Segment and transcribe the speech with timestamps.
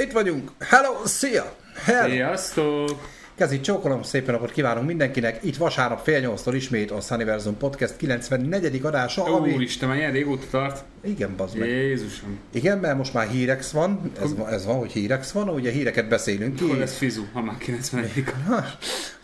[0.00, 0.50] Itt vagyunk.
[0.60, 1.54] Hello, szia!
[1.84, 2.08] Hello.
[2.10, 3.08] Sziasztok!
[3.34, 5.38] Kezi csókolom, szép napot kívánunk mindenkinek.
[5.42, 8.80] Itt vasárnap fél nyolctól ismét a Sunniversum Podcast 94.
[8.82, 9.52] adása, Ó, ami...
[9.52, 10.84] Isten, már ilyen régóta tart.
[11.04, 11.68] Igen, bazd meg.
[11.68, 12.38] Jézusom.
[12.52, 16.08] Igen, mert most már hírex van, ez, van- ez van, hogy hírex van, ugye híreket
[16.08, 16.66] beszélünk ki.
[16.66, 18.64] Hol lesz Fizu, ha már 91 Ha,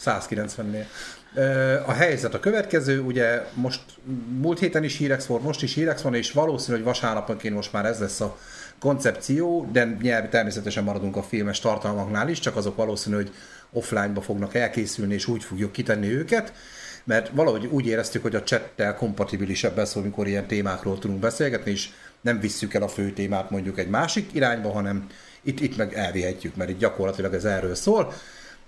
[0.04, 0.84] 190-nél.
[1.34, 3.80] Ö, A helyzet a következő, ugye most
[4.40, 7.84] múlt héten is hírex volt, most is hírex van, és valószínű, hogy vasárnaponként most már
[7.86, 8.38] ez lesz a
[8.84, 13.32] koncepció, de nyelv, természetesen maradunk a filmes tartalmaknál is, csak azok valószínű, hogy
[13.72, 16.52] offline-ba fognak elkészülni, és úgy fogjuk kitenni őket,
[17.04, 21.88] mert valahogy úgy éreztük, hogy a chattel kompatibilisebb lesz, amikor ilyen témákról tudunk beszélgetni, és
[22.20, 25.06] nem visszük el a fő témát mondjuk egy másik irányba, hanem
[25.42, 28.12] itt, itt meg elvihetjük, mert itt gyakorlatilag ez erről szól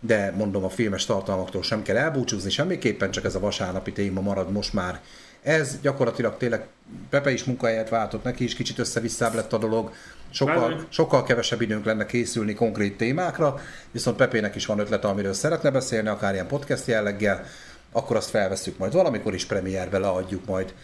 [0.00, 4.52] de mondom, a filmes tartalmaktól sem kell elbúcsúzni semmiképpen, csak ez a vasárnapi téma marad
[4.52, 5.00] most már.
[5.46, 6.66] Ez gyakorlatilag tényleg
[7.10, 9.92] Pepe is munkahelyet váltott, neki is kicsit összevisszább lett a dolog,
[10.30, 13.60] sokkal, sokkal kevesebb időnk lenne készülni konkrét témákra,
[13.90, 17.44] viszont Pepének is van ötlete, amiről szeretne beszélni, akár ilyen podcast jelleggel,
[17.92, 20.74] akkor azt felveszünk majd valamikor is premierbe leadjuk majd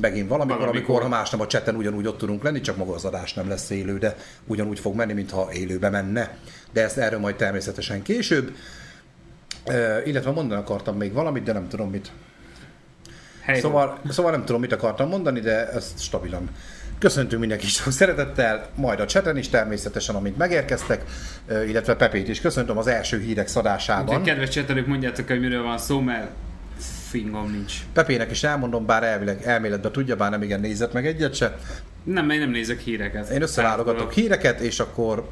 [0.00, 0.68] megint valamikor, Valamikor.
[0.68, 3.48] amikor, ha más nem a chaten ugyanúgy ott tudunk lenni, csak maga az adás nem
[3.48, 6.36] lesz élő, de ugyanúgy fog menni, mintha élőbe menne.
[6.72, 8.54] De ezt erről majd természetesen később.
[9.66, 12.10] Uh, illetve mondani akartam még valamit, de nem tudom mit.
[13.48, 13.70] Helyről.
[13.70, 16.48] Szóval, szóval nem tudom, mit akartam mondani, de ezt stabilan.
[16.98, 21.04] Köszöntünk mindenkit sok szeretettel, majd a chaten is természetesen, amint megérkeztek,
[21.66, 24.22] illetve Pepét is köszöntöm az első hírek Úgyhogy szadásában.
[24.22, 26.30] kedves csetelők, mondjátok, hogy miről van szó, mert
[27.08, 27.72] fingom nincs.
[27.92, 31.58] Pepének is elmondom, bár elvileg elméletben tudja, bár nem igen nézett meg egyet se.
[32.04, 33.28] Nem, én nem nézek híreket.
[33.28, 35.28] Én összeválogatok híreket, és akkor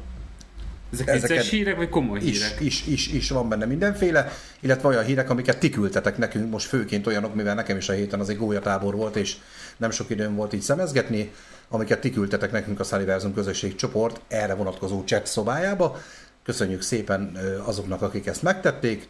[0.91, 2.59] Ezek vicces hírek, vagy komoly is, hírek?
[2.59, 7.07] is, is, is van benne mindenféle, illetve olyan hírek, amiket ti küldtetek nekünk, most főként
[7.07, 9.35] olyanok, mivel nekem is a héten az egy gólyatábor volt, és
[9.77, 11.31] nem sok időm volt így szemezgetni,
[11.69, 15.97] amiket ti küldtetek nekünk a Sunniversum közösség csoport erre vonatkozó chat szobájába.
[16.43, 19.07] Köszönjük szépen azoknak, akik ezt megtették.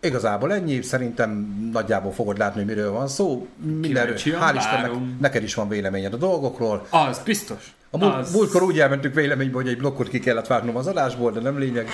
[0.00, 1.30] Igazából ennyi, szerintem
[1.72, 3.46] nagyjából fogod látni, hogy miről van szó.
[3.80, 6.86] Mindenről, hál' Istennek, neked is van véleményed a dolgokról.
[6.90, 7.75] Az, biztos.
[7.90, 8.32] A múlt, az...
[8.32, 11.88] múltkor úgy elmentünk véleménybe, hogy egy blokkot ki kellett vágnom az adásból, de nem lényeg.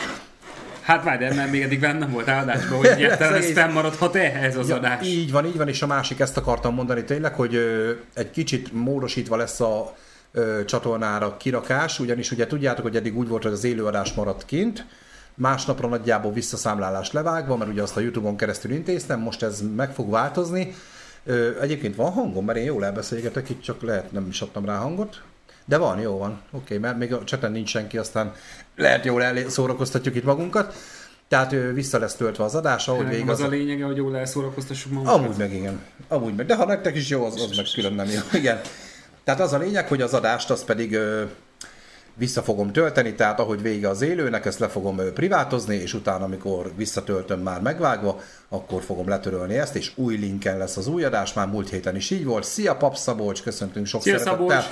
[0.83, 4.57] Hát várj, de mert még eddig bennem volt adásban, hogy egyáltalán ez egész- fennmaradhat ehhez
[4.57, 5.07] az Ja, adás.
[5.07, 8.73] Így van, így van, és a másik ezt akartam mondani tényleg, hogy ö, egy kicsit
[8.73, 9.95] módosítva lesz a
[10.33, 14.87] ö, csatornára kirakás, ugyanis ugye tudjátok, hogy eddig úgy volt, hogy az élőadás maradt kint,
[15.35, 20.11] másnapra nagyjából visszaszámlálás levágva, mert ugye azt a Youtube-on keresztül intéztem, most ez meg fog
[20.11, 20.75] változni.
[21.25, 24.77] Ö, egyébként van hangom, mert én jól elbeszélgetek, itt csak lehet nem is adtam rá
[24.77, 25.23] hangot.
[25.65, 26.41] De van, jó van.
[26.51, 28.33] Oké, mert még a cseten nincs senki, aztán
[28.77, 30.75] lehet jól elé- szórakoztatjuk itt magunkat.
[31.29, 34.93] Tehát ö, vissza lesz töltve az adás, ahogy végig az a lényege, hogy jól elszórakoztassuk
[34.93, 35.19] magunkat.
[35.19, 35.81] Amúgy meg igen.
[36.09, 36.47] Amúgy meg.
[36.47, 38.21] De ha nektek is jó, az, az meg külön nem jó.
[38.41, 38.61] Igen.
[39.25, 41.23] Tehát az a lényeg, hogy az adást azt pedig ö,
[42.15, 46.25] vissza fogom tölteni, tehát ahogy vége az élőnek, ezt le fogom ö, privátozni, és utána,
[46.25, 51.33] amikor visszatöltöm már megvágva, akkor fogom letörölni ezt, és új linken lesz az új adás,
[51.33, 52.45] már múlt héten is így volt.
[52.45, 54.49] Szia, Pap Szabolcs, köszöntünk sok Szia, szeretettel.
[54.49, 54.65] Szabolcs!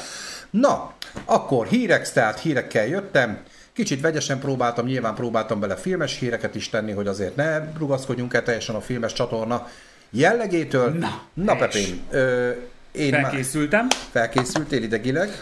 [0.50, 0.92] Na,
[1.24, 3.38] akkor hírek, tehát hírekkel jöttem.
[3.72, 8.42] Kicsit vegyesen próbáltam, nyilván próbáltam bele filmes híreket is tenni, hogy azért ne rugaszkodjunk el
[8.42, 9.68] teljesen a filmes csatorna
[10.10, 10.90] jellegétől.
[10.90, 11.56] Na, Na.
[11.56, 12.50] Pepén, ö,
[12.92, 13.86] én már Felkészültem.
[14.10, 15.40] felkészültél idegileg.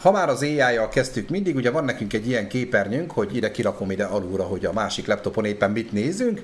[0.00, 3.90] Ha már az AI-jal kezdtük mindig, ugye van nekünk egy ilyen képernyőnk, hogy ide kirakom
[3.90, 6.42] ide alulra, hogy a másik laptopon éppen mit nézünk.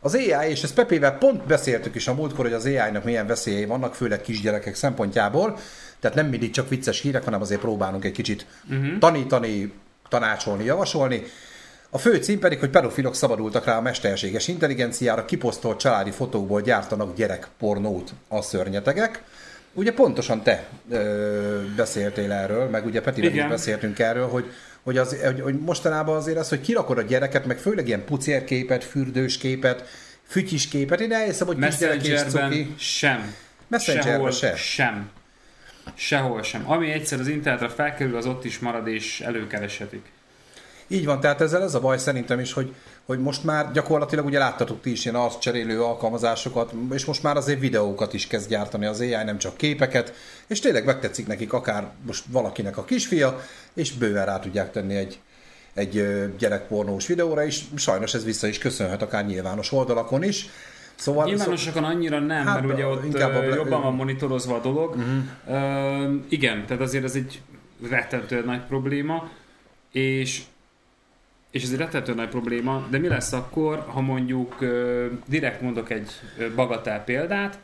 [0.00, 3.64] Az AI, és ezt Pepével pont beszéltük is a múltkor, hogy az AI-nak milyen veszélyei
[3.64, 5.58] vannak, főleg kisgyerekek szempontjából.
[6.00, 8.98] Tehát nem mindig csak vicces hírek, hanem azért próbálunk egy kicsit uh-huh.
[8.98, 9.72] tanítani,
[10.08, 11.22] tanácsolni, javasolni.
[11.90, 17.14] A fő cím pedig, hogy pedofilok szabadultak rá a mesterséges intelligenciára, kiposztolt családi fotókból gyártanak
[17.14, 19.22] gyerekpornót a szörnyetegek.
[19.72, 25.16] Ugye pontosan te ö, beszéltél erről, meg ugye Petivel is beszéltünk erről, hogy, hogy, az,
[25.24, 29.88] hogy, hogy mostanában azért az, hogy kirakod a gyereket, meg főleg ilyen pucérképet, fürdős képet,
[30.26, 32.74] fütyis képet, én elhiszem, hogy kisgyerek cuki.
[32.78, 33.34] sem.
[33.68, 34.56] Messengerben se.
[34.56, 35.10] Sem.
[35.94, 36.70] Sehol sem.
[36.70, 40.06] Ami egyszer az internetre felkerül, az ott is marad és előkereshetik.
[40.90, 42.74] Így van, tehát ezzel ez a baj szerintem is, hogy,
[43.04, 47.60] hogy most már gyakorlatilag ugye láttatok ti is ilyen arccserélő alkalmazásokat, és most már azért
[47.60, 50.14] videókat is kezd gyártani az AI, nem csak képeket,
[50.46, 53.40] és tényleg megtetszik nekik akár most valakinek a kisfia,
[53.74, 55.18] és bőven rá tudják tenni egy,
[55.74, 56.04] egy
[56.38, 57.64] gyerekpornós videóra is.
[57.76, 60.46] Sajnos ez vissza is köszönhet akár nyilvános oldalakon is.
[60.98, 64.96] Szóval, Nyilvánosakon annyira nem, Hát, mert ugye ott a jobban van monitorozva a dolog.
[64.96, 66.06] Uh-huh.
[66.06, 67.40] Uh, igen, tehát azért ez egy
[67.88, 69.30] rettentő nagy probléma,
[69.92, 70.42] és
[71.50, 75.90] és ez egy rettentő nagy probléma, de mi lesz akkor, ha mondjuk uh, direkt mondok
[75.90, 77.58] egy ö, bagatell példát,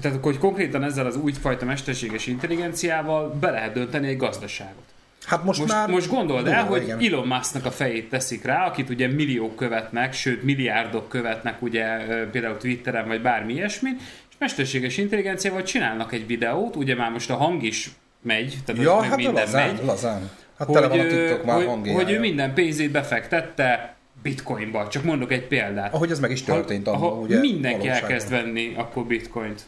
[0.00, 4.94] tehát akkor, hogy konkrétan ezzel az újfajta mesterséges intelligenciával be lehet dönteni egy gazdaságot.
[5.26, 5.88] Hát most, Most, már...
[5.88, 6.98] most gondold el, hogy igen.
[7.00, 11.84] Elon Musknak a fejét teszik rá, akit ugye milliók követnek, sőt milliárdok követnek ugye
[12.30, 13.96] például Twitteren vagy bármi ilyesmin,
[14.30, 17.90] és mesterséges intelligenciával csinálnak egy videót, ugye már most a hang is
[18.22, 20.30] megy, tehát Ja, hát minden lazán, megy, lazán.
[20.58, 24.88] Hát tele van a TikTok már hogy, hogy ő minden pénzét befektette bitcoinba.
[24.88, 25.94] Csak mondok egy példát.
[25.94, 27.38] Ahogy ez meg is történt ha, ha ugye?
[27.38, 29.62] mindenki elkezd venni akkor bitcoint.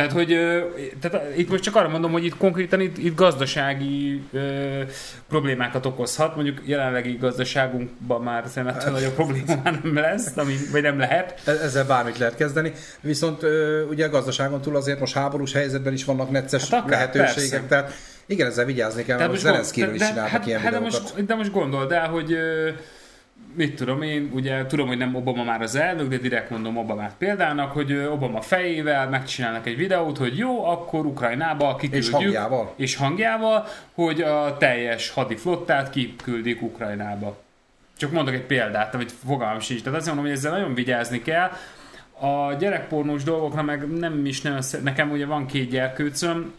[0.00, 0.38] Tehát, hogy
[1.00, 4.82] tehát itt most csak arra mondom, hogy itt konkrétan itt, itt gazdasági ö,
[5.28, 6.34] problémákat okozhat.
[6.34, 11.40] Mondjuk jelenlegi gazdaságunkban már szerintem ettől nagyobb probléma már nem lesz, ami, vagy nem lehet.
[11.44, 15.92] E- Ezzel bármit lehet kezdeni, viszont ö, ugye a gazdaságon túl azért most háborús helyzetben
[15.92, 17.66] is vannak necces Hát akár, lehetőségek, persze.
[17.66, 17.92] tehát
[18.26, 21.34] igen, ezzel vigyázni kell, mert most Zelenszkiről is csinálnak hát, ilyen hát de, most, de
[21.34, 22.70] most gondold el, hogy ö,
[23.54, 27.14] mit tudom én, ugye tudom, hogy nem Obama már az elnök, de direkt mondom Obamát
[27.18, 32.04] példának, hogy Obama fejével megcsinálnak egy videót, hogy jó, akkor Ukrajnába kiküldjük.
[32.04, 32.74] És hangjával.
[32.76, 37.42] És hangjával, hogy a teljes hadiflottát kiküldik Ukrajnába.
[37.96, 39.82] Csak mondok egy példát, amit fogalmam sincs.
[39.82, 41.50] Tehát azt mondom, hogy ezzel nagyon vigyázni kell.
[42.20, 46.54] A gyerekpornós dolgokra meg nem is szer- nekem ugye van két gyerkőcöm,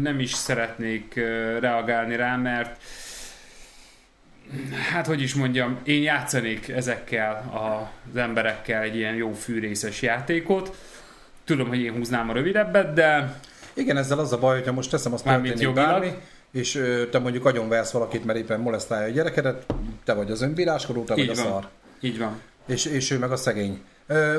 [0.00, 1.14] nem is szeretnék
[1.60, 2.82] reagálni rá, mert
[4.92, 7.50] hát hogy is mondjam, én játszanék ezekkel
[8.10, 10.76] az emberekkel egy ilyen jó fűrészes játékot.
[11.44, 13.40] Tudom, hogy én húznám a rövidebbet, de
[13.74, 15.74] Igen, ezzel az a baj, hogyha most teszem azt történik jogilag.
[15.74, 16.12] bármi,
[16.50, 19.66] és te mondjuk agyonversz valakit, mert éppen molesztálja a gyerekedet,
[20.04, 21.44] te vagy az önbíráskodó, te vagy Így a van.
[21.44, 21.68] szar.
[22.00, 22.40] így van.
[22.66, 23.80] És, és ő meg a szegény.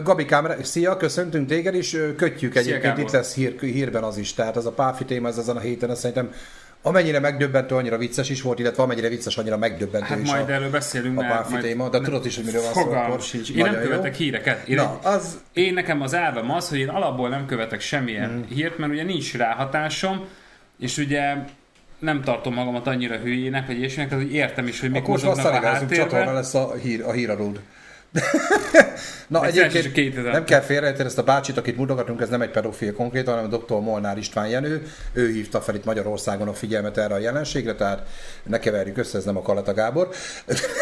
[0.03, 2.99] Gabikám, szia, köszöntünk téged ö, kötjük Szia, egyébként, Gábor.
[3.03, 5.89] itt lesz hír, hírben az is, tehát ez a páfi téma ez ezen a héten,
[5.89, 6.33] ez szerintem
[6.81, 10.51] amennyire megdöbbentő, annyira vicces is volt, illetve amennyire vicces, annyira megdöbbentő Hát is majd a,
[10.53, 13.21] erről beszélünk, a majd téma, de tudod is, hogy miről van szó akkor.
[13.21, 13.49] sincs.
[13.49, 13.89] Én nem Nagyon jó.
[13.89, 14.67] követek híreket.
[14.67, 18.53] Én, Na, az, én nekem az elvem az, hogy én alapból nem követek semmilyen Mhm.
[18.53, 20.25] hírt, mert ugye nincs ráhatásom,
[20.79, 21.33] és ugye
[21.99, 25.25] nem tartom magamat annyira hülyének, vagy ilyesminek, tehát hogy értem is, hogy mik akkor most
[25.25, 26.33] a Szarigázunk csatorna háttérben.
[26.33, 27.59] lesz a, hír, a híradód.
[29.27, 30.31] Na Egy egyébként szerzés a 2000.
[30.31, 33.79] nem kell félrejteni ezt a bácsit, akit mutogatunk, ez nem egy pedofil konkrétan, hanem dr.
[33.79, 34.87] Molnár István Jenő.
[35.13, 38.07] Ő hívta fel itt Magyarországon a figyelmet erre a jelenségre, tehát
[38.43, 40.09] ne keverjük össze, ez nem a Kaleta Gábor.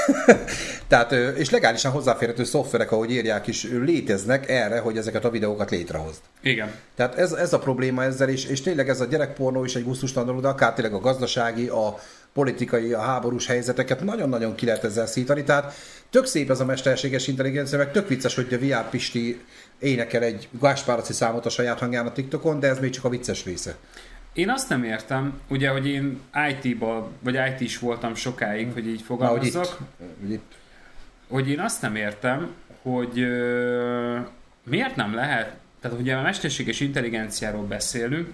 [0.88, 6.20] tehát, és legálisan hozzáférhető szoftverek, ahogy írják is, léteznek erre, hogy ezeket a videókat létrehozd.
[6.42, 6.72] Igen.
[6.96, 10.28] Tehát ez, ez a probléma ezzel is, és tényleg ez a gyerekpornó is egy gusztustalan
[10.28, 12.00] dolog, de akár tényleg a gazdasági, a
[12.40, 15.44] politikai, a háborús helyzeteket nagyon-nagyon ki lehet ezzel szítani.
[15.44, 15.74] Tehát
[16.10, 19.42] tök szép ez a mesterséges intelligencia, meg tök vicces, hogy a VR Pisti
[19.80, 23.46] énekel egy Gáspáraci számot a saját hangján a TikTokon, de ez még csak a vicces
[23.46, 23.76] része.
[24.34, 26.20] Én azt nem értem, ugye, hogy én
[26.50, 29.78] IT-ba, vagy IT is voltam sokáig, hogy így Na, hogy itt, fogalmazzak,
[30.20, 30.52] hogy itt.
[31.28, 34.18] hogy én azt nem értem, hogy ö,
[34.64, 38.34] miért nem lehet, tehát ugye a mesterséges intelligenciáról beszélünk,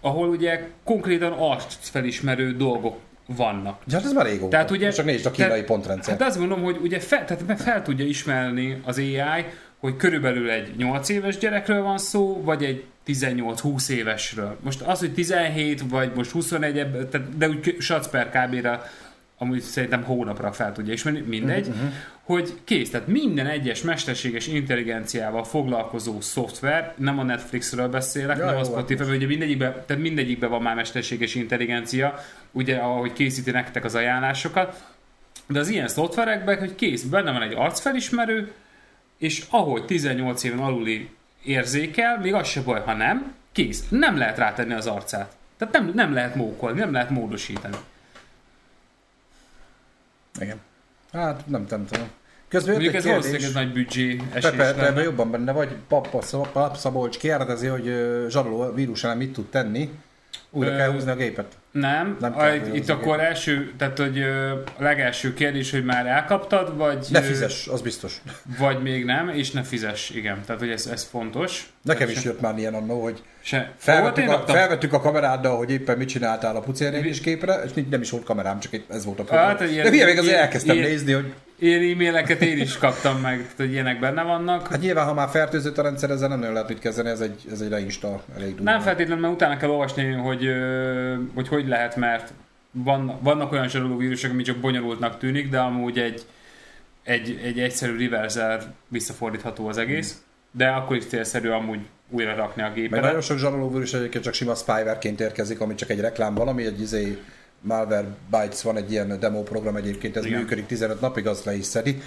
[0.00, 3.80] ahol ugye konkrétan arcfelismerő dolgok vannak.
[3.86, 4.48] Ja, hát ez már régóta.
[4.48, 6.18] Tehát ugye- Csak nézd a kínai tehát- pontrendszer.
[6.18, 9.44] Hát azt mondom, hogy ugye fel, tehát fel tudja ismerni az AI,
[9.78, 14.56] hogy körülbelül egy 8 éves gyerekről van szó, vagy egy 18-20 évesről.
[14.62, 18.82] Most az, hogy 17 vagy most 21, ebb- tehát, de úgy sac per kb-ra
[19.44, 21.92] amúgy szerintem hónapra fel tudja ismerni, mindegy, uh-huh.
[22.22, 28.54] hogy kész, tehát minden egyes mesterséges intelligenciával foglalkozó szoftver, nem a Netflixről beszélek, Ja, nem
[28.54, 32.14] a hát Spotify, ugye mindegyikben, tehát mindegyikben van már mesterséges intelligencia,
[32.50, 34.84] ugye ahogy készíti nektek az ajánlásokat,
[35.46, 38.52] de az ilyen szoftverekben, hogy kész, benne van egy arcfelismerő,
[39.18, 41.10] és ahogy 18 éven aluli
[41.44, 43.84] érzékel, még az se baj, ha nem, kész.
[43.88, 45.36] Nem lehet rátenni az arcát.
[45.56, 47.76] Tehát nem, nem lehet mókolni, nem lehet módosítani.
[50.40, 50.56] Igen.
[51.12, 52.08] Hát nem, nem tudom.
[52.48, 55.02] Közben Mondjuk ez valószínűleg ez nagy büdzsé esés Pepe, lenne.
[55.02, 56.22] jobban benne vagy, Papa
[56.52, 57.84] Pap Szabolcs kérdezi, hogy
[58.28, 59.90] zsaroló vírus ellen mit tud tenni.
[60.50, 61.56] Újra Ö, kell húzni a gépet.
[61.70, 67.06] Nem, Nem a, itt akkor első, tehát hogy a legelső kérdés, hogy már elkaptad, vagy,
[67.10, 68.22] Ne fizes, az biztos.
[68.58, 70.42] vagy még nem, és ne fizess, igen.
[70.46, 71.72] Tehát, hogy ez, ez fontos.
[71.82, 75.98] Nekem is jött már ilyen annó, hogy Se, felvettük, a, felvettük a kameráddal, hogy éppen
[75.98, 79.46] mit csináltál a pucérnél képre, és nem is volt kamerám, csak ez volt a Hát,
[79.56, 79.72] program.
[79.72, 83.36] ilyen- De figyelj, még azért elkezdtem ilyen- nézni, hogy Ilyen e-maileket én is kaptam meg,
[83.42, 84.68] tehát, hogy ilyenek benne vannak.
[84.68, 87.60] hát nyilván, ha már fertőzött a rendszer, ezzel nem lehet mit kezdeni, ez egy, ez
[87.60, 88.70] egy reinsta elég durva.
[88.70, 90.48] Nem feltétlenül, mert utána kell olvasni, hogy
[91.34, 92.32] hogy, hogy lehet, mert
[92.70, 96.22] van, vannak olyan zsaroló vírusok, ami csak bonyolultnak tűnik, de amúgy egy,
[97.02, 101.80] egy, egy egyszerű reverse visszafordítható az egész, de akkor is célszerű amúgy
[102.14, 103.00] újra rakni a Meg gépre.
[103.00, 106.80] nagyon sok zsaroló vírus egyébként csak sima spywareként érkezik, ami csak egy reklám valami, egy
[106.80, 107.18] izé
[107.60, 110.38] Malwarebytes van egy ilyen demo program egyébként, ez Igen.
[110.38, 112.02] működik 15 napig, az le is szedi.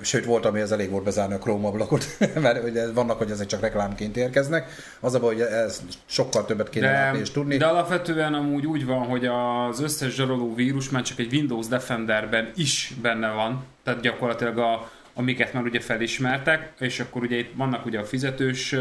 [0.00, 2.04] Sőt, volt, ami ez elég volt bezárni a Chrome ablakot,
[2.42, 4.68] mert ugye vannak, hogy ezek csak reklámként érkeznek.
[5.00, 7.56] Az a baj, hogy ez sokkal többet kéne látni és tudni.
[7.56, 12.50] de alapvetően amúgy úgy van, hogy az összes zsaroló vírus már csak egy Windows Defenderben
[12.56, 17.86] is benne van, tehát gyakorlatilag a, amiket már ugye felismertek, és akkor ugye itt vannak
[17.86, 18.74] ugye a fizetős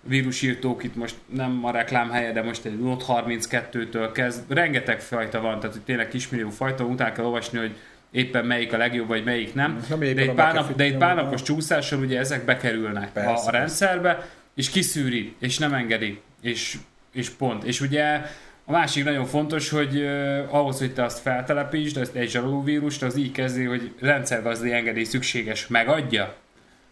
[0.00, 5.40] vírusírtók, itt most nem a reklám helye, de most egy Note 32-től kezd, rengeteg fajta
[5.40, 7.76] van, tehát hogy tényleg kismillió fajta, utána kell olvasni, hogy
[8.10, 9.84] éppen melyik a legjobb, vagy melyik nem.
[9.88, 11.06] Na, De a pár, nap, de nyomva.
[11.06, 16.20] pár napos csúszással ugye ezek bekerülnek Persze, a, a rendszerbe, és kiszűri, és nem engedi,
[16.42, 16.76] és,
[17.12, 17.64] és pont.
[17.64, 18.20] És ugye
[18.68, 23.16] a másik nagyon fontos, hogy uh, ahhoz, hogy te azt feltelepítsd, ezt egy zsarolóvírust, az
[23.16, 26.34] így kezdi, hogy rendszergazdai engedély szükséges, megadja.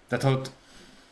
[0.09, 0.51] Tehát, ott,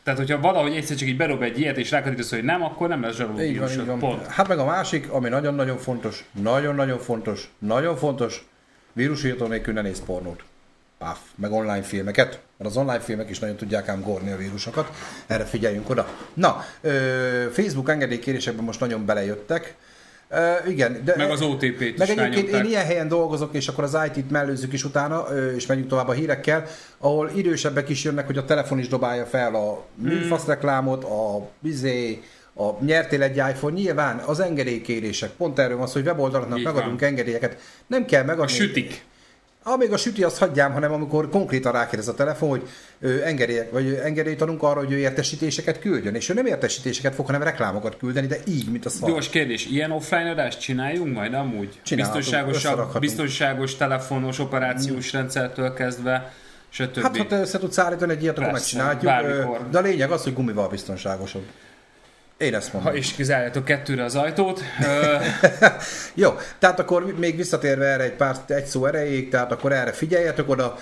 [0.03, 3.01] tehát hogyha valahogy egyszer csak így berob egy ilyet, és rákatítasz, hogy nem, akkor nem
[3.01, 3.71] lesz Így van, zsarolóvírus.
[3.71, 3.99] így van.
[3.99, 4.27] Pont.
[4.27, 8.45] Hát meg a másik, ami nagyon-nagyon fontos, nagyon-nagyon fontos, nagyon fontos,
[8.93, 10.43] vírusírtó nélkül ne néz pornót.
[10.97, 14.91] Páf, meg online filmeket, mert az online filmek is nagyon tudják ám gorni a vírusokat,
[15.27, 16.07] erre figyeljünk oda.
[16.33, 19.75] Na, ö, Facebook engedélykérésekben most nagyon belejöttek,
[20.33, 23.97] Ö, igen, de, Meg az OTP-t meg egyébként én ilyen helyen dolgozok, és akkor az
[24.05, 25.25] IT-t mellőzzük is utána,
[25.55, 26.65] és megyünk tovább a hírekkel,
[26.97, 32.21] ahol idősebbek is jönnek, hogy a telefon is dobálja fel a műfasz reklámot, a bizé,
[32.55, 37.57] a nyertél egy iPhone, nyilván az engedélykérések, pont erről van szó, hogy weboldalaknak megadunk engedélyeket,
[37.87, 38.51] nem kell megadni.
[38.51, 39.05] A sütik.
[39.63, 43.93] Amíg a süti azt hagyjám, hanem amikor konkrétan rákérdez a telefon, hogy ő engedélyek, vagy
[43.93, 46.15] engedélyt adunk arra, hogy ő értesítéseket küldjön.
[46.15, 49.09] És ő nem értesítéseket fog, hanem reklámokat küldeni, de így, mint a szar.
[49.09, 51.79] Gyors kérdés, ilyen offline adást csináljunk majd amúgy?
[51.95, 52.67] Biztonságos,
[52.99, 56.33] biztonságos telefonos operációs rendszertől kezdve,
[56.69, 57.01] stb.
[57.01, 59.03] Hát, ha te össze tudsz állítani egy ilyet, akkor megcsináljuk.
[59.03, 59.69] bármikor.
[59.69, 61.43] De a lényeg az, hogy gumival biztonságosabb.
[62.37, 62.91] Én ezt mondom.
[62.91, 64.61] Ha is kizárjátok kettőre az ajtót.
[66.13, 70.49] Jó, tehát akkor még visszatérve erre egy pár, egy szó erejéig, tehát akkor erre figyeljetek
[70.49, 70.75] oda.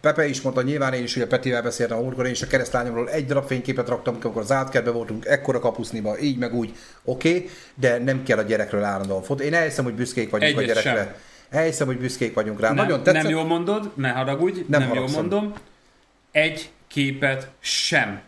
[0.00, 3.10] Pepe is mondta, nyilván én is ugye Petivel beszéltem a múltkor, én is a keresztlányomról
[3.10, 6.74] egy darab fényképet raktam, amikor az átkertbe voltunk, ekkora kapuszniba, így meg úgy,
[7.04, 9.42] oké, okay, de nem kell a gyerekről állandóan fotó.
[9.42, 11.04] Én elhiszem, hogy büszkék vagyunk Egyet a gyerekre.
[11.04, 11.14] sem.
[11.50, 12.66] Elhiszem, hogy büszkék vagyunk rá.
[12.68, 13.22] nem, Nagyon tetszett.
[13.22, 15.20] nem jól mondod, ne haragudj, Nem nem, nem jól haragszom.
[15.20, 15.52] mondom.
[16.32, 18.20] Egy képet sem.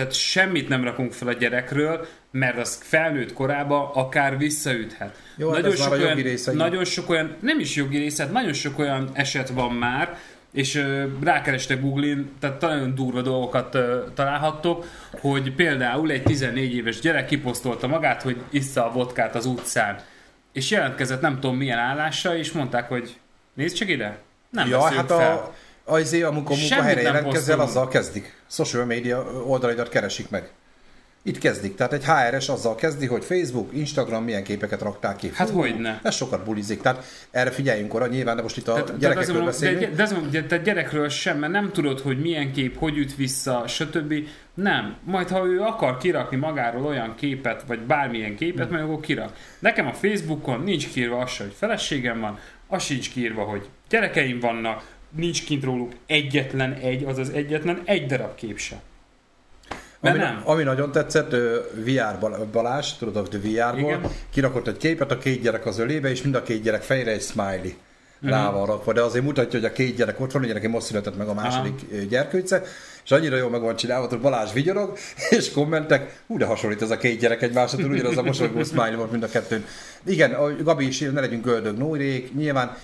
[0.00, 5.16] Tehát semmit nem rakunk fel a gyerekről, mert az felnőtt korába akár visszaüthet.
[5.36, 8.52] Jó, hát a jogi olyan, része, nagyon sok olyan, nem is jogi része, hát nagyon
[8.52, 10.18] sok olyan eset van már,
[10.52, 14.86] és ö, rákerestek Google-in, tehát nagyon durva dolgokat ö, találhattok,
[15.20, 20.00] hogy például egy 14 éves gyerek kiposztolta magát, hogy issza a vodkát az utcán.
[20.52, 23.18] És jelentkezett nem tudom milyen állásra, és mondták, hogy
[23.54, 24.18] nézd csak ide,
[24.50, 25.32] nem Ja, hát fel.
[25.32, 25.54] a,
[25.90, 27.68] azért, amikor Semmit munkahelyre posztolunk.
[27.68, 28.34] azzal kezdik.
[28.48, 30.50] Social media oldalaidat keresik meg.
[31.22, 31.74] Itt kezdik.
[31.74, 35.30] Tehát egy HRS azzal kezdi, hogy Facebook, Instagram milyen képeket raktál ki.
[35.34, 36.00] Hát hogyne.
[36.02, 36.80] Ez sokat bulizik.
[36.80, 39.80] Tehát erre figyeljünk oda, nyilván, de most itt a tehát gyerekekről beszélünk.
[39.80, 43.16] De, de, mondom, de, de gyerekről sem, mert nem tudod, hogy milyen kép, hogy üt
[43.16, 44.14] vissza, stb.
[44.54, 44.96] Nem.
[45.04, 48.72] Majd ha ő akar kirakni magáról olyan képet, vagy bármilyen képet, Hm.
[48.72, 49.32] majd akkor kirak.
[49.58, 54.82] Nekem a Facebookon nincs kiírva az hogy feleségem van, az sincs kiírva, hogy gyerekeim vannak,
[55.10, 58.80] nincs kint róluk egyetlen egy, azaz egyetlen egy darab kép se.
[60.00, 60.42] Mert Ami, nem.
[60.44, 61.30] ami nagyon tetszett,
[61.74, 64.00] VR Bal- Balázs, tudod, a VR-ból, Igen.
[64.30, 67.22] kirakott egy képet a két gyerek az ölébe, és mind a két gyerek fejre egy
[67.22, 67.70] smiley
[68.22, 68.30] Mhm.
[68.30, 70.86] rá van rakva, de azért mutatja, hogy a két gyerek ott van, ugye neki most
[70.86, 72.02] született meg a második Aha.
[72.02, 72.62] gyerkőce,
[73.04, 74.96] és annyira jól meg van csinálva, hogy Balázs vigyorog,
[75.38, 79.10] és kommentek, hú, de hasonlít ez a két gyerek egymásra, ugyanaz a mosolygó smiley volt
[79.10, 79.64] mind a kettőn.
[80.06, 82.76] Igen, a Gabi is ne legyünk öldög nórék, nyilván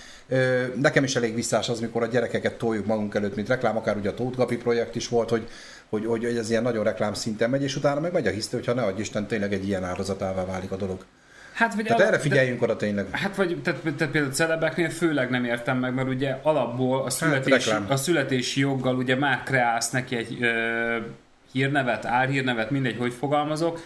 [0.75, 4.09] nekem is elég visszás az, mikor a gyerekeket toljuk magunk előtt, mint reklám, akár ugye
[4.09, 5.47] a Tóth Gabi projekt is volt, hogy,
[5.89, 8.55] hogy, hogy, hogy ez ilyen nagyon reklám szinten megy, és utána meg megy a hiszti,
[8.55, 11.05] hogyha ne adj Isten, tényleg egy ilyen áldozatává válik a dolog.
[11.53, 13.05] Hát, vagy Tehát ala- erre figyeljünk oda tényleg.
[13.11, 17.69] Hát vagy tehát, tehát például celebeknél főleg nem értem meg, mert ugye alapból a születési,
[17.69, 17.85] reklám.
[17.89, 20.97] a születési joggal ugye már kreálsz neki egy ö,
[21.51, 23.79] hírnevet, álhírnevet, mindegy, hogy fogalmazok,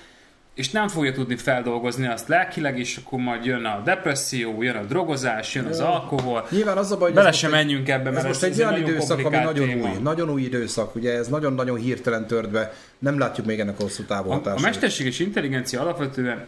[0.54, 4.84] és nem fogja tudni feldolgozni azt lelkileg, és akkor majd jön a depresszió, jön a
[4.84, 6.48] drogozás, jön az alkohol.
[6.50, 8.50] Nyilván az a baj, hogy Bele sem most egy- menjünk ebbe, Ez mert most ez,
[8.52, 9.90] egy ez olyan időszak, ami nagyon téma.
[9.90, 9.98] új.
[10.02, 12.74] Nagyon új időszak, ugye ez nagyon-nagyon hirtelen tört be.
[13.00, 16.46] Nem látjuk még ennek a hosszú távú A, a mesterséges intelligencia alapvetően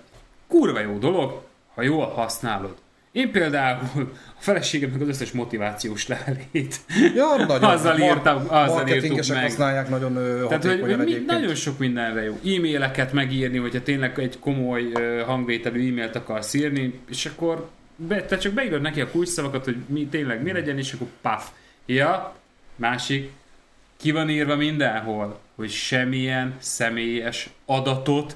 [0.47, 1.41] kurva jó dolog,
[1.75, 2.75] ha jól használod.
[3.13, 6.75] Én például a feleségemnek az összes motivációs levelét
[7.15, 7.63] Ja, nagyon.
[7.63, 9.41] Azzal írtam- azzal írtuk meg.
[9.43, 10.13] használják nagyon
[10.47, 12.39] Tehát, hogy, mi, nagyon sok mindenre jó.
[12.55, 14.91] E-maileket megírni, hogyha tényleg egy komoly
[15.25, 20.07] hangvételű e-mailt akarsz írni, és akkor be, te csak beírod neki a kulcsszavakat, hogy mi
[20.07, 21.47] tényleg mi legyen, és akkor paf.
[21.85, 22.35] Ja,
[22.75, 23.29] másik,
[23.97, 28.35] ki van írva mindenhol, hogy semmilyen személyes adatot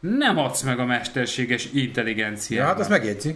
[0.00, 2.70] nem adsz meg a mesterséges Ja, intelligenciának.
[2.70, 3.34] hát azt megjegyzi.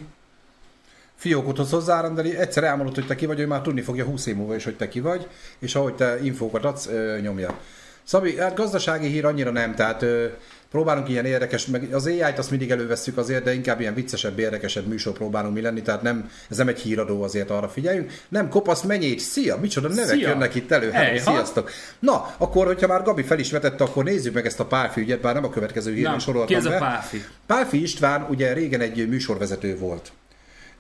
[1.24, 4.36] Fiókot hoz hozzárendeli, egyszer elmondott, hogy te ki vagy, ő már tudni fogja 20 év
[4.36, 5.26] múlva is, hogy te ki vagy,
[5.58, 6.88] és ahogy te infókat adsz,
[7.20, 7.58] nyomja.
[8.02, 10.26] Szabi, hát gazdasági hír annyira nem, tehát ö,
[10.70, 14.86] próbálunk ilyen érdekes, meg az AI-t azt mindig elővesszük azért, de inkább ilyen viccesebb, érdekesebb
[14.86, 18.12] műsor próbálunk mi lenni, tehát nem, ez nem egy híradó, azért arra figyeljünk.
[18.28, 20.28] Nem, kopasz mennyét, szia, micsoda nevek Szia.
[20.28, 21.70] jönnek itt elő, Hey, sziasztok.
[21.98, 25.20] Na, akkor, hogyha már Gabi fel is vetette, akkor nézzük meg ezt a párfi ügyet,
[25.20, 26.78] bár nem a következő hírben soroltam ki ez a.
[26.78, 27.24] Pálfi?
[27.46, 30.12] Pálfi István ugye régen egy műsorvezető volt.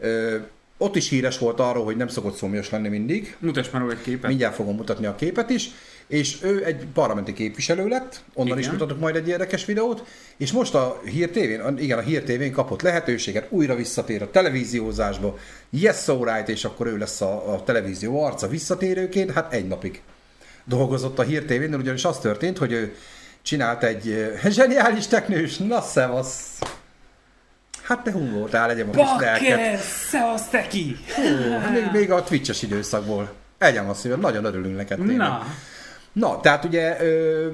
[0.04, 0.36] Ö,
[0.78, 3.36] ott is híres volt arról, hogy nem szokott szomjas lenni mindig.
[3.38, 4.28] Mutasd már egy képet.
[4.28, 5.70] Mindjárt fogom mutatni a képet is.
[6.06, 8.58] És ő egy parlamenti képviselő lett, onnan Igen.
[8.58, 10.04] is mutatok majd egy érdekes videót,
[10.36, 15.38] és most a Hír TV-n, igen, a Hír TV-n kapott lehetőséget, újra visszatér a televíziózásba,
[15.70, 20.02] yes, so right, és akkor ő lesz a, a televízió arca visszatérőként, hát egy napig
[20.64, 22.94] dolgozott a Hír TV-n, ugyanis az történt, hogy ő
[23.42, 26.58] csinált egy zseniális teknős, na szevasz!
[27.84, 29.02] Hát te hun voltál, legyem a kis.
[29.02, 29.78] Bakker!
[30.10, 30.96] Szevasz, teki!
[31.72, 33.32] Még, még a Twitch-es időszakból.
[33.58, 35.16] Egyem azt szívem, nagyon örülünk neked tényleg.
[35.16, 35.42] Na,
[36.12, 37.48] Na, tehát ugye ö,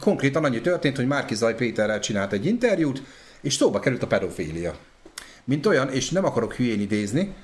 [0.00, 3.02] konkrétan annyi történt, hogy Márki Zaj Péterrel csinált egy interjút,
[3.40, 4.74] és szóba került a pedofília.
[5.44, 7.34] Mint olyan, és nem akarok hülyén idézni,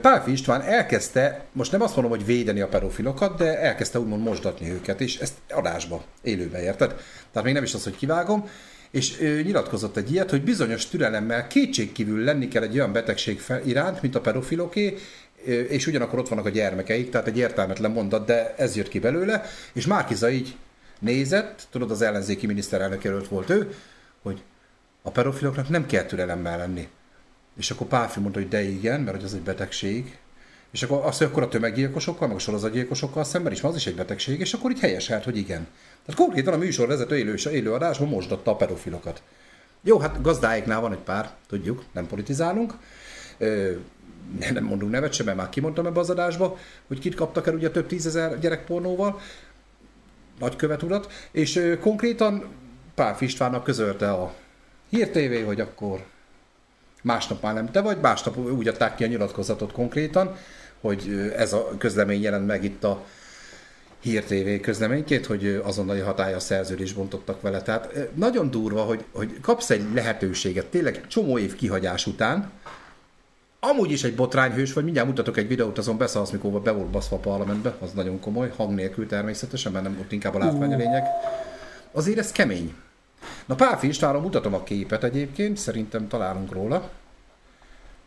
[0.00, 4.70] Pálfi István elkezdte, most nem azt mondom, hogy védeni a pedofilokat, de elkezdte úgymond mosdatni
[4.70, 6.88] őket, és ezt adásba, élőbe érted?
[7.32, 8.48] Tehát még nem is az, hogy kivágom,
[8.90, 13.62] és ö, nyilatkozott egy ilyet, hogy bizonyos türelemmel kétségkívül lenni kell egy olyan betegség fel,
[13.66, 14.96] iránt, mint a pedofiloké,
[15.68, 19.44] és ugyanakkor ott vannak a gyermekeik, tehát egy értelmetlen mondat, de ez jött ki belőle,
[19.72, 20.56] és Márkiza így
[20.98, 23.74] nézett, tudod, az ellenzéki miniszterelnök jelölt volt ő,
[24.22, 24.42] hogy
[25.02, 26.88] a pedofiloknak nem kell türelemmel lenni.
[27.58, 30.18] És akkor Pálfi mondta, hogy de igen, mert hogy az egy betegség.
[30.72, 33.94] És akkor azt, hogy akkor a tömeggyilkosokkal, meg a sorozatgyilkosokkal szemben is az is egy
[33.94, 35.66] betegség, és akkor így helyeselt, hogy igen.
[36.08, 39.22] Tehát konkrétan a műsorvezető élő, élő adásban mosdatta a pedofilokat.
[39.82, 42.74] Jó, hát gazdáiknál van egy pár, tudjuk, nem politizálunk.
[43.38, 43.72] Ö,
[44.52, 47.70] nem mondunk nevet sem, mert már kimondtam ebbe az adásba, hogy kit kaptak el ugye
[47.70, 49.20] több tízezer gyerekpornóval,
[50.38, 52.44] nagykövet urat, és ö, konkrétan
[52.94, 54.34] Pálfi Istvánnak közölte a
[54.88, 56.04] Hír TV, hogy akkor
[57.02, 60.36] másnap már nem te vagy, másnap úgy adták ki a nyilatkozatot konkrétan,
[60.80, 63.04] hogy ez a közlemény jelent meg itt a
[64.08, 67.62] Hír TV közleményként, hogy azonnali hatája szerződést bontottak vele.
[67.62, 72.50] Tehát nagyon durva, hogy, hogy kapsz egy lehetőséget, tényleg csomó év kihagyás után,
[73.60, 77.16] Amúgy is egy botrányhős, vagy mindjárt mutatok egy videót, azon beszalsz, mikor be volt baszva
[77.16, 80.76] a parlamentbe, az nagyon komoly, hang nélkül természetesen, mert nem ott inkább a látvány a
[80.76, 81.02] lényeg.
[81.92, 82.74] Azért ez kemény.
[83.46, 86.90] Na Pálfi Istvánról mutatom a képet egyébként, szerintem találunk róla.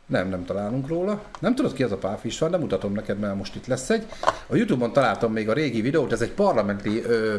[0.06, 1.24] Nem, nem találunk róla.
[1.40, 4.06] Nem tudod ki az a Pálfi István, de mutatom neked, mert most itt lesz egy.
[4.48, 7.36] A Youtube-on találtam még a régi videót, ez egy parlamenti ö,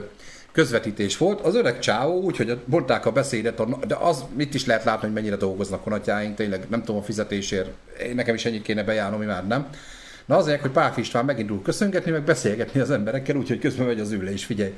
[0.52, 1.40] közvetítés volt.
[1.40, 5.36] Az öreg csávó, úgyhogy mondták a beszédet, de az mit is lehet látni, hogy mennyire
[5.36, 7.70] dolgoznak honatjáink, tényleg nem tudom a fizetésért,
[8.02, 9.66] én- nekem is ennyit kéne bejárnom, mi már nem.
[10.26, 14.10] Na azért, hogy Pálfi István megindul köszöngetni, meg beszélgetni az emberekkel, úgyhogy közben megy az
[14.12, 14.74] ülés, figyelj.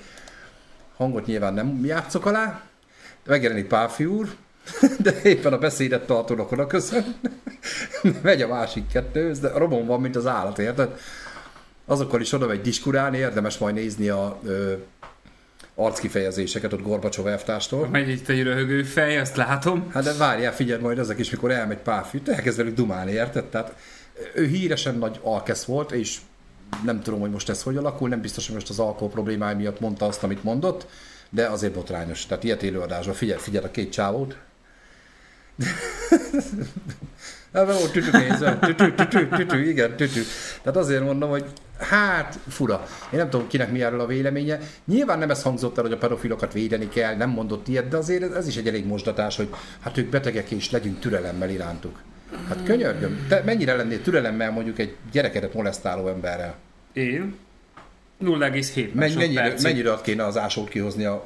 [0.97, 2.63] Hangot nyilván nem játszok alá,
[3.27, 4.29] megjelenik Pálfi úr,
[5.03, 7.15] de éppen a beszédet tartónak oda köszön.
[8.23, 10.99] Megy a másik kettő, de robon van, mint az állat, érted?
[11.87, 14.73] Azokkal is oda megy diskurálni, érdemes majd nézni a ö,
[15.75, 17.89] arckifejezéseket ott Gorbacsov elvtárstól.
[17.89, 19.91] megy itt egy röhögő fej, azt látom.
[19.93, 23.45] Hát de várjál, figyeld majd ezek is, mikor elmegy Pálfi, te elkezd velük dumálni, érted?
[23.45, 23.75] Tehát
[24.35, 26.19] ő híresen nagy alkesz volt, és
[26.85, 29.81] nem tudom, hogy most ez hogy alakul, nem biztos, hogy most az alkohol problémája miatt
[29.81, 30.87] mondta azt, amit mondott,
[31.31, 32.27] de azért botrányos.
[32.27, 34.37] Tehát ilyet élőadásban figyelj, figyeld a két csávót.
[37.55, 40.21] Hát ott tütü nézve, tütü, tütü, tütü, igen, tütü.
[40.63, 41.45] Tehát azért mondom, hogy
[41.79, 42.87] hát fura.
[43.13, 44.61] Én nem tudom, kinek mi erről a véleménye.
[44.85, 48.23] Nyilván nem ez hangzott el, hogy a pedofilokat védeni kell, nem mondott ilyet, de azért
[48.23, 49.49] ez, ez is egy elég mosdatás, hogy
[49.81, 52.03] hát ők betegek és legyünk türelemmel irántuk.
[52.49, 56.55] Hát könyörgöm, te mennyire lennél türelemmel mondjuk egy gyerekedet molesztáló emberrel?
[56.93, 57.37] Én
[58.23, 61.25] 0,7 Menny, mennyire, mennyire ad kéne az ásót kihozni a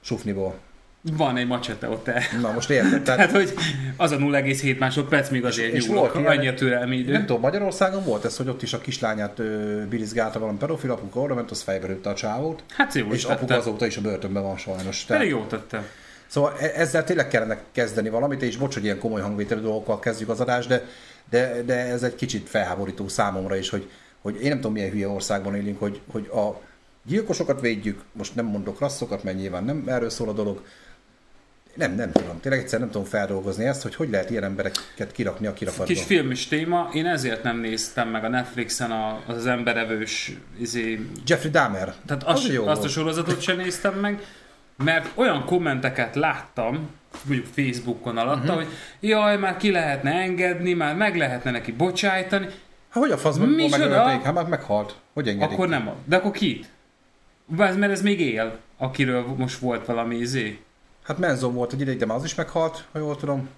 [0.00, 0.58] sufniból?
[1.02, 2.22] Van egy macsete ott el.
[2.40, 3.02] Na most érted?
[3.02, 3.54] Tehát, Tehát, hogy
[3.96, 7.12] az a 0,7 másodperc még azért és nyúlok, volt ilyen- annyi a türelmi idő.
[7.12, 11.20] nem tudom, Magyarországon volt ez, hogy ott is a kislányát ö, birizgálta valami pedofil, apuka
[11.20, 14.42] oda ment, az fejbe rőtte a csávót, Hát jó és apuka azóta is a börtönben
[14.42, 15.04] van sajnos.
[15.04, 15.82] Tehát- Pedig jó tette.
[16.26, 20.28] Szóval e- ezzel tényleg kellene kezdeni valamit, és bocs, hogy ilyen komoly hangvételű dolgokkal kezdjük
[20.28, 20.84] az adást, de,
[21.30, 23.90] de, de ez egy kicsit felháborító számomra is, hogy,
[24.22, 26.60] hogy én nem tudom, milyen hülye országban élünk, hogy, hogy a
[27.06, 30.62] gyilkosokat védjük, most nem mondok rasszokat, mert nyilván nem erről szól a dolog,
[31.78, 35.46] nem, nem tudom, tényleg egyszer nem tudom feldolgozni ezt, hogy hogy lehet ilyen embereket kirakni
[35.46, 35.84] a kirakatba.
[35.84, 41.50] Kis filmes téma, én ezért nem néztem meg a Netflixen a, az emberevős izé, Jeffrey
[41.50, 41.94] Dahmer.
[42.06, 42.92] tehát azt, Az jó azt a volt.
[42.92, 44.22] sorozatot sem néztem meg,
[44.84, 46.90] mert olyan kommenteket láttam,
[47.24, 48.56] mondjuk Facebookon alatta, uh-huh.
[48.56, 48.66] hogy
[49.00, 52.46] jaj, már ki lehetne engedni, már meg lehetne neki bocsájtani.
[52.88, 54.22] Hát hogy a faszban megölték?
[54.22, 54.96] Hát már meghalt.
[55.12, 55.52] Hogy engedik?
[55.52, 55.90] Akkor nem.
[56.04, 56.68] De akkor kit?
[57.56, 60.58] Mert ez még él, akiről most volt valami izé.
[61.08, 63.48] Hát Menzon volt egy ideig, de már az is meghalt, ha jól tudom.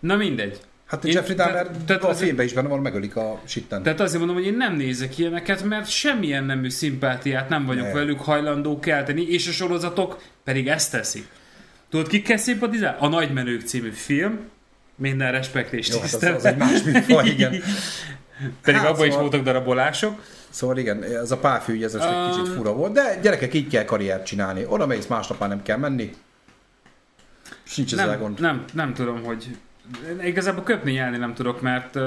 [0.00, 0.60] Na mindegy.
[0.86, 3.82] Hát Én- Jeffrey Dahmer tehát- a filmben is benne van, megölik a sitten.
[3.82, 7.92] Tehát azért mondom, hogy én nem nézek ilyeneket, mert semmilyen nemű szimpátiát nem vagyok Ne.
[7.92, 11.26] velük hajlandó kelteni, és a sorozatok pedig ezt teszik.
[11.90, 12.96] Tudod, kikkel szimpatizál?
[13.00, 14.38] A Nagymenők című film,
[14.96, 16.36] minden respekt és Jó, hát az, tisztelet.
[16.36, 17.52] az egy más műfaj, igen.
[18.62, 20.22] Pedig Hát abban is szóval- voltak darabolások.
[20.50, 23.68] Szóval igen, ez a pálfű, ez, ez egy Um, kicsit fura volt, de gyerekek, így
[23.68, 24.64] kell karriert csinálni.
[24.68, 26.14] Oda mész, másnap már nem kell menni.
[27.72, 28.40] És nincs ezzel Nem, gond.
[28.40, 29.56] nem, nem tudom, hogy...
[30.08, 31.96] Én Igazából köpni nyelni nem tudok, mert...
[31.96, 32.02] Uh,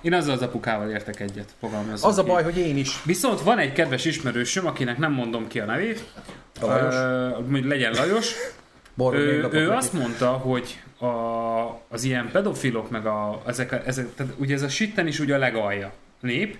[0.00, 3.02] én azzal az apukával értek egyet, fogalmazom Az a baj, hogy én is.
[3.04, 6.04] Viszont van egy kedves ismerősöm, akinek nem mondom ki a nevét,
[6.60, 6.94] A Lajos.
[7.48, 8.34] Uh, legyen Lajos,
[8.94, 11.06] Borul még ő, ő azt mondta, hogy a,
[11.88, 15.34] az ilyen pedofilok, meg a, ezek, a- ezek, tehát ugye ez a sitten is ugye
[15.34, 16.58] a legalja nép,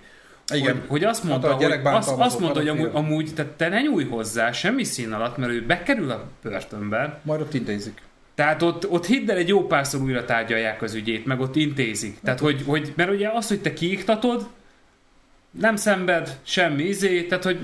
[0.53, 0.73] Igen.
[0.73, 3.81] Hogy, hogy azt mondta, a hogy, azt, azt mondta, hogy amúgy, amúgy tehát te ne
[3.81, 8.01] nyújj hozzá semmi szín alatt, mert ő bekerül a börtönbe, Majd ott intézik.
[8.35, 12.17] tehát ott, ott hidd el, egy jó párszor újra tárgyalják az ügyét, meg ott intézik.
[12.23, 14.47] Tehát, hogy, hogy, mert ugye az, hogy te kiiktatod,
[15.59, 17.59] nem szenved semmi izé, tehát, hogy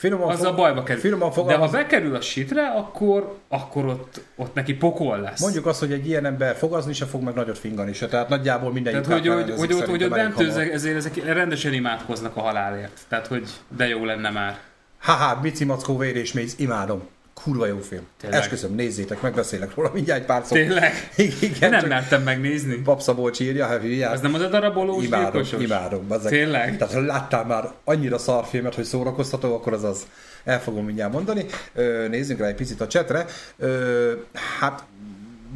[0.00, 1.00] Finoman az a fog- bajba kerül.
[1.00, 5.40] Finoman De ha bekerül a sitre, akkor, akkor ott, ott neki pokol lesz.
[5.40, 8.08] mondjuk azt, hogy egy ilyen ember fogazni se fog, meg nagyot fingani se.
[8.08, 11.72] Tehát nagyjából minden Tehát, hogy, hogy, hogy, ott, hogy ott bent ezek, ezért ezek rendesen
[11.72, 13.00] imádkoznak a halálért.
[13.08, 14.58] Tehát, hogy de jó lenne már.
[15.00, 17.02] Haha, Mici Mackó vér és méz, imádom.
[17.42, 18.02] Kurva jó film.
[18.20, 18.40] Tényleg?
[18.40, 20.58] Esküszöm, nézzétek, megbeszélek róla mindjárt egy pár szót.
[20.58, 20.92] Tényleg?
[21.40, 22.74] Igen, Nem mertem megnézni.
[22.74, 24.12] Pap Szabolcs írja, hát hülyát.
[24.12, 25.62] Ez nem az a darabolós Imádom, gyilkosos?
[25.62, 26.06] imádom.
[26.08, 26.32] Bazzeg.
[26.32, 26.76] Tényleg?
[26.78, 30.06] Tehát ha láttál már annyira szar filmet, hogy szórakoztató, akkor az az.
[30.44, 31.44] El fogom mindjárt mondani.
[31.74, 33.26] Ö, nézzünk rá egy picit a csetre.
[33.58, 34.12] Ö,
[34.60, 34.84] hát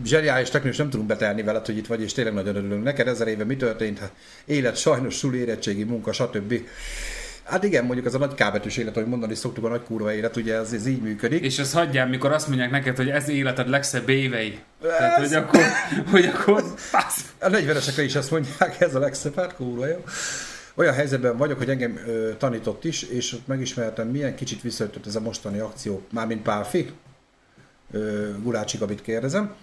[0.05, 3.09] zseniális technikus nem tudunk betelni veled, hogy itt vagy, és tényleg nagyon örülünk neked.
[3.09, 3.99] Ezer éve mi történt?
[3.99, 4.13] Hát,
[4.45, 6.55] élet, sajnos, sul, érettségi, munka, stb.
[7.45, 10.37] Hát igen, mondjuk az a nagy kábetűs élet, ahogy mondani szoktuk, a nagy kurva élet,
[10.37, 11.45] ugye ez, ez így működik.
[11.45, 14.59] És az hagyjál, mikor azt mondják neked, hogy ez életed legszebb évei.
[14.83, 15.61] Tehát, Ez- hogy akkor,
[16.11, 16.63] hogy akkor.
[17.39, 20.05] A 40-esekre is ezt mondják, ez a legszebb, hát kurva jó.
[20.75, 25.17] Olyan helyzetben vagyok, hogy engem ö, tanított is, és ott megismertem, milyen kicsit visszaütött ez
[25.17, 26.91] a mostani akció, mármint Pálfi,
[27.93, 29.55] ö, Gulácsi Gabit kérdezem.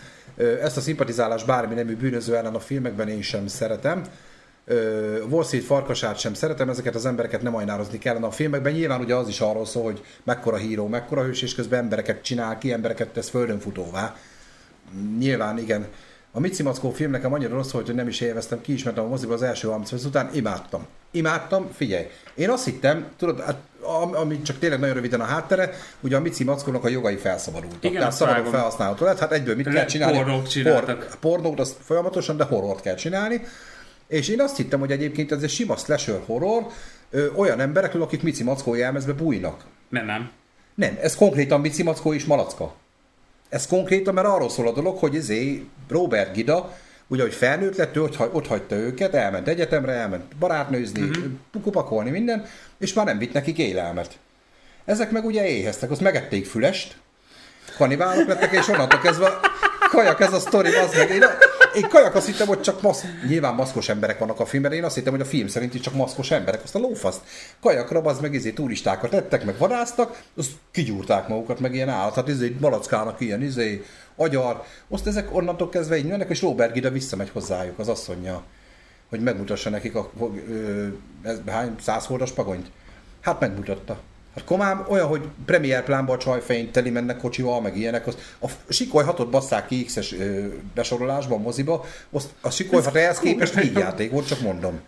[0.61, 4.03] Ezt a szimpatizálás bármi nemű bűnöző ellen a filmekben én sem szeretem.
[5.29, 8.73] Wall Street farkasát sem szeretem, ezeket az embereket nem ajnározni kellene a filmekben.
[8.73, 12.57] Nyilván ugye az is arról szól, hogy mekkora híró, mekkora hős, és közben embereket csinál
[12.57, 14.15] ki, embereket tesz földönfutóvá.
[15.17, 15.85] Nyilván, igen.
[16.31, 19.07] A Mici Mackó film nekem annyira rossz volt, hogy nem is élveztem, ki ismertem a
[19.07, 20.85] moziba az első 30 perc után, imádtam.
[21.11, 22.07] Imádtam, figyelj.
[22.35, 26.19] Én azt hittem, tudod, hát, am- ami csak tényleg nagyon röviden a háttere, ugye a
[26.19, 27.83] Mici Mackónak a jogai felszabadultak.
[27.83, 30.17] Igen, Tehát szabadon felhasználható lett, hát egyből mit Le- kell csinálni?
[30.17, 31.17] pornót csináltak.
[31.19, 33.41] pornót, azt folyamatosan, de horrort kell csinálni.
[34.11, 36.65] És én azt hittem, hogy egyébként ez egy sima slasher horror,
[37.09, 39.63] ö, olyan emberekről, akik Mici Mackó jelmezbe bújnak.
[39.89, 40.31] Nem, nem.
[40.75, 42.73] Nem, ez konkrétan Mici Mackó és Malacka.
[43.49, 47.95] Ez konkrétan, mert arról szól a dolog, hogy izé Robert Gida, ugye, hogy felnőtt lett,
[47.95, 51.09] ő ott, hagy- ott hagyta őket, elment egyetemre, elment barátnőzni, Mhm.
[51.09, 51.61] uh-huh.
[51.63, 52.45] kupakolni, minden,
[52.79, 54.17] és már nem vitt nekik élelmet.
[54.85, 56.95] Ezek meg ugye éheztek, azt megették fülest,
[57.77, 59.39] kanibálok lettek, és onnantól kezdve
[59.89, 61.09] kajak ez a sztori, az meg.
[61.09, 61.23] Én,
[61.75, 64.95] én kajak azt hittem, hogy csak masz, nyilván maszkos emberek vannak a filmben, én azt
[64.95, 67.21] hittem, hogy a film szerint is csak maszkos emberek, azt a lófaszt.
[67.61, 72.27] Kajakra az meg izé turistákat tettek, meg vadásztak, azt kigyúrták magukat, meg ilyen állat, hát
[72.27, 73.83] izé malackának ilyen izé,
[74.15, 74.63] agyar.
[74.89, 78.43] Azt ezek onnantól kezdve így mennek, és Robert Gida visszamegy hozzájuk, az asszonya,
[79.09, 80.11] hogy megmutassa nekik a
[80.49, 80.87] ö,
[81.23, 82.71] ez, hány száz holdas pagonyt.
[83.21, 83.99] Hát megmutatta.
[84.35, 88.47] Hát komám, olyan, hogy premier plánban a csajfején teli mennek kocsival, meg ilyenek, azt a
[88.73, 90.15] sikoly hatot basszák ki X-es
[90.75, 94.79] besorolásban, moziba, azt a sikoly hat ehhez képest így játék volt, csak mondom.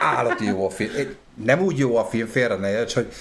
[0.00, 0.90] Állati jó a film.
[0.98, 3.12] Én- Nem úgy jó a film, félre ne érts, hogy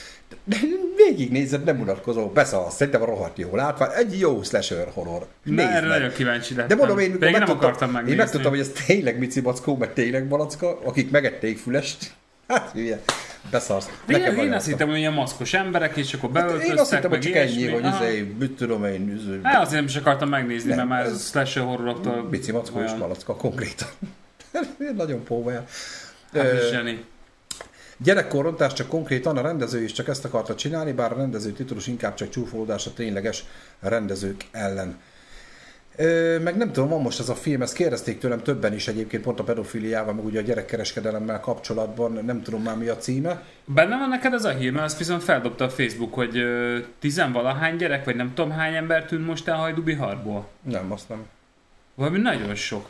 [0.95, 5.25] végignézed, nem unatkozó, beszalsz, szerintem rohadt jó látvány, egy jó slasher horror.
[5.43, 5.97] Na, Nézd erre meg.
[5.97, 6.67] nagyon kíváncsi lettem.
[6.67, 8.17] De mondom, én Pedig nem akartam én megnézni.
[8.17, 12.11] megtudtam, hogy ez tényleg Mici Mackó, meg tényleg Malacka, akik megették fülest.
[12.47, 12.99] Hát hülye,
[13.49, 13.85] beszarsz.
[13.85, 16.79] Én, Nekem én nagyon azt hittem, hogy ilyen maszkos emberek, és akkor Hát beöltöztek, Én
[16.79, 19.95] azt hittem, hogy csak ennyi, hogy izé, mit tudom én, izé, Hát azért nem is
[19.95, 22.27] akartam megnézni, Nem, mert már ez- slasher horroroktól...
[22.29, 23.87] Mici Mackó és Malacka konkrétan.
[24.95, 25.65] Nagyon póvaján.
[26.33, 26.89] Hát Ö.
[27.97, 32.13] Gyerekkorrontás csak konkrétan a rendező is csak ezt akarta csinálni, bár a rendező titulus inkább
[32.13, 33.43] csak csúfolódás a tényleges
[33.79, 34.99] rendezők ellen.
[36.01, 39.23] Ö, meg nem tudom, van most ez a film, ezt kérdezték tőlem többen is egyébként,
[39.23, 43.43] pont a pedofiliával, meg ugye a gyerekkereskedelemmel kapcsolatban, nem tudom már mi a címe.
[43.65, 47.75] Benne van neked ez a hír, mert azt viszont feldobta a Facebook, hogy ö, tizenvalahány
[47.75, 50.47] gyerek, vagy nem tudom hány ember tűnt most el Hajdubiharból.
[50.61, 51.25] Nem, azt nem.
[51.95, 52.89] Valami nagyon sok.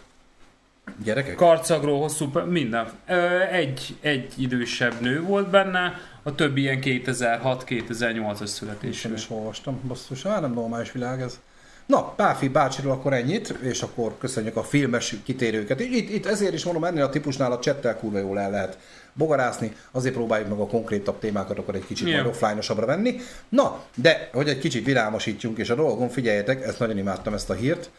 [1.03, 1.35] Gyerekek?
[1.35, 2.87] Karcagról, hosszú, minden.
[3.07, 5.93] Ö, egy, egy idősebb nő volt benne,
[6.23, 9.09] a többi ilyen 2006-2008-as születésű.
[9.09, 11.39] Én is olvastam, basszus, hát nem normális világ ez.
[11.91, 15.79] Na, Páfi bácsiról akkor ennyit, és akkor köszönjük a filmes kitérőket.
[15.79, 18.77] Itt, itt ezért is mondom, ennél a típusnál a csettel kurva jól el lehet
[19.13, 22.23] bogarászni, azért próbáljuk meg a konkrétabb témákat akkor egy kicsit Igen.
[22.23, 23.19] majd offline venni.
[23.49, 27.53] Na, de hogy egy kicsit vidámosítjunk, és a dolgon figyeljetek, ezt nagyon imádtam ezt a
[27.53, 27.89] hírt.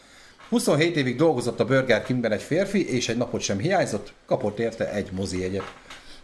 [0.49, 4.93] 27 évig dolgozott a Burger Kingben egy férfi, és egy napot sem hiányzott, kapott érte
[4.93, 5.75] egy mozi jegyet.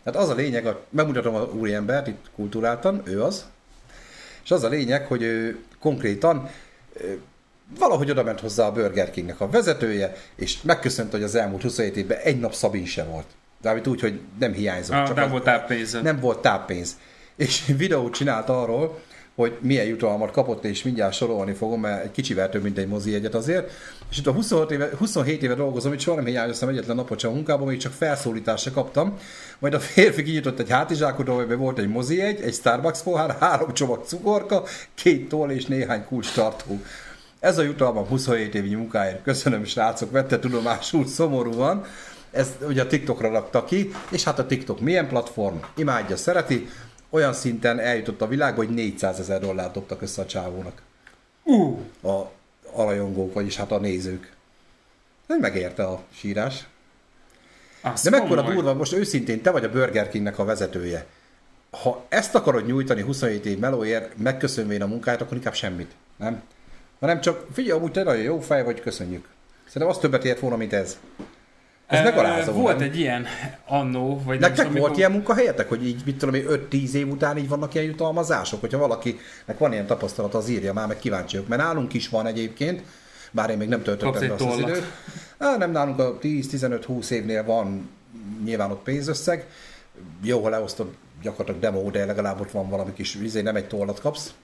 [0.02, 3.44] Tehát az a lényeg, a, megmutatom a úriembert, itt kultúráltan, ő az,
[4.44, 6.48] és az a lényeg, hogy ő konkrétan
[7.78, 11.96] valahogy oda ment hozzá a Burger Kingnek a vezetője, és megköszönte, hogy az elmúlt 27
[11.96, 13.26] évben egy nap Szabin se volt.
[13.62, 14.96] Amit úgy, hogy nem hiányzott.
[14.96, 16.00] Ah, nem az- volt táppénze.
[16.00, 16.96] Nem volt táppénz.
[17.36, 19.00] És videót csinált arról,
[19.34, 23.14] hogy milyen jutalmat kapott, és mindjárt sorolni fogom, mert egy kicsivel több, mint egy mozi
[23.14, 23.70] egyet azért.
[24.10, 27.30] És itt a 26 éve, 27 éve dolgozom, itt soha nem hiányoztam egyetlen napot sem
[27.30, 29.18] a munkában, még csak felszólításra kaptam.
[29.58, 33.72] Majd a férfi kinyitott egy hátizsákot, amiben volt egy mozi egy, egy Starbucks pohár, három
[33.74, 36.80] csomag cukorka, két toll és néhány kulcs tartó.
[37.40, 39.22] Ez a jutalmam 27 évi munkáért.
[39.22, 41.84] Köszönöm, srácok, vette tudomásul szomorúan.
[42.30, 45.56] Ezt ugye a TikTokra rakta ki, és hát a TikTok milyen platform?
[45.76, 46.68] Imádja, szereti.
[47.10, 50.82] Olyan szinten eljutott a világba, hogy 400 ezer dollárt dobtak össze a csávónak.
[51.42, 52.08] Uh, A,
[52.72, 54.32] a rajongók, vagyis hát a nézők.
[55.26, 56.66] Nem megérte a sírás.
[57.82, 58.54] az De mekkora komoly.
[58.54, 61.06] durva, most őszintén, te vagy a Burger Kingnek a vezetője.
[61.70, 65.90] Ha ezt akarod nyújtani 27 év melóért, megköszönvén a munkáját, akkor inkább semmit.
[66.16, 66.42] Nem?
[67.00, 69.28] Hanem csak figyelj, amúgy te nagyon jó fej vagy, köszönjük.
[69.66, 70.98] Szerintem az többet ért volna, mint ez.
[71.86, 72.52] Ez megalázó.
[72.52, 72.88] Volt nem?
[72.88, 73.26] egy ilyen
[73.66, 76.92] annó, vagy nem Nektek tudom, volt mikor- ilyen munkahelyetek, hogy így, mit tudom én, 5-10
[76.92, 78.60] év után így vannak ilyen jutalmazások?
[78.60, 81.48] Hogyha valakinek van ilyen tapasztalata, az írja már, meg kíváncsi vagyok.
[81.48, 82.82] Mert nálunk is van egyébként,
[83.30, 84.84] bár én még nem töltöttem be azt az időt.
[85.38, 87.90] Á, nem, nálunk a 10-15-20 évnél van
[88.44, 89.46] nyilván ott pénzösszeg.
[90.22, 90.88] Jó, ha leosztod
[91.22, 94.34] gyakorlatilag demo, de legalább ott van valami kis vizé, nem egy tollat kapsz.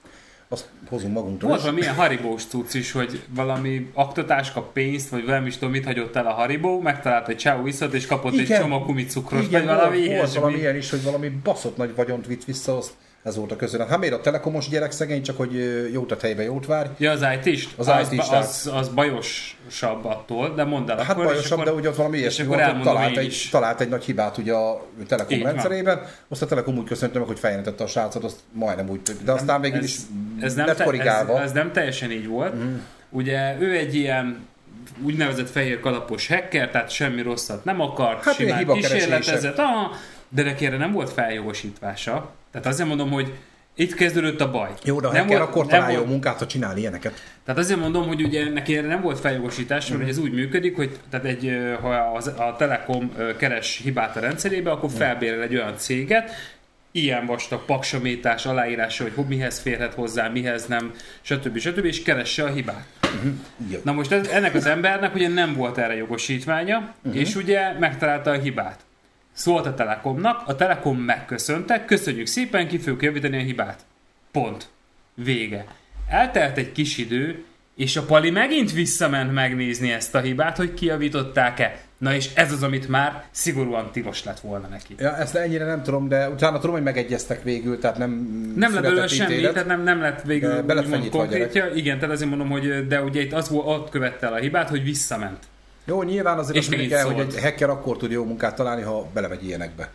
[0.49, 5.25] Azt hozunk magunktól Volt valami ilyen haribós cucc is, hogy valami aktatás kap pénzt, vagy
[5.25, 8.39] nem is tudom, mit hagyott el a haribó, megtalált egy csávó iszat, és kapott egy
[8.39, 8.61] Igen.
[8.61, 10.39] csomag gumicukros, Igen, vagy valami volt ilyesmi.
[10.39, 12.93] valami ilyen is, hogy valami baszott nagy vagyont vitt vissza, azt
[13.25, 13.87] ez volt a közönet.
[13.87, 15.53] Hát miért a telekomos gyerek szegény, csak hogy
[15.93, 16.89] jót a helybe jót vár.
[16.97, 17.69] Ja, az IT-st?
[17.77, 21.79] Az az, IT-st, az, az bajosabb attól, de mondd el Hát akkor, bajosabb, akkor, de
[21.79, 25.37] ugye ott valami ilyesmi volt, hogy talált egy, talált egy nagy hibát ugye a Telekom
[25.37, 25.51] Így van.
[25.51, 29.31] rendszerében, azt a Telekom úgy köszönte meg, hogy feljelentette a srácot, azt majdnem úgy, de
[29.31, 29.95] aztán végül is
[30.39, 32.55] ez nem, te, ez, ez nem teljesen így volt.
[32.55, 32.75] Mm.
[33.09, 34.47] Ugye ő egy ilyen
[35.03, 39.91] úgynevezett fehér kalapos hacker, tehát semmi rosszat nem akart, Hát simán kísérletezett, ah,
[40.29, 42.33] de neki erre nem volt feljogosítvása.
[42.55, 43.33] Tehát azért mondom, hogy
[43.75, 44.69] itt kezdődött a baj.
[44.83, 47.21] Jó, de nem hacker, volt, akkor nem találja volt, munkát, ha csinál ilyeneket.
[47.45, 50.99] Tehát azért mondom, hogy ugye neki erre nem volt feljogosítás, mert ez úgy működik, hogy
[51.09, 56.31] tehát egy, ha az, a Telekom keres hibát a rendszerébe, akkor felbérel egy olyan céget,
[56.91, 60.91] ilyen vastag paksamétás, aláírása, hogy ho- mihez férhet hozzá, mihez nem,
[61.21, 61.57] stb.
[61.57, 61.85] stb.
[61.85, 62.85] és keresse a hibát.
[63.69, 63.79] Jó.
[63.83, 67.21] Na most ez, ennek az embernek ugye nem volt erre jogosítványa, uh-huh.
[67.21, 68.84] és ugye megtalálta a hibát.
[69.35, 73.79] Szólt a Telekomnak, a Telekom megköszönte, köszönjük szépen, ki fogjuk javítani a hibát.
[74.31, 74.67] Pont.
[75.13, 75.65] Vége.
[76.09, 77.43] Eltelt egy kis idő,
[77.75, 81.79] és a Pali megint visszament megnézni ezt a hibát, hogy kijavították-e.
[81.97, 84.95] Na és ez az, amit már szigorúan tilos lett volna neki.
[84.97, 88.11] Ja, ezt ennyire nem tudom, de utána tudom, hogy megegyeztek végül, tehát nem
[88.55, 91.67] Nem lett belőle semmi, tehát nem, nem lett végül be lett konkrétja.
[91.73, 94.69] Igen, tehát azért mondom, hogy de ugye itt az volt, ott követte el a hibát,
[94.69, 95.37] hogy visszament.
[95.85, 99.07] Jó, nyilván azért És azt kell, hogy egy hacker akkor tud jó munkát találni, ha
[99.13, 99.89] belemegy ilyenekbe.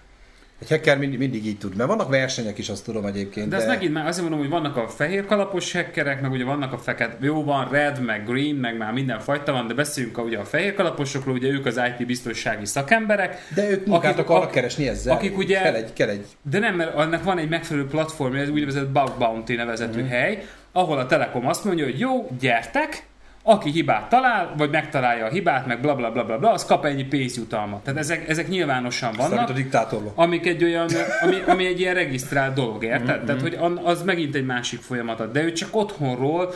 [0.62, 3.48] Egy hacker mindig, mindig így tud, mert vannak versenyek is, azt tudom egyébként.
[3.48, 6.44] De, de ezt megint már azért mondom, hogy vannak a fehér kalapos hackerek, meg ugye
[6.44, 10.18] vannak a fekete, jó van, red, meg green, meg már minden fajta van, de beszéljünk
[10.18, 14.24] a, ugye a fehér kalaposokról, ugye ők az IT biztonsági szakemberek, De ők munkát akik-
[14.24, 15.14] akarnak ak- keresni ezzel.
[15.14, 18.48] akik ugye- Kell egy, kell egy de nem, mert annak van egy megfelelő platform, ez
[18.48, 20.08] úgynevezett Bug Bounty nevezetű Mhm.
[20.08, 23.02] hely, ahol a Telekom azt mondja, hogy jó, gyertek,
[23.42, 26.84] aki hibát talál, vagy megtalálja a hibát, meg bla bla bla bla, bla az kap
[26.84, 27.84] ennyi pénzjutalmat.
[27.84, 29.48] Tehát ezek, ezek nyilvánosan Vannak?
[29.48, 30.12] a diktátorba.
[30.14, 30.88] amik egy olyan,
[31.24, 33.00] ami, ami egy ilyen regisztrált dolog, érted?
[33.00, 33.26] Mhm, Mm-hmm.
[33.26, 35.32] Tehát, hogy az megint egy másik folyamat.
[35.32, 36.54] De ő csak otthonról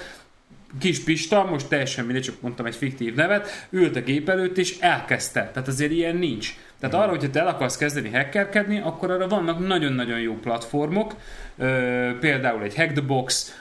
[0.78, 4.78] kis Pista, most teljesen mindegy, csak mondtam egy fiktív nevet, ült a gép előtt és
[4.80, 5.50] elkezdte.
[5.52, 6.54] Tehát azért ilyen nincs.
[6.80, 11.14] Tehát arra, hogyha te el akarsz kezdeni hackerkedni, akkor arra vannak nagyon-nagyon jó platformok,
[11.58, 13.56] ö, például egy Hack the Box,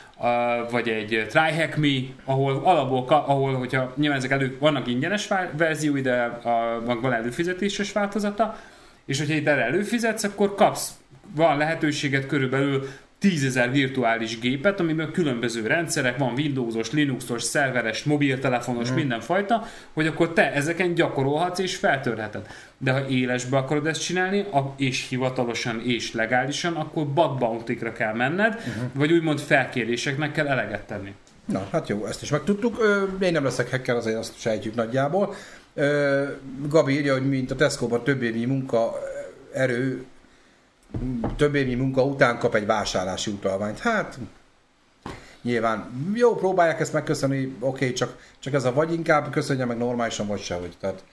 [0.69, 6.01] vagy egy Try Hack Me, ahol alapból, ahol, hogyha nyilván ezek elő, vannak ingyenes verziói,
[6.01, 8.57] de a, van előfizetéses változata,
[9.05, 10.91] és hogyha itt erre előfizetsz, akkor kapsz,
[11.35, 12.87] van lehetőséget körülbelül
[13.29, 18.95] tízezer virtuális gépet, amiben különböző rendszerek, van Windowsos, Linuxos, szerveres, mobiltelefonos, mm.
[18.95, 22.47] mindenfajta, hogy akkor te ezeken gyakorolhatsz és feltörheted.
[22.77, 24.45] De ha élesbe akarod ezt csinálni,
[24.77, 28.83] és hivatalosan és legálisan, akkor bug bounty kell menned, uh-huh.
[28.93, 31.13] vagy úgymond felkéréseknek kell eleget tenni.
[31.45, 32.83] Na, hát jó, ezt is megtudtuk.
[33.21, 35.35] Én nem leszek hacker, azért azt sejtjük nagyjából.
[36.67, 38.93] Gabi írja, hogy mint a Tesco-ban több évi munka
[39.53, 40.05] erő
[41.35, 43.79] több évnyi munka után kap egy vásárlási utalványt.
[43.79, 44.17] Hát
[45.41, 49.77] nyilván jó, próbálják ezt megköszönni, oké, okay, csak, csak ez a vagy inkább köszönje meg
[49.77, 50.77] normálisan, vagy sehogy.
[50.79, 51.03] Tehát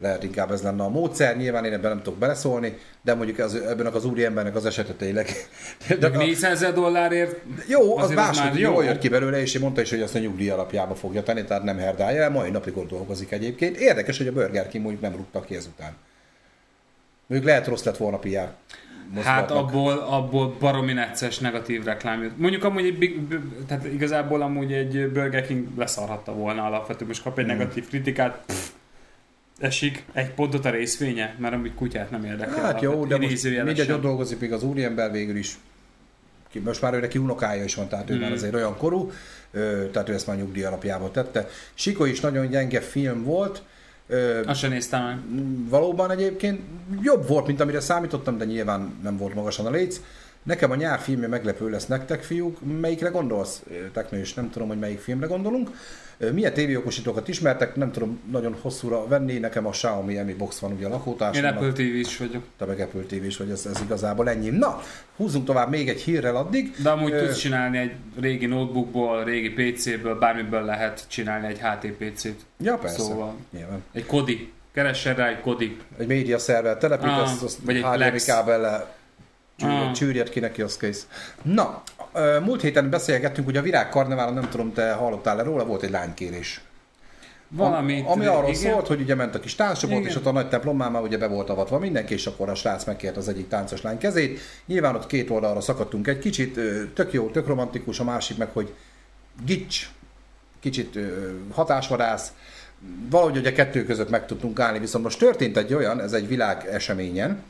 [0.00, 3.54] lehet inkább ez lenne a módszer, nyilván én ebben nem tudok beleszólni, de mondjuk az,
[3.54, 5.28] ebben az úri embernek az esete tényleg.
[5.98, 8.70] De 400 ezer dollárért Jó, az máshogy jó.
[8.70, 11.44] jól jött ki belőle, és én mondta is, hogy azt a nyugdíj alapjába fogja tenni,
[11.44, 13.76] tehát nem herdálja el, mai napig ott dolgozik egyébként.
[13.76, 15.96] Érdekes, hogy a Burger King mondjuk nem rúgtak ki ezután.
[17.26, 18.54] Mondjuk lehet rossz lett volna PR
[19.18, 22.38] Hát abból, abból baromi necces negatív reklám jött.
[22.38, 23.20] Mondjuk amúgy egy big,
[23.66, 27.56] tehát igazából amúgy egy Burger King leszarhatta volna alapvetően, most kap egy hmm.
[27.56, 28.68] negatív kritikát, pff,
[29.58, 32.62] esik egy pontot a részvénye, mert amúgy kutyát nem érdekel.
[32.62, 35.58] Hát jó, de most mindegy, ott dolgozik még az úriember végül is.
[36.64, 38.32] Most már ő neki unokája is van, tehát ő már hmm.
[38.32, 39.12] azért olyan korú,
[39.92, 41.48] tehát ő ezt már nyugdíj alapjában tette.
[41.74, 43.62] Siko is nagyon gyenge film volt,
[44.46, 45.18] azt sem néztem meg.
[45.68, 46.60] Valóban egyébként
[47.02, 50.00] jobb volt, mint amire számítottam, de nyilván nem volt magasan a léc.
[50.42, 52.58] Nekem a nyár filmje meglepő lesz nektek, fiúk.
[52.80, 53.62] Melyikre gondolsz?
[53.92, 55.70] Teknő is nem tudom, hogy melyik filmre gondolunk.
[56.32, 60.86] Milyen tévéokosítókat ismertek, nem tudom nagyon hosszúra venni, nekem a Xiaomi Mi Box van ugye
[60.86, 61.44] a lakótársam.
[61.44, 62.44] Én Apple tv is vagyok.
[62.58, 64.48] Te meg Apple tv is vagy, ez, ez igazából ennyi.
[64.48, 64.80] Na,
[65.16, 66.74] húzzunk tovább még egy hírrel addig.
[66.82, 72.36] De amúgy uh, tudsz csinálni egy régi notebookból, régi PC-ből, bármiből lehet csinálni egy HTPC-t.
[72.58, 73.02] Ja, persze.
[73.02, 73.82] Szóval nyilván.
[73.92, 74.52] egy kodi.
[74.72, 75.76] Keressen rá egy kodi.
[75.98, 78.98] Egy média szerver telepít, ah, azt vagy egy HDMI kábellel
[79.94, 80.32] csűrjed ah.
[80.32, 81.06] ki neki, az kész.
[81.42, 81.82] Na,
[82.44, 86.60] múlt héten beszélgettünk, hogy a virágkarneválon, nem tudom, te hallottál-e róla, volt egy lánykérés.
[87.52, 88.72] Valamit, ami arról igen.
[88.72, 91.26] szólt, hogy ugye ment a kis tánccsoport, és ott a nagy templomán már ugye be
[91.26, 94.40] volt avatva mindenki, és akkor a srác megkért az egyik táncos lány kezét.
[94.66, 96.60] Nyilván ott két oldalra szakadtunk egy kicsit,
[96.94, 98.74] tök jó, tök romantikus, a másik meg, hogy
[99.44, 99.88] gics,
[100.60, 100.98] kicsit
[101.52, 102.32] hatásvadász,
[103.10, 106.66] valahogy ugye kettő között meg tudtunk állni, viszont most történt egy olyan, ez egy világ
[106.70, 107.42] eseményen,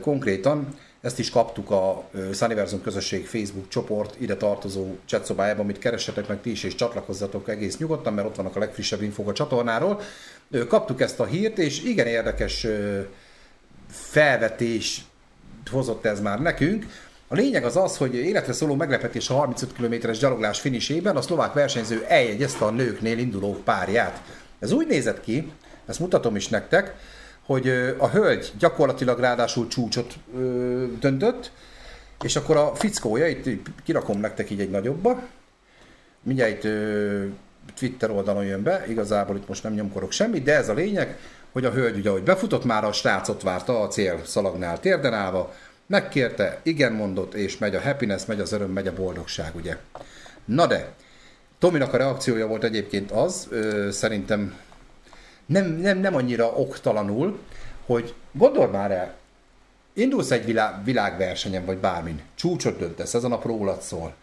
[0.00, 0.68] konkrétan
[1.04, 6.50] ezt is kaptuk a Sunniversum közösség Facebook csoport ide tartozó chatszobájában, amit keressetek meg ti
[6.50, 10.00] is, és csatlakozzatok egész nyugodtan, mert ott vannak a legfrissebb infók a csatornáról.
[10.68, 12.66] Kaptuk ezt a hírt, és igen érdekes
[13.88, 15.04] felvetés
[15.70, 16.86] hozott ez már nekünk.
[17.28, 21.52] A lényeg az az, hogy életre szóló meglepetés a 35 km-es gyaloglás finisében a szlovák
[21.52, 24.22] versenyző eljegyezte a nőknél induló párját.
[24.58, 25.52] Ez úgy nézett ki,
[25.86, 26.94] ezt mutatom is nektek,
[27.46, 30.14] hogy a hölgy gyakorlatilag ráadásul csúcsot
[31.00, 31.50] döntött,
[32.22, 35.22] és akkor a fickója, itt kirakom nektek így egy nagyobba,
[36.22, 36.70] mindjárt itt
[37.76, 41.18] Twitter oldalon jön be, igazából itt most nem nyomkorok semmit, de ez a lényeg,
[41.52, 45.54] hogy a hölgy ugye, hogy befutott már, a srácot várta a cél szalagnál térden állva,
[45.86, 49.76] megkérte, igen mondott, és megy a happiness, megy az öröm, megy a boldogság, ugye.
[50.44, 50.92] Na de,
[51.58, 54.54] Tominak a reakciója volt egyébként az, ö, szerintem
[55.46, 57.38] nem, nem, nem annyira oktalanul,
[57.86, 59.14] hogy gondol már el,
[59.92, 64.14] indulsz egy világ, világversenyen, vagy bármin, csúcsot döntesz, ezen a rólad szól.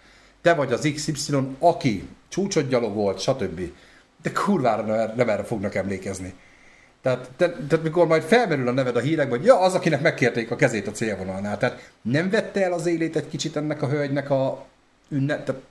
[0.41, 3.61] Te vagy az XY, aki csúcsot gyalogolt, stb.
[4.21, 6.33] De kurvára nem, nem erre fognak emlékezni.
[7.01, 10.51] Tehát, te, tehát mikor majd felmerül a neved a hírekben, hogy ja, az, akinek megkérték
[10.51, 11.57] a kezét a célvonalnál.
[11.57, 14.65] Tehát nem vette el az élét egy kicsit ennek a hölgynek a
[15.09, 15.61] ünnep, tehát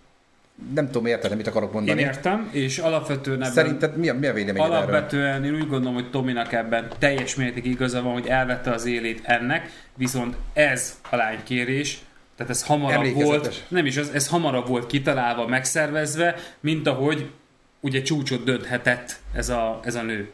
[0.75, 2.01] nem tudom érteni, mit akarok mondani.
[2.01, 3.53] Én értem, és alapvetően ebben...
[3.53, 5.55] Szerinted mi a, mi a véleményed Alapvetően erről?
[5.55, 9.71] én úgy gondolom, hogy Tominak ebben teljes mértékig igaza van, hogy elvette az élét ennek,
[9.95, 11.99] viszont ez a lánykérés,
[12.37, 17.31] tehát ez hamarabb volt, nem is, ez, ez hamarabb volt kitalálva, megszervezve, mint ahogy
[17.81, 20.31] ugye csúcsot dönthetett ez a, ez a nő.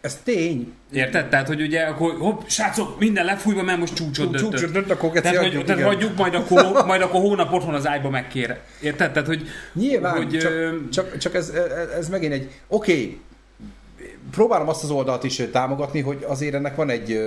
[0.00, 0.72] Ez tény.
[0.92, 1.28] Érted?
[1.28, 4.50] Tehát, hogy ugye, akkor hopp, srácok, minden lefújva, mert most csúcsot döntött.
[4.50, 8.10] Csúcsot dönt, akkor tehát, hogy, tehát hagyjuk, majd akkor, majd akkor hónap otthon az ágyba
[8.10, 8.58] megkér.
[8.80, 9.12] Érted?
[9.12, 9.48] Tehát, hogy...
[9.72, 10.76] Nyilván, hogy, csak, ö...
[10.92, 11.52] csak, csak ez,
[11.98, 12.50] ez megint egy...
[12.68, 13.20] Oké, okay,
[14.30, 17.20] próbálom azt az oldalt is támogatni, hogy azért ennek van egy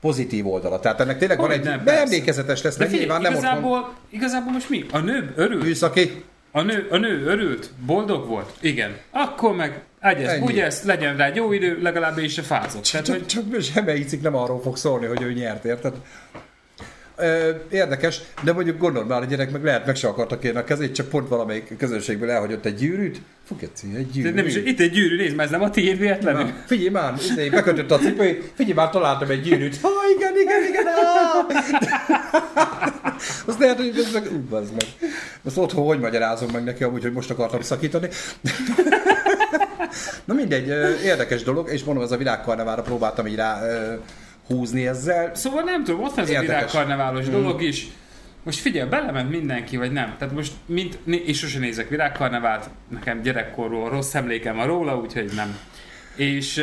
[0.00, 0.80] pozitív oldala.
[0.80, 1.64] Tehát ennek tényleg hogy van egy...
[1.64, 3.94] Nem, emlékezetes lesz, de, de nyilván nem igazából, otthon...
[4.08, 4.84] igazából most mi?
[4.92, 5.62] A nő örül?
[5.62, 6.24] Műszaki.
[6.50, 7.70] A nő, a nő örült?
[7.86, 8.52] Boldog volt?
[8.60, 8.96] Igen.
[9.10, 12.82] Akkor meg Egyez, úgy ezt legyen rá jó idő, legalább is se fázott.
[12.82, 13.72] Csak, Tehát, csak, hogy...
[13.74, 15.94] csak cikk nem arról fog szólni, hogy ő nyert, érted?
[17.20, 20.64] Ö, érdekes, de mondjuk gondold már, a gyerek meg lehet meg se akartak kérni a
[20.64, 23.20] kezét, csak pont valamelyik közönségből elhagyott egy gyűrűt.
[23.46, 24.34] Fú, keci, egy De gyűrű.
[24.34, 26.42] nem is, itt egy gyűrű, nézd, ez nem a tiéd véletlenül.
[26.42, 29.80] Na, figyelj már, izé, bekötött a cipőjét, figyelj már, találtam egy gyűrűt.
[29.82, 31.46] Ha, igen, igen, igen, ah!
[33.46, 35.10] Azt lehet, hogy ez meg, ú, bazd meg.
[35.44, 38.08] Azt otthon hogy magyarázom meg neki, amúgy, hogy most akartam szakítani.
[40.24, 40.66] Na mindegy,
[41.04, 43.60] érdekes dolog, és mondom, ez a világkarnevára próbáltam így rá
[44.50, 45.34] húzni ezzel.
[45.34, 47.30] Szóval nem tudom, ott van ez a virágkarneválos Mm.
[47.30, 47.86] dolog is.
[48.42, 50.14] Most figyelj, belement mindenki, vagy nem.
[50.18, 55.58] Tehát most, mint, és sose nézek virágkarnevált, nekem gyerekkorról rossz emlékem van róla, úgyhogy nem.
[56.16, 56.54] És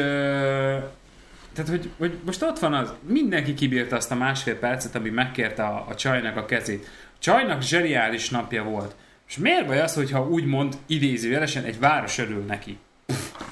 [1.54, 5.64] tehát, hogy, hogy most ott van az, mindenki kibírta azt a másfél percet, ami megkérte
[5.64, 6.86] a, a csajnak a kezét.
[6.86, 8.96] A csajnak zseniális napja volt.
[9.28, 12.78] És miért baj az, hogyha úgymond idézőjelesen egy város örül neki?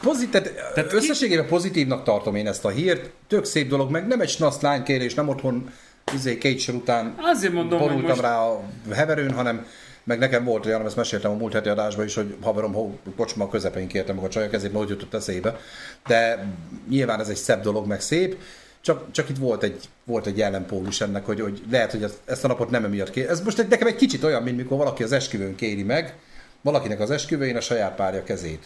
[0.01, 3.09] Pozit, tehát, tehát ki- összességében pozitívnak tartom én ezt a hírt.
[3.27, 5.69] Tök szép dolog, meg nem egy snasz lánykérés, nem otthon
[6.13, 8.21] izé, két sor után Azért mondom, borultam most...
[8.21, 9.65] rá a heverőn, hanem
[10.03, 13.49] meg nekem volt olyan, ezt meséltem a múlt heti adásban is, hogy haverom hó, kocsma
[13.49, 15.59] közepén kértem meg a csajok, ezért hogy jutott eszébe.
[16.07, 16.47] De
[16.89, 18.37] nyilván ez egy szebb dolog, meg szép.
[18.81, 22.47] Csak, csak itt volt egy, volt egy ellenpólus ennek, hogy, hogy lehet, hogy ezt a
[22.47, 23.29] napot nem emiatt kér.
[23.29, 26.15] Ez most egy, nekem egy kicsit olyan, mint mikor valaki az esküvőn kéri meg,
[26.61, 28.63] valakinek az esküvőjén a saját párja kezét.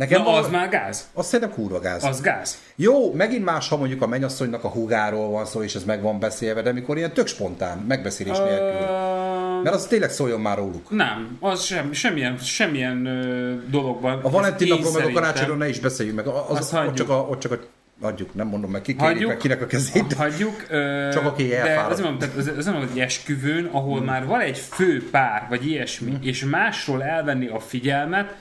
[0.00, 1.08] Nekem Na, az már gáz.
[1.14, 2.04] azt szerintem kurva gáz.
[2.04, 2.58] Az gáz.
[2.76, 6.18] Jó, megint más, ha mondjuk a mennyasszonynak a húgáról van szó, és ez meg van
[6.18, 8.86] beszélve, de mikor ilyen tök spontán, megbeszélés nélkül.
[8.86, 10.90] Ö, Mert az tényleg szóljon már róluk.
[10.90, 14.20] Nem, az sem, semmilyen, semmilyen ö, dologban.
[14.22, 16.26] A Valentin napról meg a karácsonyról ne is beszéljünk meg.
[16.26, 17.58] Az, Azt ott, csak a, ott csak a,
[18.06, 19.28] adjuk, nem mondom meg, ki Hagyjuk.
[19.28, 20.12] meg kinek a kezét.
[20.12, 20.64] Hagyjuk.
[20.68, 21.92] Ö, Csak aki de elfáradt.
[21.92, 24.06] az nem, tehát az, az egy esküvőn, ahol hmm.
[24.06, 26.22] már van egy fő pár, vagy ilyesmi, hmm.
[26.22, 28.34] és másról elvenni a figyelmet,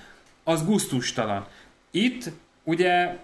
[0.50, 1.46] az gusztustalan.
[1.92, 2.32] Itt
[2.64, 3.18] ugye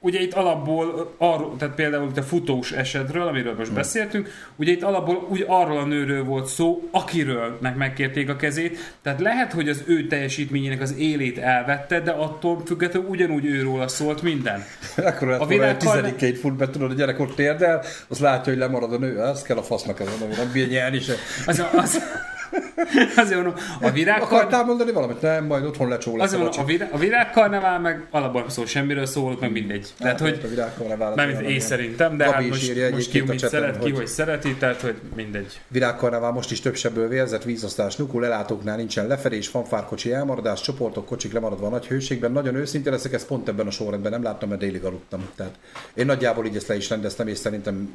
[0.00, 3.76] ugye itt alapból arról, tehát például itt a futós esetről, amiről most Hmm.
[3.76, 8.94] beszéltünk, ugye itt alapból úgy arról a nőről volt szó, akiről meg megkérték a kezét,
[9.02, 14.22] tehát lehet, hogy az ő teljesítményének az élét elvette, de attól függetlenül ugyanúgy őróla szólt
[14.22, 14.64] minden.
[14.96, 18.92] Akkor A világkar- tizedikét fut be, tudod, a gyerek ott térdel, az látja, hogy lemarad
[18.92, 21.14] a nő, az kell a fasznak ez, ami nem bír nyelni se.
[21.46, 21.98] Az, az,
[23.16, 24.26] azért mondom, a virágkar...
[24.32, 25.20] Akartál mondani valamit?
[25.20, 26.76] Nem, majd otthon lecsó lesz Azért a mondom, a, vacsi.
[26.76, 29.88] virá, a virágkarnevál meg alapból nem szól semmiről szól, meg mindegy.
[29.98, 31.60] Tehát, hogy a virágkarnevál nem én amilyen.
[31.60, 34.80] szerintem, de Gabi hát most, írja most ki mit szeret, ki hogy- hogy szereti, tehát
[34.80, 35.60] hogy mindegy.
[35.68, 41.32] Virágkarnevál most is több sebből vérzett, vízosztás, nukul, lelátóknál nincsen lefelés, fanfárkocsi elmaradás, csoportok, kocsik
[41.32, 42.32] lemaradva a nagy hőségben.
[42.32, 45.28] Nagyon őszinte leszek, ezt pont ebben a sorrendben nem láttam, mert délig aludtam.
[45.36, 45.52] Tehát
[45.94, 47.90] én nagyjából így ezt le is rendeztem, és szerintem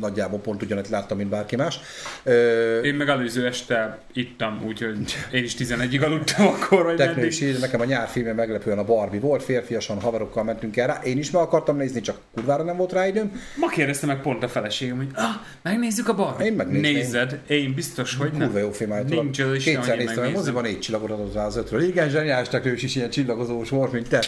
[0.00, 1.80] nagyjából pont ugyanet láttam, mint bárki más.
[2.22, 4.96] Ö, Én meg előző este ittam, úgyhogy
[5.32, 7.30] én is 11-ig aludtam akkor, vagy Teknő meddig.
[7.30, 11.00] is ír, nekem a nyár filmje meglepően a Barbie volt, férfiasan haverokkal mentünk el rá.
[11.04, 13.40] Én is meg akartam nézni, csak kurvára nem volt rá időm.
[13.56, 15.24] Ma kérdezte meg pont a feleségem, hogy ah,
[15.62, 16.46] megnézzük a Barbie.
[16.46, 16.92] Én megnézném.
[16.92, 18.40] Nézed, én biztos, hogy nem.
[18.40, 19.24] Kurva jó film állítólag.
[19.24, 21.82] Nincs az Isten, Kétszer néztem, a moziban négy csillagot adott rá az ötről.
[21.82, 24.24] Igen, zseniális teknős is ilyen csillagozós volt, mint te.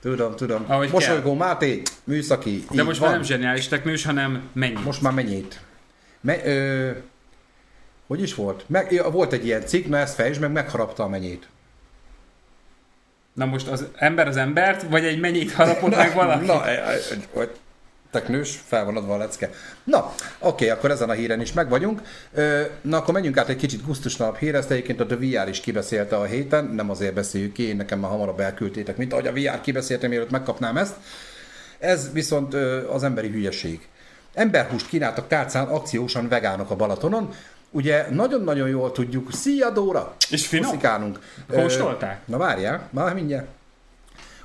[0.00, 0.64] Tudom, tudom.
[0.66, 2.64] Ahogy Mosolygó Máté, műszaki.
[2.70, 3.08] De így most van.
[3.08, 4.80] már nem zseniális teknős, hanem mennyi.
[4.84, 5.60] Most már mennyit?
[6.20, 6.90] Me, ö,
[8.06, 8.64] hogy is volt?
[8.66, 11.48] Meg, volt egy ilyen cikk, na ezt fejtsd meg, megharapta a menyét.
[13.32, 16.46] Na most az ember az embert, vagy egy mennyit harapott meg valaki?
[16.46, 16.98] Na, e- e-
[17.32, 17.50] hogy
[18.10, 19.50] teknős, fel van adva a lecke.
[19.84, 22.00] Na, oké, akkor ezen a híren is meg vagyunk.
[22.80, 26.16] Na, akkor menjünk át egy kicsit gusztusnalabb hírre, ezt egyébként a The VR is kibeszélte
[26.16, 29.60] a héten, nem azért beszéljük ki, én nekem már hamarabb elküldtétek, mint ahogy a VR
[29.60, 30.94] kibeszélte, mielőtt megkapnám ezt.
[31.78, 32.54] Ez viszont
[32.90, 33.88] az emberi hülyeség.
[34.34, 37.34] Emberhúst kínáltak tárcán akciósan vegánok a Balatonon,
[37.70, 40.16] Ugye nagyon-nagyon jól tudjuk, szia Dóra!
[40.30, 40.70] És finom?
[40.70, 41.18] Puszikálunk.
[41.52, 42.20] Kóstolták?
[42.24, 43.46] Na várjál, már mindjárt.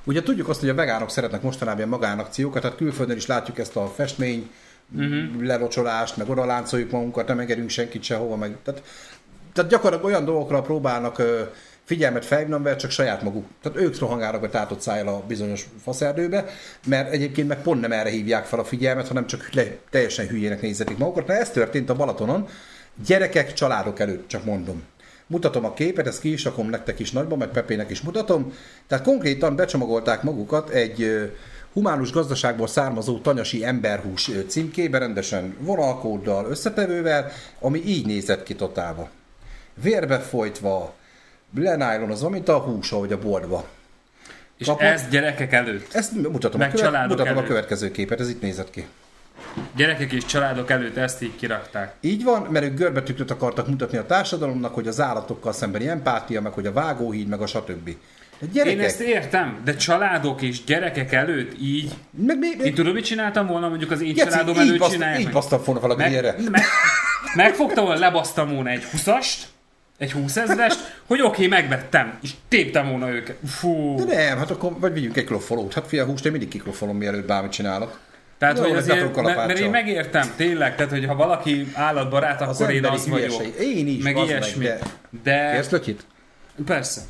[0.04, 3.86] Ugye tudjuk azt, hogy a vegánok szeretnek mostanában magánakciókat, tehát külföldön is látjuk ezt a
[3.86, 4.50] festmény,
[4.96, 5.42] uh-huh.
[5.42, 8.82] lelocsolást, meg oda láncoljuk magunkat, nem engedünk senkit sehova, meg, tehát,
[9.52, 11.42] tehát gyakorlatilag olyan dolgokra próbálnak ö,
[11.84, 13.46] figyelmet felhívni, amivel csak saját maguk.
[13.62, 16.44] Tehát ők rohangálnak a tátott szájjal a bizonyos faszerdőbe,
[16.86, 20.60] mert egyébként meg pont nem erre hívják fel a figyelmet, hanem csak le, teljesen hülyének
[20.60, 21.26] nézzetik magukat.
[21.26, 22.48] Na ez történt a Balatonon,
[23.06, 24.82] gyerekek, családok előtt, csak mondom.
[25.26, 28.52] Mutatom a képet, ezt ki is rakom nektek is nagyban, meg Pepének is mutatom.
[28.86, 31.30] Tehát konkrétan becsomagolták magukat egy
[31.72, 37.30] humánus gazdaságból származó tanyasi emberhús címkébe, rendesen vonalkóddal, összetevővel,
[37.60, 39.08] ami így nézett ki totálva.
[39.82, 40.94] Vérbe folytva,
[41.54, 43.68] lenájlonozva, mint a hús, ahogy a boltba.
[44.56, 44.82] És kapott.
[44.82, 45.94] ez gyerekek előtt.
[45.94, 48.86] Ezt mutatom, a, Meg követ, családok mutatom a következő képet, ez itt nézett ki.
[49.76, 51.94] Gyerekek és családok előtt ezt így kirakták.
[52.00, 56.52] Így van, mert ők görbetükröt akartak mutatni a társadalomnak, hogy az állatokkal szembeni empátia, meg
[56.52, 57.90] hogy a vágóhíd, meg a stb.
[58.38, 61.92] De gyerekek, Én ezt értem, de családok és gyerekek előtt így...
[62.10, 65.18] meg, meg, Én tudom, mit csináltam volna, mondjuk az én Geci, családom előtt baszt- csinálják
[65.18, 65.34] így meg.
[65.34, 66.34] basztam volna valaki meg, erre.
[66.50, 66.62] meg,
[67.34, 69.34] Megfogtam volna, lebasztam volna egy 20-ast,
[69.98, 73.36] egy 20 ezrest, hogy oké, okay, megvettem, és téptem volna őket.
[73.46, 73.94] Fú.
[74.04, 75.74] De nem, hát akkor vagy vigyünk egy klofolót.
[75.74, 77.98] Hát fia, húst én mindig kiklofolom, mielőtt bármit csinálok.
[78.42, 82.74] Tehát, Jó, hogy azért, mert, én megértem, tényleg, tehát, hogy ha valaki állatbarát, Az akkor
[82.74, 83.30] én az vagyok.
[83.30, 83.76] hülyeség.
[83.76, 84.64] Én is, meg bazd meg, ilyesmi.
[84.64, 84.78] de-
[85.22, 86.04] de Kérsz lökit?
[86.66, 87.00] Persze.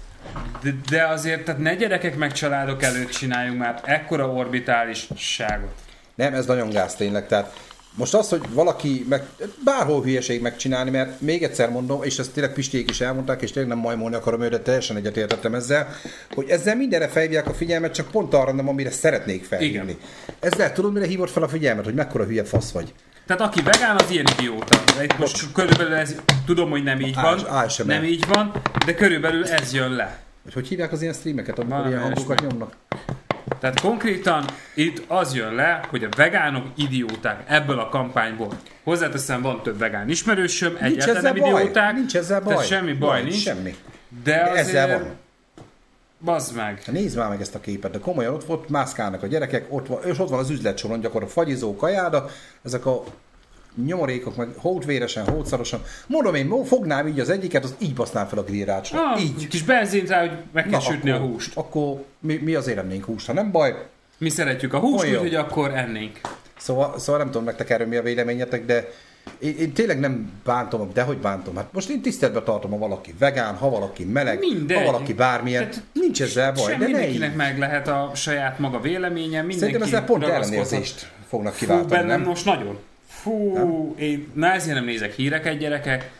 [0.62, 5.74] De, de azért, tehát ne gyerekek meg családok előtt csináljunk már ekkora orbitálisságot.
[6.14, 7.26] Nem, ez nagyon gáz tényleg.
[7.26, 7.52] Tehát
[7.94, 9.22] most az, hogy valaki meg,
[9.64, 13.72] bárhol hülyeség megcsinálni, mert még egyszer mondom, és ezt tényleg Pisték is elmondták, és tényleg
[13.74, 15.88] nem majmolni akarom őt, de teljesen egyetértettem ezzel,
[16.34, 19.78] hogy ezzel mindenre felhívják a figyelmet, csak pont arra nem, amire szeretnék felhívni.
[19.90, 19.96] Igen.
[20.40, 22.92] Ezzel tudod, mire hívod fel a figyelmet, hogy mekkora hülye fasz vagy.
[23.26, 24.78] Tehát aki vegán, az ilyen idióta.
[25.00, 26.14] Egy- Most körülbelül ez,
[26.46, 27.86] tudom, hogy nem így van, Áll- ASMR.
[27.86, 28.52] nem így van,
[28.86, 30.18] de körülbelül ez jön le.
[30.44, 32.72] Vagy hogy hívják az ilyen streameket, amikor Valami ilyen hangokat nyomnak?
[33.60, 38.52] Tehát konkrétan itt az jön le, hogy a vegánok idióták ebből a kampányból.
[38.84, 41.60] Hozzáteszem, van több vegán ismerősöm, Nincs egyáltalán nem baj.
[41.62, 41.94] idióták.
[41.94, 42.52] Nincs ezzel baj.
[42.54, 43.42] Tehát semmi baj nincs.
[43.42, 43.74] Semmi.
[44.24, 45.20] De De azért, ezzel van.
[46.24, 46.82] Bazd meg.
[46.86, 50.02] Nézd már meg ezt a képet, de komolyan ott, ott mászkálnak a gyerekek, ott van,
[50.04, 52.28] és ott van az üzletsoron gyakorlatilag fagyizó kajáda,
[52.64, 53.04] ezek a
[53.86, 55.82] nyomorékok, meg hótvéresen, hótszarosan.
[56.06, 58.98] Mondom én, fognám így az egyiket, az így basznám fel a grillrácsra.
[59.12, 59.48] Ah, így.
[59.48, 61.56] Kis benzint rá, hogy meg kell sütni akkor, a húst.
[61.56, 63.86] Akkor mi, mi azért ennénk húst, ha nem baj.
[64.18, 66.20] Mi szeretjük a húst, úgyhogy akkor ennénk.
[66.58, 68.88] Szóval, szóval nem tudom nektek erről mi a véleményetek, de
[69.38, 71.56] én, én tényleg nem bántom, de hogy bántom?
[71.56, 74.76] Hát most én tiszteletben tartom, ha valaki vegán, ha valaki meleg, Mindegy.
[74.78, 77.36] ha valaki bármilyen, Tehát nincs ezzel baj, Sem de ne mindenkinek így.
[77.36, 82.20] meg lehet a saját maga véleménye, mindenki Szerintem ezzel pont ellenérzést fognak Fú, kiváltani, bennem
[82.20, 82.28] nem?
[82.28, 82.78] most nagyon.
[83.22, 86.10] Fú, én na ezért nem nézek híreket, gyerekek.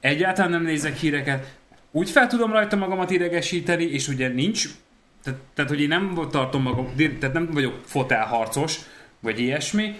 [0.00, 1.56] Egyáltalán nem nézek híreket.
[1.90, 4.68] Úgy fel tudom rajta magamat idegesíteni, és ugye nincs,
[5.22, 8.78] tehát, tehát hogy én nem tartom magam, tehát nem vagyok fotelharcos,
[9.20, 9.98] vagy ilyesmi,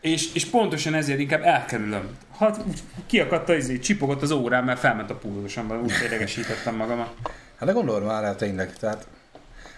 [0.00, 2.16] és, és pontosan ezért inkább elkerülöm.
[2.38, 2.64] Hát
[3.06, 7.14] kiakadt az izé, csipogott az órám, mert felment a pulzusomban, úgy idegesítettem magamat.
[7.58, 9.06] Hát de gondold már el tényleg, tehát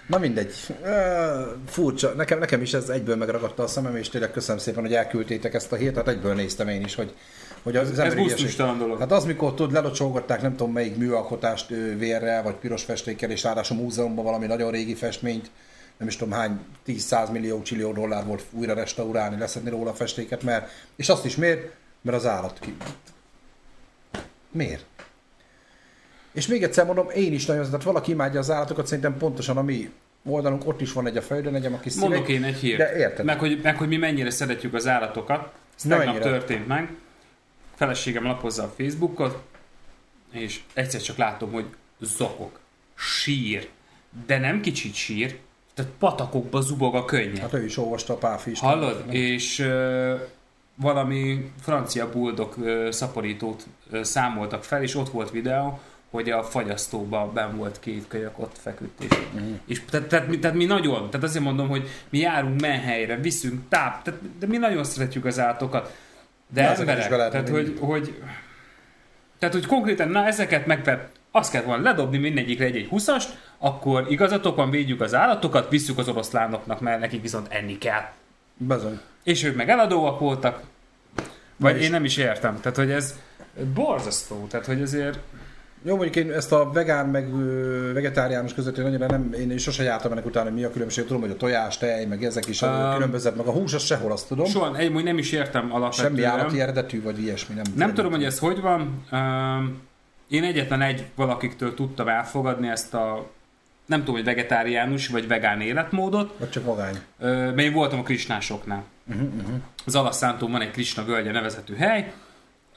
[0.08, 0.54] Na mindegy.
[0.82, 2.12] Ö, Furcsa.
[2.12, 5.72] Nekem, nekem is ez egyből megragadta a szemem, és tényleg köszönöm szépen, hogy elküldtétek ezt
[5.72, 7.14] a hírt, hát egyből néztem én is, hogy,
[7.62, 8.14] hogy az, az Ez
[8.78, 8.98] dolog.
[8.98, 13.76] Hát az, mikor tud, lelocsolgatták nem tudom melyik műalkotást vérrel, vagy piros festékkel, és ráadásul
[13.76, 15.50] múzeumban valami nagyon régi festményt,
[15.98, 20.42] nem is tudom hány 10-100 millió csillió dollár volt újra restaurálni, leszedni róla a festéket,
[20.42, 21.70] mert, és azt is miért?
[22.02, 22.76] Mert az állat ki.
[24.50, 24.84] Miért?
[26.32, 29.62] És még egyszer mondom, én is nagyon, tehát valaki imádja az állatokat, szerintem pontosan a
[29.62, 29.90] mi
[30.24, 32.42] oldalunk, ott is van egy a földön, egyem a kis Mondok szívek.
[32.42, 32.78] én egy hírt.
[32.78, 33.24] De érted.
[33.24, 35.52] Meg hogy, meg hogy mi mennyire szeretjük az állatokat.
[35.76, 36.30] Ez Na, tegnap mennyire?
[36.30, 36.92] történt meg.
[37.74, 39.42] Feleségem lapozza a Facebookot,
[40.32, 41.64] és egyszer csak látom, hogy
[42.00, 42.50] zokog,
[42.94, 43.68] sír,
[44.26, 45.38] de nem kicsit sír,
[45.74, 47.40] tehát patakokba zubog a könnye.
[47.40, 48.60] Hát ő is olvasta a Páfi is.
[48.60, 49.04] Hallod?
[49.14, 50.14] És ö,
[50.74, 55.80] valami francia buldog ö, szaporítót ö, számoltak fel, és ott volt videó,
[56.10, 59.02] hogy a fagyasztóban ben volt két kölyök, ott feküdt.
[59.02, 59.52] És, Mhm.
[59.66, 63.68] és tehát, tehát, mi, tehát mi nagyon, tehát azért mondom, hogy mi járunk menhelyre, viszünk
[63.68, 65.96] táp, tehát, de mi nagyon szeretjük az állatokat.
[66.52, 68.22] De is emberek, tehát hogy, hogy,
[69.38, 74.56] tehát hogy konkrétan, na ezeket meg azt kellett volna ledobni mindegyikre egy-egy huszast, akkor igazatok
[74.56, 78.02] van, védjük az állatokat, visszük az oroszlánoknak, mert nekik viszont enni kell.
[78.56, 79.00] Bezony.
[79.22, 80.62] És ők meg eladóak voltak.
[81.56, 82.60] Vagy én nem is értem.
[82.60, 83.14] Tehát, hogy ez
[83.74, 84.46] borzasztó.
[84.50, 85.18] Tehát, hogy ezért...
[85.82, 87.32] Jó, mondjuk én ezt a vegán meg
[87.92, 91.06] vegetáriánus között én annyira nem, én sose jártam ennek utána, hogy mi a különbség.
[91.06, 94.12] Tudom, hogy a tojás, tej, meg ezek is Um, különbözet, meg a hús, az sehol,
[94.12, 94.46] azt tudom.
[94.46, 96.14] Soha, egy, mondjuk nem is értem alapvetően.
[96.14, 97.54] Semmi állati eredetű, vagy ilyesmi.
[97.54, 99.04] Nem, Nem tudom, hogy ez hogy van.
[99.12, 99.80] Um,
[100.28, 103.30] én egyetlen egy valakiktől tudtam elfogadni ezt a
[103.86, 106.94] nem tudom, hogy vegetáriánus vagy vegán életmódot, Vagy csak magány.
[107.18, 108.84] Mert én voltam a krisnásoknál.
[109.06, 109.56] Uh-huh, uh-huh.
[109.84, 112.12] Az Alasszántón van egy Krisna völgye nevezetű hely.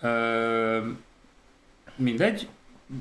[0.02, 0.78] Ö,
[1.96, 2.48] mindegy,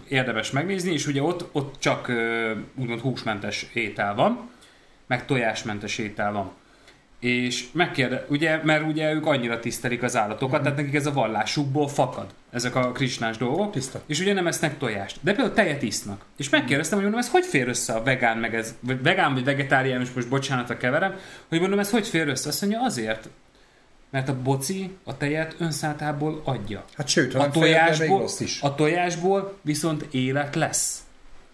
[0.08, 4.50] érdemes megnézni, és ugye ott, ott csak ö, úgymond húsmentes étel van,
[5.06, 6.50] meg tojásmentes étel van.
[7.20, 11.88] És megkérde, ugye, mert ugye ők annyira tisztelik az állatokat, tehát nekik ez a vallásukból
[11.88, 13.72] fakad, ezek a krisnás dolgok.
[13.72, 14.02] Tiszta.
[14.06, 16.24] És ugye nem esznek tojást, de például tejet isznak.
[16.36, 19.44] És megkérdeztem, hogy mondom, ez hogy fér össze a vegán, meg ez, vagy vegán vagy
[19.44, 21.14] vegetáriánus, most bocsánat a keverem,
[21.48, 22.48] hogy mondom, ez hogy fér össze?
[22.48, 23.28] Azt mondja, azért,
[24.10, 26.84] mert a boci a tejet önszálltából adja.
[26.96, 28.60] Hát sőt, A tojásból, is.
[28.62, 30.98] a tojásból viszont élet lesz.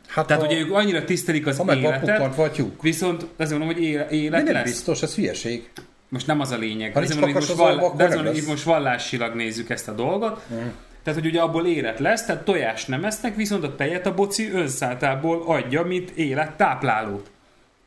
[0.07, 2.82] Hát Tehát ha, ugye ők annyira tisztelik az ha életet, tyúk.
[2.82, 4.64] viszont azért mondom, hogy éle- De élet nem lesz.
[4.64, 5.70] biztos, ez hülyeség.
[6.09, 6.92] Most nem az a lényeg.
[6.92, 10.42] Ha Azért mondom, hogy most, vall- de azért mondom, most vallásilag nézzük ezt a dolgot.
[10.54, 10.57] Mm.
[11.02, 14.50] Tehát, hogy ugye abból élet lesz, tehát tojást nem esznek, viszont a tejet a boci
[14.50, 17.30] önszálltából adja, mint élet táplálót.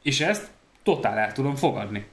[0.04, 0.48] És ezt
[0.84, 2.06] totál el tudom fogadni.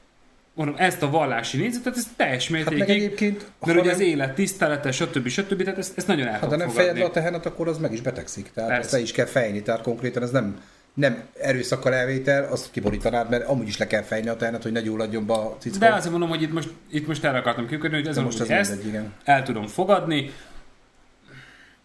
[0.57, 4.34] Mondom, ezt a vallási nézetet, ez teljes Hát mértékig, egyébként, mert ugye az nem- élet
[4.34, 5.28] tisztelete, stb.
[5.28, 5.62] stb.
[5.62, 7.92] Tehát ezt, ezt nagyon el Ha de nem fejed le a tehenet, akkor az meg
[7.92, 8.50] is betegszik.
[8.54, 8.84] Tehát Persze.
[8.84, 9.62] ezt le is kell fejni.
[9.62, 10.61] Tehát konkrétan ez nem,
[10.94, 14.80] nem erőszakkal elvétel, azt kiborítanád, mert amúgy is le kell fejni a tehenet, hogy ne
[14.80, 15.78] gyulladjon be a cickó.
[15.78, 18.48] De azért mondom, hogy itt most, itt most erre akartam kiukodni, hogy ez most ez
[18.48, 19.12] ezt mindegy, igen.
[19.24, 20.30] el tudom fogadni.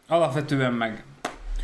[0.08, 1.04] Alapvetően meg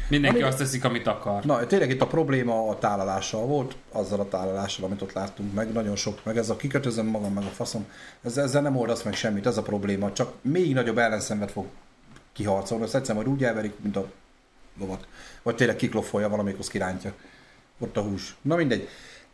[0.09, 1.43] mindenki Ami- azt teszik, amit akar.
[1.43, 5.71] Na, tényleg itt a probléma a tálalással volt, azzal a tálalással, amit ott láttunk, meg
[5.71, 7.85] nagyon sok, meg ez a kikötözöm magam, meg a faszom,
[8.23, 11.65] ezzel, ezzel nem oldasz meg semmit, ez a probléma, csak még nagyobb ellenszenvet fog
[12.33, 14.05] kiharcolni, azt egyszerűen majd úgy elverik, mint a
[14.79, 15.07] lovat.
[15.43, 17.13] Vagy tényleg kikloffolja valamikhoz kirántja.
[17.79, 18.35] Ott a hús.
[18.41, 18.87] Na mindegy.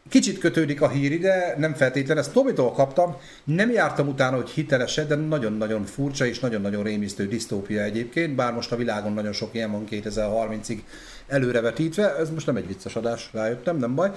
[0.09, 5.05] Kicsit kötődik a hír ide, nem feltétlen, ezt Tomitól kaptam, nem jártam utána, hogy hitelese,
[5.05, 9.71] de nagyon-nagyon furcsa és nagyon-nagyon rémisztő disztópia egyébként, bár most a világon nagyon sok ilyen
[9.71, 10.79] van 2030-ig
[11.27, 14.11] előrevetítve, ez most nem egy vicces adás, rájöttem, nem baj.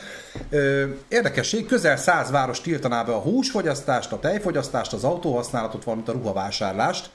[0.50, 6.12] Ö, érdekesség, közel száz város tiltaná be a húsfogyasztást, a tejfogyasztást, az autóhasználatot, valamint a
[6.12, 7.10] ruhavásárlást.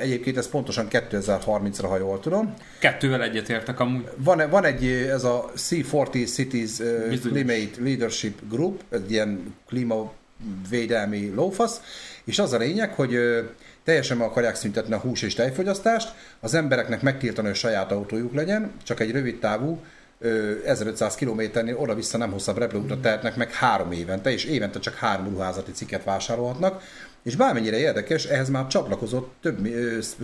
[0.00, 2.54] Egyébként ez pontosan 2030-ra, ha jól tudom.
[2.78, 4.08] Kettővel egyetértek amúgy.
[4.16, 6.76] Van, van egy, ez a C40 Cities
[7.08, 7.20] Bizonyos.
[7.20, 11.80] Climate Leadership Group, egy ilyen klímavédelmi lófasz,
[12.24, 13.18] és az a lényeg, hogy
[13.84, 18.72] teljesen meg akarják szüntetni a hús és tejfogyasztást, az embereknek megtiltani, hogy saját autójuk legyen,
[18.82, 19.80] csak egy rövid távú,
[20.18, 25.28] ö, 1500 kilométernél oda-vissza nem hosszabb repülőutat tehetnek meg három évente, és évente csak három
[25.28, 26.82] ruházati cikket vásárolhatnak,
[27.22, 29.68] és bármennyire érdekes, ehhez már csatlakozott több,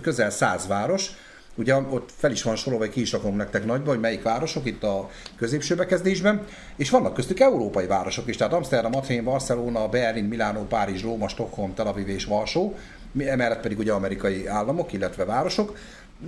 [0.01, 1.11] közel száz város,
[1.57, 4.65] Ugye ott fel is van sorolva, vagy ki is rakom nektek nagyba, hogy melyik városok
[4.65, 6.45] itt a középső bekezdésben,
[6.75, 11.73] és vannak köztük európai városok is, tehát Amsterdam, Athén, Barcelona, Berlin, Milánó, Párizs, Róma, Stockholm,
[11.73, 12.75] Tel Aviv és Varsó,
[13.17, 15.77] emellett pedig ugye amerikai államok, illetve városok.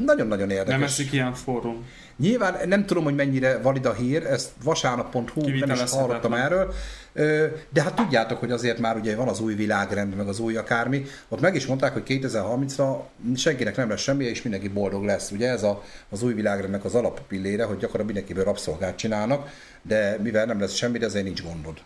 [0.06, 0.74] Nagyon-nagyon érdekes.
[0.74, 1.84] Nem eszik ilyen forró.
[2.18, 6.74] Nyilván nem tudom, hogy mennyire valid a hír, ezt vasárnap.hu, nem is hallottam erről,
[7.70, 11.06] de hát tudjátok, hogy azért már ugye van az új világrend, meg az új akármi,
[11.28, 12.98] ott meg is mondták, hogy 2030-ra
[13.36, 15.32] senkinek nem lesz semmi, és mindenki boldog lesz.
[15.32, 19.50] Ugye ez a, az új világrendnek az alappillére, hogy gyakorlatilag mindenkiből rabszolgát csinálnak,
[19.82, 21.78] de mivel nem lesz semmi, de ezért nincs gondod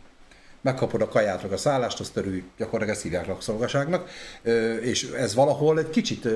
[0.63, 4.09] megkapod a kaját, meg a szállást, azt örülj, gyakorlatilag ezt hívják rabszolgaságnak,
[4.81, 6.27] és ez valahol egy kicsit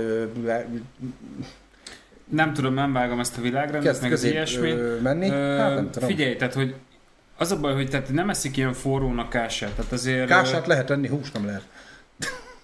[2.29, 4.69] Nem tudom, nem vágom ezt a világrendet, kezd meg az közép ilyesmi.
[4.69, 5.29] ö, menni.
[5.29, 6.09] Hát nem tudom.
[6.09, 6.75] Figyelj, tehát, hogy
[7.37, 9.71] az a baj, hogy tehát nem eszik ilyen forrónak kását.
[9.71, 10.27] Tehát azért...
[10.27, 11.63] Kását lehet enni, húst nem lehet.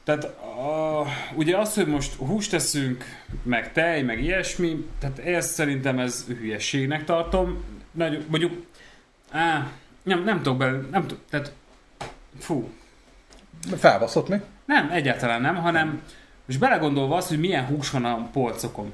[0.03, 1.05] Tehát a,
[1.35, 3.03] ugye az, hogy most húst teszünk,
[3.43, 7.63] meg tej, meg ilyesmi, tehát ezt szerintem ez hülyességnek tartom.
[7.91, 8.51] Nagy, mondjuk,
[9.31, 9.71] á,
[10.03, 11.51] nem, nem tudok bele, nem tudok, tehát
[12.39, 12.69] fú,
[13.77, 14.41] Felbaszott mi?
[14.65, 16.01] nem, egyáltalán nem, hanem
[16.45, 18.93] most belegondolva az, hogy milyen hús van a polcokon,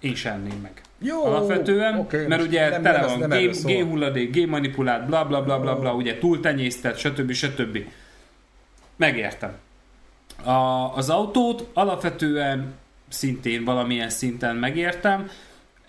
[0.00, 0.80] én sem enném meg.
[0.98, 3.70] Jó, Alapvetően, oké, mert ugye nem- tele nem van nem gén, erről szól.
[3.70, 7.32] génhulladék, génmanipulált, bla bla bla bla, bla ugye túltenyésztett, stb.
[7.32, 7.78] stb.
[8.96, 9.52] Megértem.
[10.44, 10.50] A,
[10.96, 12.74] az autót alapvetően
[13.08, 15.30] szintén valamilyen szinten megértem.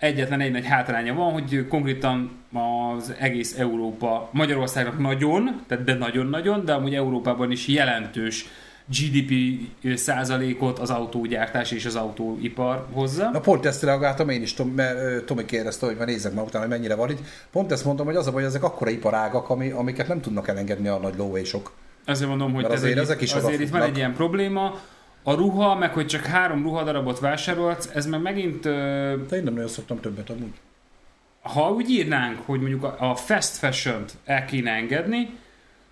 [0.02, 6.64] Egyetlen egy nagy hátránya van, hogy konkrétan az egész Európa, Magyarországnak nagyon, tehát de nagyon-nagyon,
[6.64, 8.46] de amúgy Európában is jelentős
[8.86, 9.32] GDP
[9.96, 13.30] százalékot az autógyártás és az autóipar hozza.
[13.30, 16.44] Na pont ezt reagáltam én is, Tom, mert ö, Tomi kérdezte, hogy már nézzek már
[16.44, 17.18] utána, hogy mennyire valid.
[17.50, 20.48] Pont ezt mondom, hogy az a baj, hogy ezek akkora iparágak, ami, amiket nem tudnak
[20.48, 21.72] elengedni a nagy lóvésok.
[22.06, 24.80] Azért mondom, hogy ez azért egy, ezek is azért itt van egy ilyen probléma.
[25.22, 29.54] A ruha, meg hogy csak három ruhadarabot vásárolsz, ez meg megint, ö, De én nem
[29.54, 30.54] nagyon szoktam többet amúgy.
[31.42, 35.38] ha úgy írnánk, hogy mondjuk a a fast fashion-t el kéne engedni,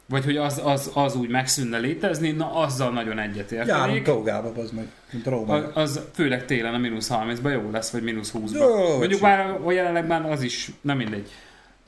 [0.07, 4.03] vagy hogy az, az, az úgy megszűnne létezni, na azzal nagyon Járunk egyetértenék.
[4.03, 8.33] Tógába, az meg, mint a Az főleg télen a mínusz 30-ban jó lesz, vagy mínusz
[8.39, 8.53] 20-ban.
[8.53, 11.31] Jó, Mondjuk már a jelenleg már az is, nem mindegy.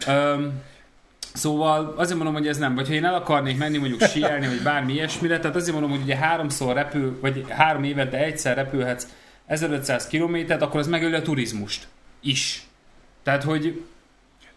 [0.08, 0.52] Um,
[1.34, 4.62] szóval azért mondom, hogy ez nem, vagy ha én el akarnék menni mondjuk síelni, vagy
[4.62, 9.06] bármi ilyesmire, tehát azért mondom, hogy ugye háromszor repül, vagy három évente egyszer repülhetsz
[9.46, 11.88] 1500 kilométert, akkor ez megöli a turizmust
[12.20, 12.66] is.
[13.22, 13.82] Tehát, hogy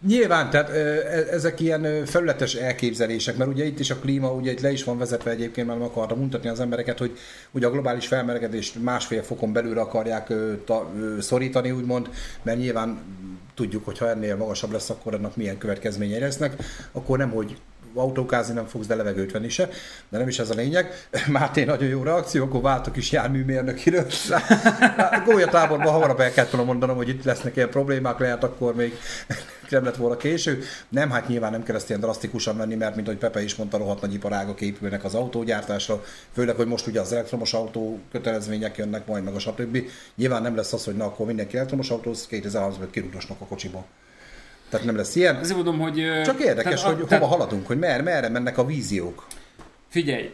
[0.07, 4.61] Nyilván, tehát e- ezek ilyen felületes elképzelések, mert ugye itt is a klíma, ugye itt
[4.61, 7.17] le is van vezetve egyébként, mert akartam mutatni az embereket, hogy
[7.51, 10.33] ugye a globális felmelegedést másfél fokon belülre akarják
[10.65, 12.09] ta, szorítani, úgymond,
[12.41, 12.99] mert nyilván
[13.55, 17.57] tudjuk, hogy ha ennél magasabb lesz, akkor annak milyen következményei lesznek, akkor nem, hogy
[17.95, 19.69] autókázni nem fogsz, de levegőt venni se,
[20.09, 21.07] de nem is ez a lényeg.
[21.27, 24.05] Máté nagyon jó reakció, akkor váltok is járműmérnökiről.
[25.25, 28.93] Gólyatáborban hamarabb el kellett volna mondanom, hogy itt lesznek ilyen problémák, lehet akkor még
[29.69, 30.63] nem lett volna késő.
[30.89, 33.77] Nem, hát nyilván nem kell ezt ilyen drasztikusan venni, mert mint ahogy Pepe is mondta,
[33.77, 39.07] rohadt nagy iparágak épülnek az autógyártásra, főleg, hogy most ugye az elektromos autó kötelezmények jönnek
[39.07, 39.77] majd, meg a stb.
[40.15, 43.85] Nyilván nem lesz az, hogy na akkor mindenki elektromos autóz, 2030-ban kirúgdosnak a kocsiba.
[44.75, 45.35] Tehát nem lesz ilyen.
[45.35, 46.21] azért mondom, hogy...
[46.23, 49.25] Csak érdekes, tehát hogy tehát- hova haladunk, hogy merre, merre mennek a víziók.
[49.89, 50.33] Figyelj,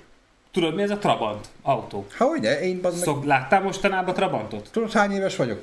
[0.52, 2.06] Tudod, mi ez a Trabant autó?
[2.18, 3.04] Ha ugye, én bazd meg...
[3.04, 4.70] Szok, láttál mostanában Trabantot?
[4.72, 5.62] Tudod, hány éves vagyok?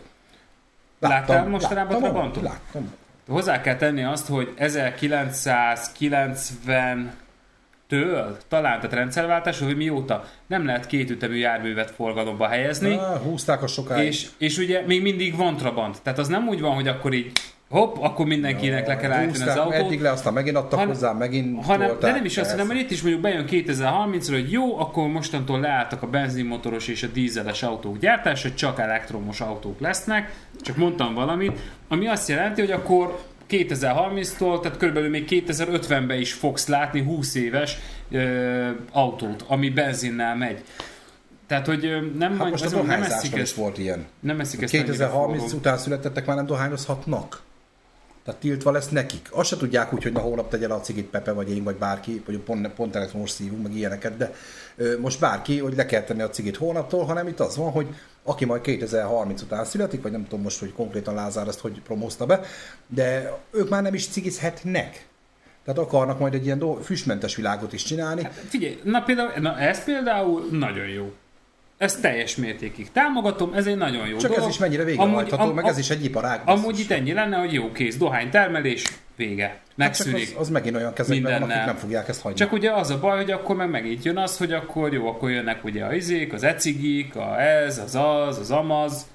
[1.01, 2.43] Láttál mostanában láttam, Trabantot?
[2.43, 2.93] Láttam.
[3.29, 7.07] Hozzá kell tenni azt, hogy 1990-től,
[8.49, 14.07] talán, tehát rendszerváltás, hogy mióta nem lehet kétütemű járművet forgalomba helyezni, Ah, húzták a sokáig.
[14.07, 16.03] és, és ugye még mindig van Trabant.
[16.03, 17.33] Tehát az nem úgy van, hogy akkor így
[17.69, 19.73] hopp, akkor mindenkinek le kell állítani az autót.
[19.75, 22.91] Eddig le, aztán megint adtak Han- hozzá, megint hanem, de nem is azt, hanem itt
[22.91, 27.99] is mondjuk bejön 2030-ra, hogy jó, akkor mostantól leálltak a benzinmotoros és a dízeles autók
[27.99, 31.59] gyártása, csak elektromos autók lesznek, csak mondtam valamit,
[31.89, 33.19] ami azt jelenti, hogy akkor
[33.51, 37.77] 2030-tól, tehát körülbelül még 2050-ben is fogsz látni 20 éves
[38.11, 40.63] ö, autót, ami benzinnel megy.
[41.47, 44.07] Tehát, hogy nem, Hát most a nem eszik is ezt, volt ilyen.
[44.21, 45.57] nem eszik ezt annyira 2030 forró.
[45.57, 47.41] után születettek már nem dohányozhatnak.
[48.29, 49.29] Tehát tiltva lesz nekik.
[49.31, 51.77] Azt se tudják úgy, hogy na holnap tegye le a cigit Pepe, vagy én, vagy
[51.77, 54.35] bárki, vagy pont, pont elektromos szívunk, meg ilyeneket, de
[54.77, 57.87] ö, most bárki, hogy le kell tenni a cigit holnaptól, hanem itt az van, hogy
[58.23, 62.27] aki majd 2030 után születik, vagy nem tudom most, hogy konkrétan Lázár ezt hogy promózta
[62.27, 62.41] be,
[62.87, 65.07] de ők már nem is cigizhetnek.
[65.65, 68.23] Tehát akarnak majd egy ilyen do- füstmentes világot is csinálni.
[68.23, 71.13] Hát figyelj, na például, na ez például nagyon jó.
[71.79, 74.45] Ez teljes mértékig támogatom, ez egy nagyon jó Csak dolog.
[74.45, 76.41] ez is mennyire végrehajtható, am- meg ez is egy iparág.
[76.45, 78.85] Amúgy itt ennyi lenne, hogy jó kész, dohánytermelés,
[79.17, 79.47] vége.
[79.47, 80.29] Hát Megszűnik.
[80.35, 82.39] az, az megint olyan kezekben van, akik nem fogják ezt hagyni.
[82.39, 85.31] Csak ugye az a baj, hogy akkor meg megint jön az, hogy akkor jó, akkor
[85.31, 89.07] jönnek ugye a izék, az ecigik, a ez, az az, az amaz.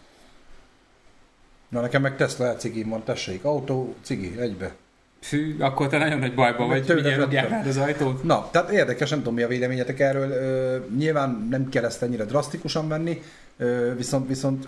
[1.70, 4.72] Na nekem meg Tesla cigi van, tessék, autó, cigi, egybe.
[5.24, 8.24] Fű, akkor te nagyon nagy bajban vagy, mindjárt rúgják rád az ajtót.
[8.24, 10.32] Na, tehát érdekes, nem tudom mi a véleményetek erről.
[10.32, 13.22] Ö, nyilván nem kell ezt ennyire drasztikusan venni,
[13.58, 14.68] ö, viszont, viszont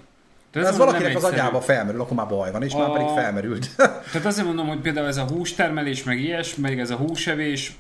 [0.51, 3.08] De ez, ez valakinek az agyába felmerül, akkor már baj van, és már A- pedig
[3.08, 3.70] felmerült.
[4.12, 7.78] Tehát azért mondom, hogy például ez a hústermelés, meg ilyes, meg ez a húsevés,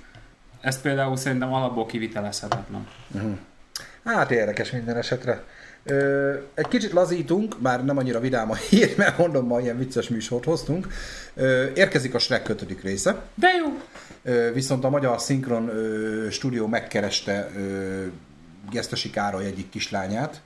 [0.61, 2.87] ez például szerintem alapból kivitelezhetetlen.
[4.03, 5.43] hát érdekes minden esetre.
[6.53, 10.45] Egy kicsit lazítunk, már nem annyira vidám a hír, mert mondom, ma ilyen vicces műsort
[10.45, 10.87] hoztunk.
[11.73, 12.81] Érkezik a Shrek 5.
[12.81, 13.21] része.
[13.35, 13.81] De jó!
[14.53, 15.71] Viszont a Magyar Szinkron
[16.31, 17.51] stúdió megkereste
[18.71, 20.41] Gesztesi Károly egyik kislányát.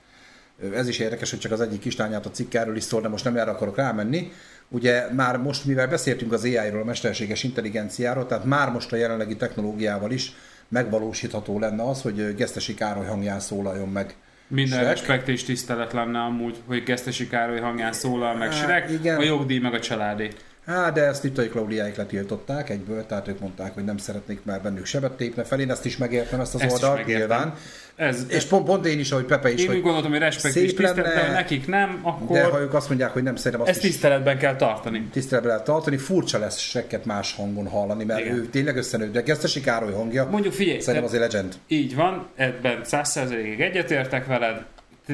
[0.74, 3.24] Ez is érdekes, hogy csak az egyik kislányát a cikk erről is szól, de most
[3.24, 4.32] nem erre akarok rámenni.
[4.68, 9.36] Ugye már most, mivel beszéltünk az AI-ról, a mesterséges intelligenciáról, tehát már most a jelenlegi
[9.36, 10.32] technológiával is
[10.68, 14.14] megvalósítható lenne az, hogy Gesztesi Károly hangján szólaljon meg
[14.50, 14.90] Minden Shrek.
[14.90, 19.18] respekt és tisztelet lenne amúgy, hogy Gesztesi Károly hangján szólal meg Shrek, igen.
[19.18, 20.30] a jogdíj meg a családé.
[20.70, 24.60] Hát, de ezt itt a Klaudiáik letiltották egyből, tehát ők mondták, hogy nem szeretnék már
[24.62, 25.60] bennük sebet tépne fel.
[25.60, 27.54] Én ezt is megértem, ezt az Ezt is oldalt, nyilván.
[27.96, 31.30] Ez, És pont, pont én is, ahogy Pepe is, én úgy gondoltam, hogy respekt de
[31.32, 34.38] nekik nem, akkor De ha ők azt mondják, hogy nem szerintem azt ezt is tiszteletben
[34.38, 35.08] kell tartani.
[35.12, 38.36] tiszteletbe lehet tartani, furcsa lesz Shreket más hangon hallani, mert Igen.
[38.36, 41.54] ő tényleg összenőtt, de Gesztesi Károly hangja, Mondjuk figyelj, szerintem te- azért legend.
[41.68, 44.64] így van, ebben 100%-ig egyetértek veled,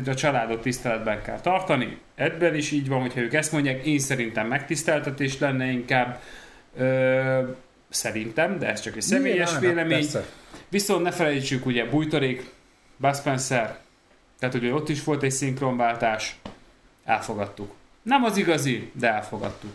[0.09, 4.47] a családot tiszteletben kell tartani, ebben is így van, hogyha ők ezt mondják, én szerintem
[4.47, 6.21] megtiszteltetés lenne inkább,
[6.77, 7.43] ö,
[7.89, 9.99] szerintem, de ez csak egy személyes Nyilván, vélemény.
[10.01, 10.25] persze.
[10.69, 12.51] Viszont ne felejtsük, ugye Bújtorék,
[12.97, 13.79] Bud Spencer,
[14.39, 16.37] tehát ugye ott is volt egy szinkronváltás,
[17.05, 17.75] elfogadtuk.
[18.03, 19.73] Nem az igazi, de elfogadtuk.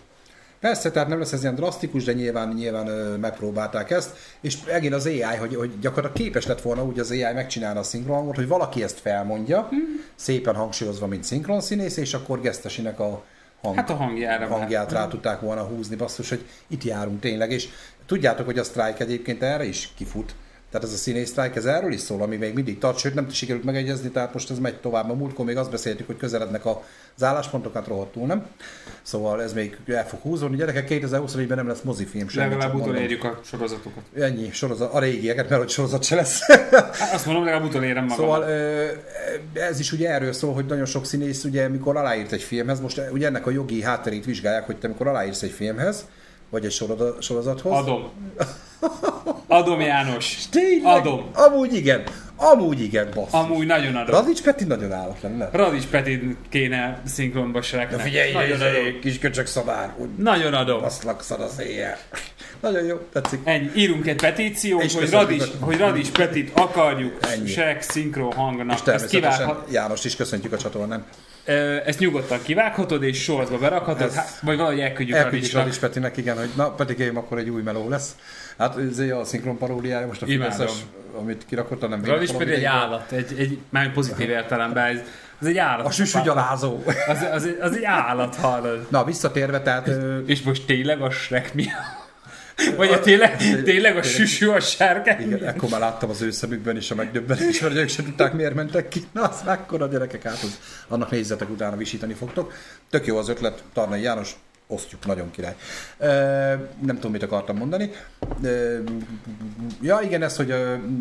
[0.61, 4.93] Persze, tehát nem lesz ez ilyen drasztikus, de nyilván, nyilván ö, megpróbálták ezt, és megint
[4.93, 8.47] az AI, hogy, hogy gyakorlatilag képes lett volna úgy az AI megcsinálni a szinkronhangot, hogy
[8.47, 9.79] valaki ezt felmondja, Hmm.
[10.15, 13.23] szépen hangsúlyozva, mint szinkronszínész, és akkor Gesztesinek a
[13.61, 14.59] hang, Hát a hangjára már.
[14.59, 17.67] hangját rá tudták volna húzni, basszus, hogy itt járunk tényleg, és
[18.05, 20.35] tudjátok, hogy a sztrájk egyébként erre is kifut.
[20.71, 23.29] Tehát ez a színész sztrájk, ez erről is szól, ami még mindig tart, sőt nem
[23.29, 25.09] sikerült megegyezni, tehát most ez megy tovább.
[25.09, 28.45] A múltkor még azt beszéltük, hogy közelednek az álláspontokat rohadtul, nem?
[29.01, 30.57] Szóval ez még el fog húzódni.
[30.57, 32.49] Gyerekek, 2024-ben nem lesz mozifilm sem.
[32.49, 34.03] Legalább utolérjük a sorozatokat.
[34.19, 36.41] Ennyi, sorozat, a régieket, mert hogy sorozat se lesz.
[36.71, 38.17] Hát azt mondom, legalább utolérem magam.
[38.17, 38.45] Szóval
[39.53, 43.01] ez is ugye erről szól, hogy nagyon sok színész, ugye, mikor aláírt egy filmhez, most
[43.11, 46.05] ugye ennek a jogi hátterét vizsgálják, hogy te mikor aláírsz egy filmhez,
[46.51, 47.73] vagy egy sorozat- sorozathoz.
[47.73, 48.09] Adom.
[49.47, 50.35] Adom János.
[50.51, 50.95] Tényleg?
[50.95, 51.29] Adom.
[51.33, 52.03] Amúgy igen.
[52.35, 53.33] Amúgy igen, basszus.
[53.33, 54.15] Amúgy nagyon adom.
[54.15, 55.49] Radics Peti nagyon állat lenne.
[55.51, 58.33] Radics Petit kéne szinkronba Shreknek.
[58.33, 58.99] nagyon adom.
[59.01, 60.81] kis köcsök szabár, úgy Nagyon adom.
[60.81, 61.97] baszlak szar az éjjel.
[62.59, 63.39] Nagyon jó, tetszik.
[63.43, 63.69] Ennyi.
[63.75, 67.47] Írunk egy petíciót, És hogy Radics, a- hogy Radics Petit akarjuk Ennyi.
[67.47, 68.75] Shrek szinkron hangnak.
[68.75, 71.05] És természetesen kivághat, Jánost is köszöntjük a csatornán.
[71.85, 75.53] Ezt nyugodtan kivághatod, és sorozba berakhatod, Ez- hát, vagy valahogy elküldjük Elküldjük.
[75.53, 78.15] Radics Petinek, igen, hogy na, Petikém, akkor egy új meló lesz.
[78.57, 80.25] Hát ez a szinkron paródiája, most a.
[80.25, 80.71] Fideszes,
[81.19, 84.99] amit kirakott, nem Radics Petit egy állat, egy, egy, már pozitív értelemben, ez,
[85.41, 85.85] ez egy állat.
[85.85, 86.83] A süsügyalázó.
[87.07, 88.87] Az, az, az egy állat, hallod.
[88.89, 91.65] Na, visszatérve, tehát ö, És most tényleg a Shrek mi?
[92.75, 95.21] Vagy a tényleg, tényleg a süsű a sárkány?
[95.21, 98.53] Igen, ekkor már láttam az ő szemükben is a megdöbbenés, hogy ők sem tudták, miért
[98.53, 99.03] mentek ki.
[99.11, 102.53] Na, az mekkora gyerekek, hát az, annak nézzetek utána visítani fogtok.
[102.89, 104.35] Tök jó az ötlet, Tarnai János,
[104.67, 105.55] osztjuk, nagyon király.
[105.97, 106.07] E,
[106.81, 107.91] nem tudom, mit akartam mondani.
[108.43, 108.49] E,
[109.81, 110.53] ja, igen, ez, hogy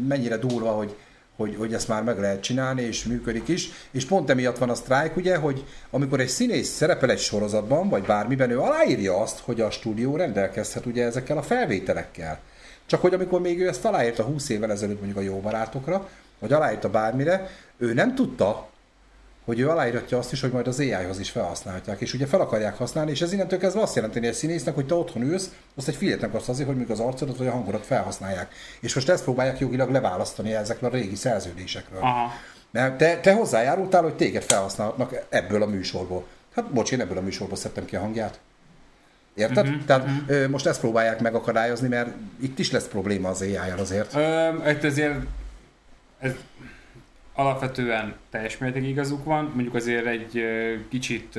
[0.09, 0.97] mennyire durva, hogy
[1.41, 3.71] hogy, hogy ezt már meg lehet csinálni, és működik is.
[3.91, 8.03] És pont emiatt van a sztrájk, ugye, hogy amikor egy színész szerepel egy sorozatban, vagy
[8.03, 12.39] bármiben, ő aláírja azt, hogy a stúdió rendelkezhet ugye ezekkel a felvételekkel.
[12.87, 16.53] Csak hogy amikor még ő ezt aláírta 20 évvel ezelőtt mondjuk a jó barátokra, vagy
[16.53, 18.70] aláírta bármire, ő nem tudta,
[19.45, 22.77] hogy ő aláíratja azt is, hogy majd az AI-hoz is felhasználhatják, és ugye fel akarják
[22.77, 25.95] használni, és ez innentől kezdve azt jelenti egy színésznek, hogy te otthon ülsz, azt egy
[25.95, 28.55] figyelmet kapsz azért, hogy még az arcodat vagy a hangodat felhasználják.
[28.81, 32.01] És most ezt próbálják jogilag leválasztani ezekről a régi szerződésekről.
[32.01, 32.33] Aha.
[32.71, 36.27] Mert te, te hozzájárultál, hogy téged felhasználhatnak ebből a műsorból.
[36.55, 38.41] Hát bocs, én ebből a műsorból szedtem ki a hangját.
[39.35, 39.67] Érted?
[39.67, 40.49] Uh-huh, Tehát uh-huh.
[40.49, 42.11] most ezt próbálják megakadályozni, mert
[42.41, 44.15] itt is lesz probléma az ai azért.
[44.15, 45.15] Ö, ezért
[46.19, 46.33] ez
[47.35, 50.45] alapvetően teljes mértékig igazuk van, mondjuk azért egy
[50.89, 51.39] kicsit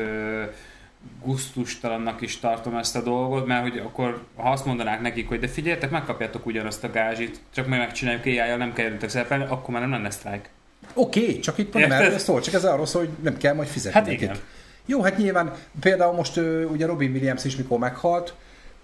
[1.24, 5.48] gusztustalannak is tartom ezt a dolgot, mert hogy akkor ha azt mondanák nekik, hogy de
[5.48, 9.82] figyeljetek, megkapjátok ugyanazt a gázsit, csak majd megcsináljuk ai nem kell jöttek szerepelni, akkor már
[9.82, 10.50] nem lenne sztrájk.
[10.94, 13.68] Oké, okay, csak itt nem erről szól, csak ez arról szól, hogy nem kell majd
[13.68, 14.22] fizetni hát nekik.
[14.22, 14.38] Igen.
[14.86, 16.38] Jó, hát nyilván például most
[16.72, 18.34] ugye Robin Williams is mikor meghalt,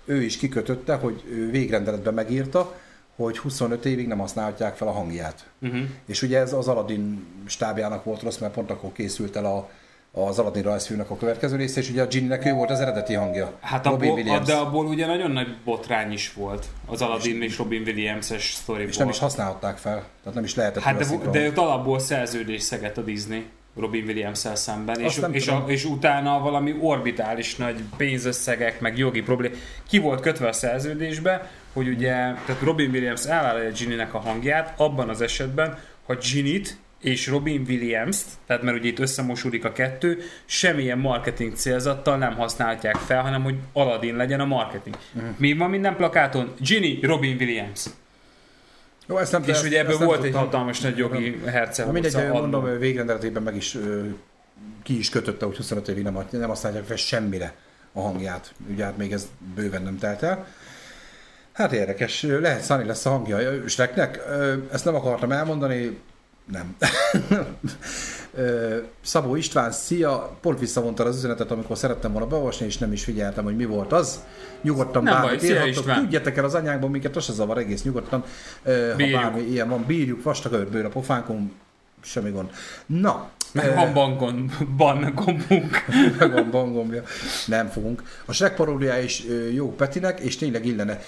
[0.05, 2.79] ő is kikötötte, hogy végrendeletben megírta,
[3.17, 5.49] hogy 25 évig nem használhatják fel a hangját.
[5.61, 5.79] Uh-huh.
[6.05, 9.69] És ugye ez az Aladdin stábjának volt rossz, mert pont akkor készült el a,
[10.11, 13.57] az Aladdin rajzfilmnek a következő része, és ugye a Ginnynek ő volt az eredeti hangja.
[13.61, 14.47] Hát Robin abból, Williams.
[14.47, 18.89] de abból ugye nagyon nagy botrány is volt az Aladdin és, és Robin Williams-es sztoriból.
[18.89, 22.61] És nem is használhatták fel, tehát nem is lehetett Hát de, de őt alapból szerződés
[22.61, 23.45] szegett a Disney.
[23.79, 29.51] Robin williams szemben, és, és, a, és utána valami orbitális nagy pénzösszegek, meg jogi problém.
[29.89, 32.13] Ki volt kötve a szerződésbe, hogy ugye,
[32.45, 38.25] tehát Robin Williams elvállalja Ginny-nek a hangját abban az esetben, ha Ginny-t és Robin Williams-t,
[38.45, 43.55] tehát mert ugye itt összemosódik a kettő, semmilyen marketing célzattal nem használhatják fel, hanem hogy
[43.73, 44.95] Aladdin legyen a marketing.
[45.15, 45.31] Uh-huh.
[45.37, 46.53] Mi van minden plakáton?
[46.59, 47.85] Ginny, Robin Williams.
[49.07, 51.85] Jó, ezt nem, és ezt, ugye ebből volt egy hatalmas nagy jogi herce.
[51.85, 53.77] Mindegy, mondom, végrendeletében meg is
[54.83, 57.53] ki is kötötte, hogy 25 évig nem, nem használják fel semmire
[57.91, 58.53] a hangját.
[58.71, 60.47] Ugye hát még ez bőven nem telt el.
[61.57, 64.19] Hát érdekes, lehet Sunny lesz a hangja Shreknek.
[64.71, 65.97] Ezt nem akartam elmondani,
[66.51, 66.75] nem.
[69.01, 70.37] Szabó István, szia!
[70.41, 73.91] Pont visszavonta az üzenetet, amikor szerettem volna beolvasni, és nem is figyeltem, hogy mi volt
[73.91, 74.23] az.
[74.61, 75.93] Nyugodtan nem bármit baj, írhatok.
[75.93, 78.23] Küldjetek el az anyákban, minket az zavar egész nyugodtan.
[78.63, 81.51] Ha bármi ilyen van, bírjuk, vastag a a pofánkon,
[82.01, 82.49] semmi gond.
[82.85, 85.85] Na, meg van bangon, ban gombunk.
[86.19, 87.03] Meg van bangombja.
[87.45, 88.03] Nem fogunk.
[88.25, 90.99] A Shrek paródiája is jó Petinek, és tényleg illene.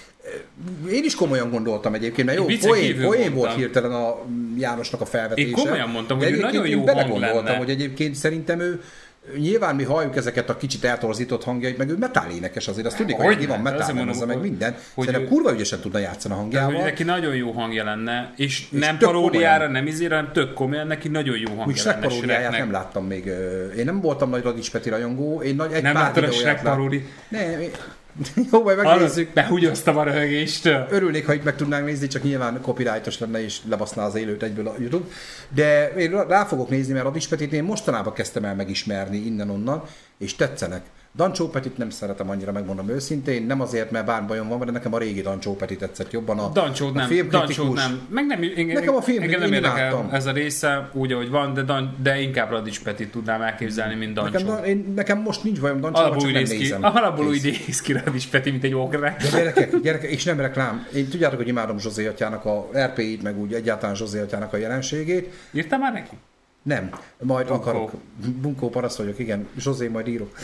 [0.92, 4.18] Én is komolyan gondoltam egyébként, mert jó, poén, poén volt hirtelen a
[4.58, 5.48] Jánosnak a felvetése.
[5.48, 7.56] Én komolyan mondtam, hogy nagyon jó hang lenne.
[7.56, 8.82] hogy egyébként szerintem ő
[9.38, 13.14] Nyilván mi halljuk ezeket a kicsit eltorzított hangjait, meg ő metál énekes azért, azt tudni,
[13.14, 14.76] hogy, hogy van metál, mondom, meg minden.
[14.94, 16.74] Hogy Szerintem ő, kurva ügyesen tudna játszani a hangjával.
[16.74, 20.88] hogy neki nagyon jó hangja lenne, és, és nem paródiára, nem izére, hanem tök komolyan,
[20.88, 22.08] neki nagyon jó hangja Úgy lenne.
[22.08, 23.26] paródiáját nem láttam még.
[23.78, 27.06] Én nem voltam nagy Radics Peti rajongó, én nagy, egy nem pár a Shrek paródi?
[27.30, 27.62] Nem,
[28.52, 29.34] Jó, majd megnézzük.
[29.34, 30.88] Behúgyoztam a röhögéstől.
[30.90, 34.68] Örülnék, ha itt meg tudnánk nézni, csak nyilván copyrightos lenne és lebaszná az élőt egyből
[34.68, 35.08] a YouTube.
[35.50, 39.84] De én rá fogok nézni, mert a Petit én mostanában kezdtem el megismerni innen-onnan,
[40.18, 40.82] és tetszenek.
[41.20, 44.94] Dancsó Petit nem szeretem annyira, megmondom őszintén, nem azért, mert bár bajom van, de nekem
[44.94, 46.40] a régi Dancsó Petit tetszett jobban.
[46.40, 48.08] A, Dancsó nem, a nem.
[48.10, 51.54] Meg nem, én, nekem a film, engem nem érdekel ez a része, úgy, ahogy van,
[51.54, 54.48] de, Dan, de inkább Radics Petit tudnám elképzelni, mint Dancsó.
[54.48, 56.84] Nekem, én, nekem most nincs bajom Dancsó, csak nem nézem.
[56.84, 59.16] Alapból úgy néz ki Radics Petit, mint egy ogre.
[59.22, 60.88] De gyerekek, gyerekek, és nem reklám.
[60.94, 65.34] Én tudjátok, hogy imádom Zsozé atyának a RP-it, meg úgy egyáltalán Zsozé atyának a jelenségét.
[65.52, 66.18] Írtam már neki?
[66.70, 66.90] Nem,
[67.20, 67.62] majd Bunkó.
[67.62, 67.92] akarok.
[68.42, 69.48] Bunkó paraszt vagyok, igen.
[69.58, 70.38] Zsozé majd írok.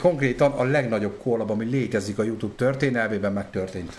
[0.00, 3.92] Konkrétan a legnagyobb kollab, ami létezik a YouTube történelmében, megtörtént.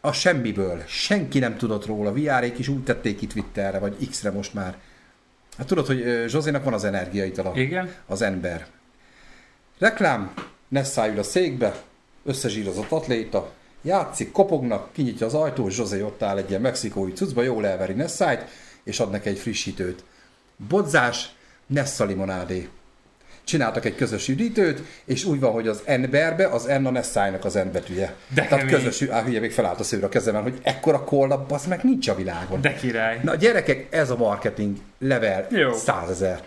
[0.00, 0.82] A semmiből.
[0.86, 2.12] Senki nem tudott róla.
[2.12, 4.76] VR-ék is úgy tették itt Twitterre, vagy X-re most már.
[5.58, 7.52] Hát tudod, hogy Zsozénak van az energiaitala.
[7.54, 7.94] Igen.
[8.06, 8.66] Az ember.
[9.78, 10.32] Reklám,
[10.68, 11.76] Nessa ül a székbe,
[12.24, 13.52] összezsírozott atléta,
[13.82, 18.44] játszik, kopognak, kinyitja az ajtó, Zsozé ott áll egy ilyen mexikói cuccba, jól elveri Nessájt,
[18.84, 20.04] és ad neki egy frissítőt.
[20.68, 21.28] Bodzás,
[21.66, 22.68] Nessa limonádé.
[23.44, 27.54] Csináltak egy közös üdítőt, és úgy van, hogy az N-berbe az N a Nessájnak az
[27.54, 28.14] N betűje.
[28.34, 31.66] De Tehát közös, á, hülye, még felállt a szőre a kezemben, hogy ekkora kollap, az
[31.66, 32.60] meg nincs a világon.
[32.60, 33.20] De király.
[33.22, 36.42] Na gyerekek, ez a marketing level százezer.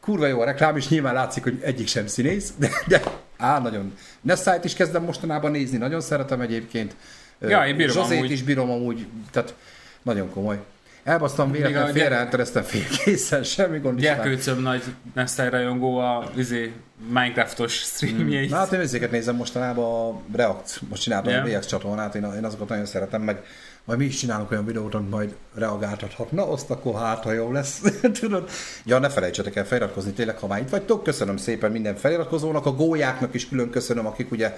[0.00, 3.02] Kurva jó a reklám, és nyilván látszik, hogy egyik sem színész, de, de
[3.40, 3.94] Á, nagyon.
[4.20, 6.96] Nessájt is kezdem mostanában nézni, nagyon szeretem egyébként.
[7.40, 8.30] Ja, én bírom Zsozét amúgy.
[8.30, 9.54] is bírom amúgy, tehát
[10.02, 10.58] nagyon komoly.
[11.04, 14.00] Elbasztam véletlenül, félreeltereztem félkészen, semmi gond.
[14.00, 14.82] Gyerkőcöm nagy
[15.14, 16.72] Nesztály rajongó a izé,
[17.08, 18.50] Minecraftos streamjeit.
[18.50, 21.44] Na hát én ezeket nézem mostanában a React, most csináltam Yeah.
[21.44, 23.42] a React csatornát, én, én azokat nagyon szeretem, meg
[23.84, 26.32] majd mi is csinálunk olyan videót, amit majd reagáltathat.
[26.32, 27.82] Na, azt akkor hát, ha jó lesz.
[28.20, 28.50] Tudod?
[28.84, 31.02] Ja, ne felejtsetek el feliratkozni, tényleg, ha már itt vagytok.
[31.02, 34.56] Köszönöm szépen minden feliratkozónak, a gólyáknak is külön köszönöm, akik ugye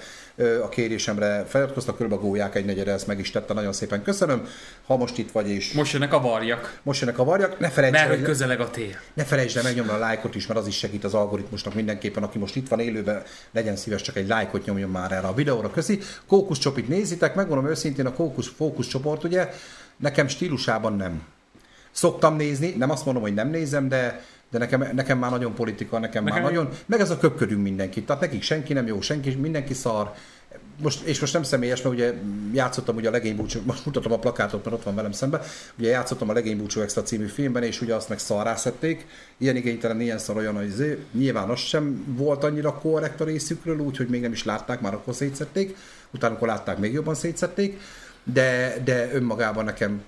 [0.63, 4.47] a kérésemre feliratkoztak, körülbelül a gólyák egy negyede ezt meg is tette, nagyon szépen köszönöm.
[4.85, 7.93] Ha most itt vagy és Most jönnek a varjak, most jönnek a varjak, ne felejts
[7.93, 8.95] mert hogy közeleg a tél.
[9.13, 12.37] ne felejtsd el megnyomni a lájkot is, mert az is segít az algoritmusnak mindenképpen, aki
[12.37, 15.71] most itt van élőben, legyen szíves, csak egy lájkot nyomjon már erre a videóra.
[15.71, 15.99] Köszi.
[16.27, 19.49] Kókusz csopit nézitek, megmondom őszintén, a Kókusz fókusz csoport, ugye,
[19.97, 21.23] nekem stílusában nem.
[21.91, 25.99] Szoktam nézni, nem azt mondom, hogy nem nézem, de de nekem, nekem már nagyon politika,
[25.99, 29.35] nekem, nekem már nagyon, meg ez a köpködünk mindenkit, tehát nekik senki nem jó, senki,
[29.35, 30.13] mindenki szar,
[30.81, 32.13] most, és most nem személyes, mert ugye
[32.53, 35.41] játszottam ugye a Legénybúcsú, most mutatom a plakátot, mert ott van velem szembe,
[35.77, 39.05] ugye játszottam a Legénybúcsú Extra című filmben, és ugye azt meg szarrá szedték,
[39.37, 43.79] ilyen igénytelen, ilyen szar olyan, hogy izé, nyilván az sem volt annyira korrekt a részükről,
[43.79, 45.75] úgyhogy még nem is látták, már akkor szétszették,
[46.11, 47.79] utána, amikor látták, még jobban szétszették,
[48.23, 50.01] de, de önmagában nekem,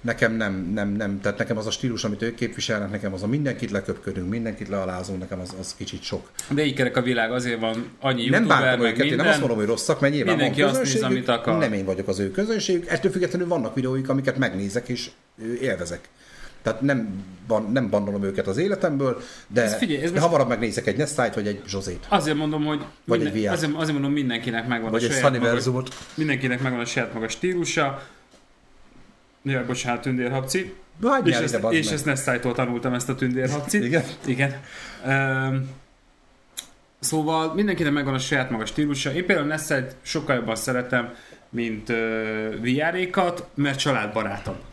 [0.00, 3.26] nekem nem, nem, nem, tehát nekem az a stílus, amit ők képviselnek, nekem az a
[3.26, 6.30] mindenkit leköpködünk, mindenkit lealázunk, nekem az, az kicsit sok.
[6.48, 9.16] De így kerek a világ, azért van annyi Nem meg őket, én minden.
[9.16, 11.58] nem azt mondom, hogy rosszak, mert nyilván Mindenki van azt néz, amit akar.
[11.58, 15.10] nem én vagyok az ő közönségük, ettől függetlenül vannak videóik, amiket megnézek és
[15.60, 16.08] élvezek.
[16.68, 20.86] Tehát nem, ban, nem bandolom őket az életemből, de, Ez figyelj, ez de hamarabb megnézek
[20.86, 22.06] egy Nestájt vagy egy Zsozét.
[22.08, 23.52] Azért mondom, hogy Vagy minden, egy VR.
[23.52, 25.82] azért, azért mondom, mindenkinek megvan Vagy a saját maga,
[26.14, 28.02] mindenkinek megvan a saját maga stílusa.
[29.42, 30.74] Jaj, bocsánat, tündérhabci.
[31.02, 31.94] Hagyjál És, ezt, és meg.
[31.94, 33.84] ezt Nestájtól tanultam ezt a tündérhabcit.
[33.84, 34.04] Igen?
[34.24, 34.60] Igen.
[35.06, 35.68] Um,
[37.00, 39.12] szóval mindenkinek megvan a saját maga stílusa.
[39.14, 41.14] Én például Nestájt sokkal jobban szeretem,
[41.50, 41.96] mint uh,
[42.60, 44.67] VR-ékat, mert családbarátabb.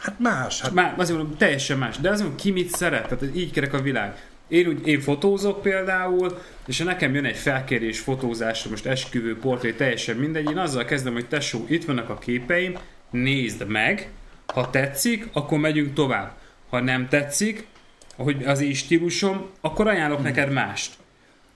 [0.00, 1.98] Hát más, hát Már, azért mondom, teljesen más.
[1.98, 4.28] De azért mondom, ki mit szeret, tehát így kerek a világ.
[4.48, 9.72] Én, úgy, én fotózok például, és ha nekem jön egy felkérés fotózásra, most esküvő, portré,
[9.72, 12.78] teljesen mindegy, én azzal kezdem, hogy tesó, itt vannak a képeim,
[13.10, 14.10] nézd meg,
[14.46, 16.32] ha tetszik, akkor megyünk tovább.
[16.68, 17.66] Ha nem tetszik,
[18.16, 20.92] hogy az én stílusom, akkor ajánlok neked mást.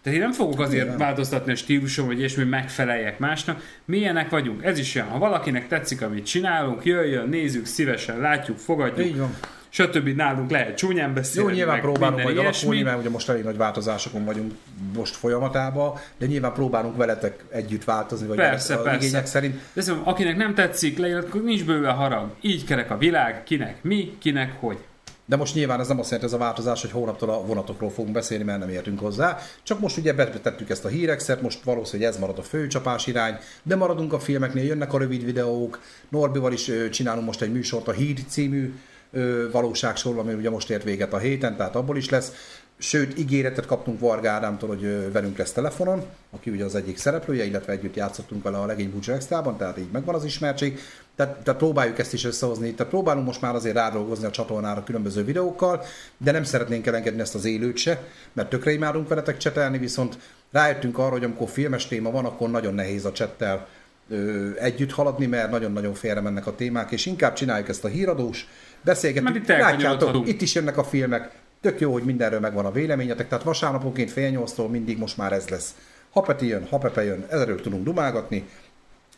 [0.04, 0.98] Tehát én nem fogok azért Nyilván.
[0.98, 3.62] változtatni a stílusom, hogy ilyesmi, hogy megfeleljek másnak.
[3.84, 4.64] Milyenek vagyunk?
[4.64, 5.08] Ez is olyan.
[5.08, 9.34] Ha valakinek tetszik, amit csinálunk, jöjjön, nézzük, szívesen látjuk, fogadjuk így van.
[9.68, 10.08] stb.
[10.08, 12.46] nálunk lehet csúnyán Jó, beszélni, nyilván meg próbálunk majd ilyesmi.
[12.66, 14.52] alakulni, mert ugye most elég nagy változásokon vagyunk
[14.94, 19.06] most folyamatában, de nyilván próbálunk veletek együtt változni, vagy Persze, persze.
[19.06, 19.60] igények szerint.
[19.72, 22.30] De szóval, akinek nem tetszik, leirat, nincs bőve harag.
[22.40, 24.78] Így kerek a világ, kinek mi, kinek hogy.
[25.26, 28.14] De most nyilván ez nem azt jelenti ez a változás, hogy hónaptól a vonatokról fogunk
[28.14, 29.38] beszélni, mert nem értünk hozzá.
[29.62, 33.76] Csak most ugye betettük ezt a hírexet, most valószínűleg ez marad a főcsapás irány, de
[33.76, 35.80] maradunk a filmeknél, jönnek a rövid videók.
[36.08, 38.74] Norbival is csinálunk most egy műsort, a Hír című
[39.12, 42.32] ö, valóságsor, ami ugye most ért véget a héten, tehát abból is lesz.
[42.78, 47.72] Sőt, ígéretet kaptunk Varga Ádámtól, hogy velünk lesz telefonon, aki ugye az egyik szereplője, illetve
[47.72, 50.78] együtt játszottunk vele a Legény Extrában, tehát így megvan az ismertség.
[51.16, 55.24] Tehát, tehát próbáljuk ezt is összehozni, tehát próbálunk most már azért rádolgozni a csatornára különböző
[55.24, 55.82] videókkal,
[56.18, 58.02] de nem szeretnénk elengedni ezt az élőt se,
[58.32, 60.18] mert tökre imádunk veletek csetelni, viszont
[60.52, 63.68] rájöttünk arra, hogy amikor filmes téma van, akkor nagyon nehéz a csettel
[64.08, 68.48] ö, együtt haladni, mert nagyon-nagyon félre mennek a témák, és inkább csináljuk ezt a híradós,
[68.84, 70.28] beszélgetünk, itt elkanyarodhatunk.
[70.28, 71.30] itt is jönnek a filmek,
[71.64, 75.48] tök jó, hogy mindenről megvan a véleményetek, tehát vasárnaponként fél nyolctól mindig most már ez
[75.48, 75.74] lesz.
[76.10, 78.48] Ha Peti jön, ha Pepe jön, ezerről tudunk dumálgatni,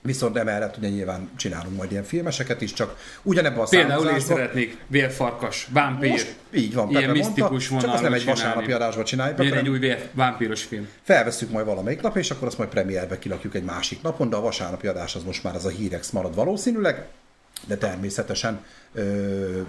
[0.02, 4.76] viszont emellett ugye nyilván csinálunk majd ilyen filmeseket is, csak ugyanebben a Például én szeretnék
[4.86, 8.40] vérfarkas, vámpír, Most így van, ilyen Pepe mondta, misztikus csak azt nem egy csinálni.
[8.40, 10.88] vasárnapi adásba csináljuk, Pepe, egy új vér, vámpíros film.
[11.02, 14.40] felveszünk majd valamelyik nap, és akkor azt majd premierbe kilakjuk egy másik napon, de a
[14.40, 17.06] vasárnapi adás az most már az a hírex marad valószínűleg,
[17.66, 19.60] de természetesen ö,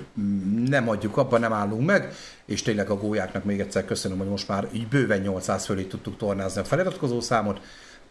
[0.65, 2.13] nem adjuk abba, nem állunk meg,
[2.45, 6.17] és tényleg a gólyáknak még egyszer köszönöm, hogy most már így bőven 800 fölé tudtuk
[6.17, 7.61] tornázni a feliratkozó számot,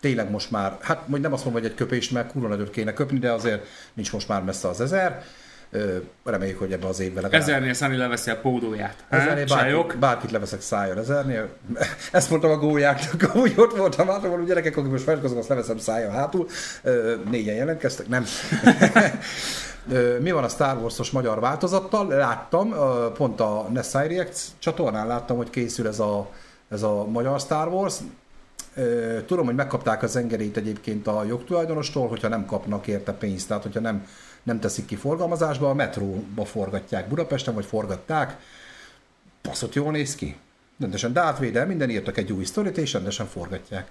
[0.01, 3.19] tényleg most már, hát nem azt mondom, hogy egy köpést, mert kurva nagyot kéne köpni,
[3.19, 5.25] de azért nincs most már messze az ezer.
[6.25, 9.05] Reméljük, hogy ebbe az évben legalább Ezernél Sunny leveszi a pódóját.
[9.09, 11.49] Ezernél bárkit, bárkit leveszek szájjal ezernél.
[12.13, 15.79] Ezt mondtam a gólyáknak, úgy ott voltam hátul, hogy gyerekek, akik most feliratkoznak, azt leveszem
[15.79, 16.47] szájjal hátul.
[17.31, 18.25] Négyen jelentkeztek, nem.
[20.21, 22.07] Mi van a Star Wars-os magyar változattal?
[22.07, 22.75] Láttam,
[23.15, 26.31] pont a Nessai React csatornán láttam, hogy készül ez a,
[26.69, 27.95] ez a magyar Star Wars.
[29.27, 33.81] Tudom, hogy megkapták az engedélyt egyébként a jogtulajdonostól, hogyha nem kapnak érte pénzt, tehát hogyha
[33.81, 34.07] nem,
[34.47, 38.37] nem teszik ki forgalmazásba, a metróba forgatják Budapesten, vagy forgatták.
[39.43, 40.37] Passzott jól néz ki.
[40.81, 43.91] Rendesen Darth Vader, minden írtak egy új sztorit, és rendesen forgatják.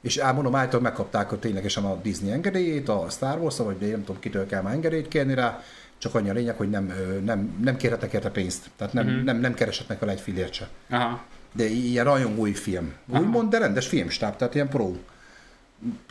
[0.00, 4.20] és elmondom, állítólag megkapták a ténylegesen a Disney engedélyét, a Star wars vagy nem tudom,
[4.20, 5.62] kitől kell már engedélyt kérni rá,
[5.98, 6.92] csak annyi a lényeg, hogy nem,
[7.24, 8.70] nem, nem kérhetek érte pénzt.
[8.76, 9.22] Tehát nem, uh-huh.
[9.22, 10.68] nem, nem keresetnek vele egy fillért se.
[10.90, 11.24] Aha.
[11.52, 12.94] De ilyen rajongói film.
[13.06, 14.92] Úgymond, de rendes filmstáb, tehát ilyen pro.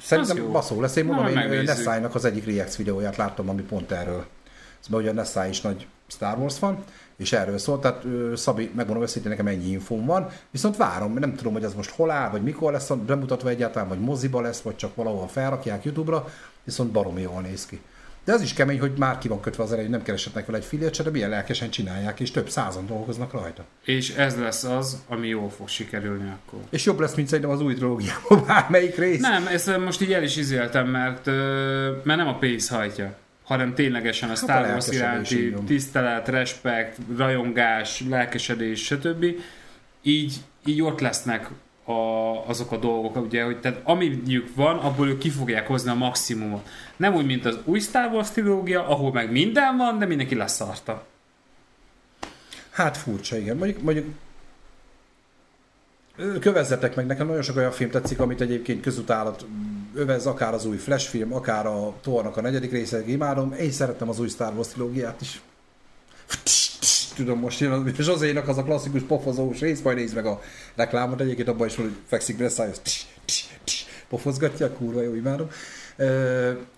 [0.01, 0.95] Szerintem baszó lesz.
[0.95, 1.69] Én mondom, Na, én
[2.11, 4.25] az egyik React videóját láttam, ami pont erről.
[4.79, 6.83] Szóval ugye Nessai is nagy Star Wars fan,
[7.17, 8.03] és erről szólt, tehát
[8.35, 12.11] Szabi, megmondom őszintén, nekem ennyi infóm van, viszont várom, nem tudom, hogy ez most hol
[12.11, 16.27] áll, vagy mikor lesz bemutatva egyáltalán, vagy moziba lesz, vagy csak valahol felrakják YouTube-ra,
[16.63, 17.81] viszont baromi jól néz ki.
[18.25, 20.65] De az is kemény, hogy már ki van kötve az elején, nem keresetnek vele egy
[20.65, 23.65] filért de milyen lelkesen csinálják, és több százan dolgoznak rajta.
[23.83, 26.59] És ez lesz az, ami jól fog sikerülni akkor.
[26.69, 29.21] És jobb lesz, mint szerintem az új trilógiában bármelyik rész.
[29.21, 31.25] Nem, ezt most így el is izéltem, mert,
[32.03, 33.15] mert nem a pénz hajtja
[33.45, 39.25] hanem ténylegesen a hát Star Wars iránti tisztelet, respekt, rajongás, lelkesedés, stb.
[40.01, 41.49] Így, így ott lesznek
[41.85, 41.91] a,
[42.47, 46.67] azok a dolgok, ugye, hogy tehát amiük van, abból ők ki fogják hozni a maximumot.
[46.95, 51.05] Nem úgy, mint az új Star Wars trilógia, ahol meg minden van, de mindenki leszarta.
[52.71, 53.57] Hát furcsa, igen.
[53.57, 54.05] Mondjuk, mondjuk
[56.39, 59.45] kövezzetek meg, nekem nagyon sok olyan film tetszik, amit egyébként közutálat
[59.93, 63.53] övez, akár az új Flash film, akár a Tornak a negyedik része, imádom.
[63.53, 65.41] Én szerettem az új Star Wars trilógiát is.
[67.15, 70.41] Tudom, most jön a Zsozénak az a klasszikus pofozós rész, majd nézd meg a
[70.75, 72.69] reklámot, egyébként abban is van, hogy fekszik be száj,
[74.09, 75.47] pofozgatja, kurva jó, imádom.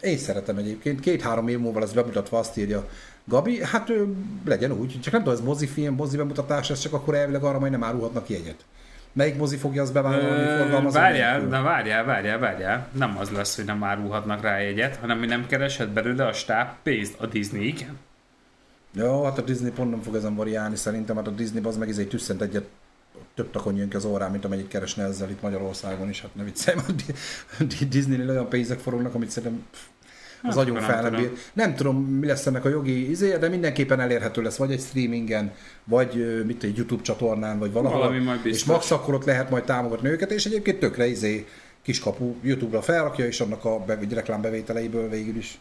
[0.02, 1.00] Én szeretem egyébként.
[1.00, 2.90] Két-három év múlva lesz bemutatva, azt írja
[3.26, 3.92] Gabi, hát
[4.46, 7.72] legyen úgy, csak nem tudom, ez mozifilm, mozi bemutatás, ez csak akkor elvileg arra majd
[7.72, 8.66] nem árulhatnak ki egyet.
[9.14, 11.00] Melyik mozi fogja azt bevállalni, forgalmazni?
[11.00, 12.88] Várjál, na várjál, várjál, várjál.
[12.92, 16.68] Nem az lesz, hogy nem árulhatnak rá egyet, hanem hogy nem kereshet belőle a stáb
[16.84, 17.98] pénzt a Disney, igen.
[18.94, 21.90] Jó, hát a Disney pont nem fog ezen variálni szerintem, hát a Disney az meg
[21.90, 22.66] egy tüsszent egyet
[23.36, 26.44] több takon jön ki az órán, mint amennyit keresne ezzel itt Magyarországon is, hát ne
[26.44, 26.78] viccelj,
[27.60, 29.66] a Disney olyan pénzek forognak, amit szerintem
[30.42, 31.32] az hát, agyon fel nem bír.
[31.54, 35.52] Nem tudom, mi lesz ennek a jogi izé, de mindenképpen elérhető lesz, vagy egy streamingen,
[35.84, 38.00] vagy mit egy YouTube csatornán, vagy valahol.
[38.00, 41.48] Valami majd És max akkor ott lehet majd támogatni őket, és egyébként tökre izé
[41.82, 45.60] kiskapu YouTube-ra felrakja, és annak a reklámbevételeiből végül is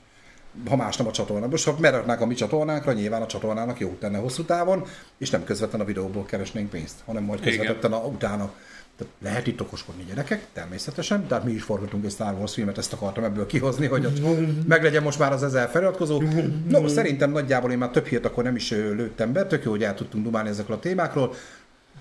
[0.68, 1.46] ha más nem a csatorna.
[1.46, 4.84] Most ha meraknák a mi csatornánkra, nyilván a csatornának jó tenne hosszú távon,
[5.18, 8.52] és nem közvetlen a videóból keresnénk pénzt, hanem majd közvetetten a, utána
[8.96, 12.92] tehát lehet itt okoskodni gyerekek, természetesen, tehát mi is forgatunk egy Star Wars filmet, ezt
[12.92, 14.22] akartam ebből kihozni, hogy
[14.66, 16.22] meglegyen most már az ezer feliratkozó.
[16.68, 19.82] No, szerintem nagyjából én már több hírt akkor nem is lőttem be, tök jó, hogy
[19.82, 21.34] el tudtunk dumálni ezekről a témákról.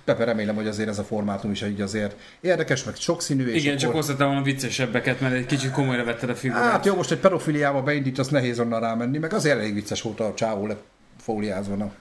[0.06, 3.48] Pepe, remélem, hogy azért ez a formátum is így azért érdekes, meg sokszínű.
[3.48, 3.82] És Igen, akkor...
[3.82, 6.72] csak hozzátam volna viccesebbeket, mert egy kicsit komolyra vetted a figurát.
[6.72, 10.34] Hát jó, most egy pedofiliába beindítasz, nehéz onnan rámenni, meg azért elég vicces volt a
[10.36, 11.92] csávó lefóliázva.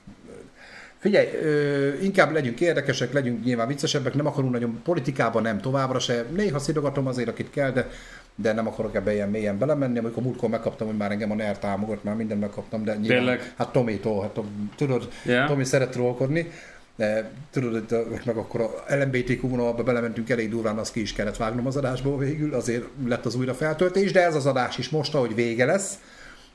[0.99, 6.25] Figyelj, ö, inkább legyünk érdekesek, legyünk nyilván viccesebbek, nem akarunk nagyon politikában, nem továbbra se.
[6.35, 7.91] Néha szidogatom azért, akit kell, de,
[8.35, 9.99] de nem akarok ebbe ilyen mélyen belemenni.
[9.99, 13.53] Amikor múltkor megkaptam, hogy már engem a NER támogat, már mindent megkaptam, de nyilván, Tényleg?
[13.57, 14.39] hát Tomi-tól, hát
[14.77, 15.49] tudod, yeah.
[15.49, 16.51] Tomi szeret trollkodni.
[16.97, 21.37] De tudod, hogy meg akkor a LMBTQ vonalba belementünk elég durván, azt ki is kellett
[21.37, 25.15] vágnom az adásból végül, azért lett az újra feltöltés, de ez az adás is most,
[25.15, 25.99] ahogy vége lesz,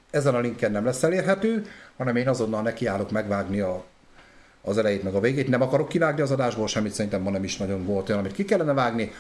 [0.10, 1.66] ezen a linken nem lesz elérhető,
[1.98, 3.86] hanem én azonnal nekiállok megvágni a
[4.62, 5.48] az elejét meg a végét.
[5.48, 8.46] Nem akarok kivágni az adásból semmit, szerintem ma nem is nagyon volt olyan, amit ki
[8.46, 9.12] kellene vágni,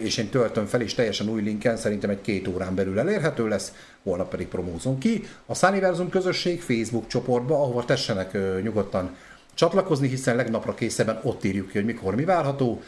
[0.00, 3.72] és én töltöm fel, és teljesen új linken szerintem egy két órán belül elérhető lesz,
[4.02, 5.22] holnap pedig promózom ki.
[5.46, 9.16] A Sunniversum közösség Facebook csoportba, ahova tessenek nyugodtan
[9.54, 12.82] csatlakozni, hiszen legnapra készeben ott írjuk ki, hogy mikor mi várható,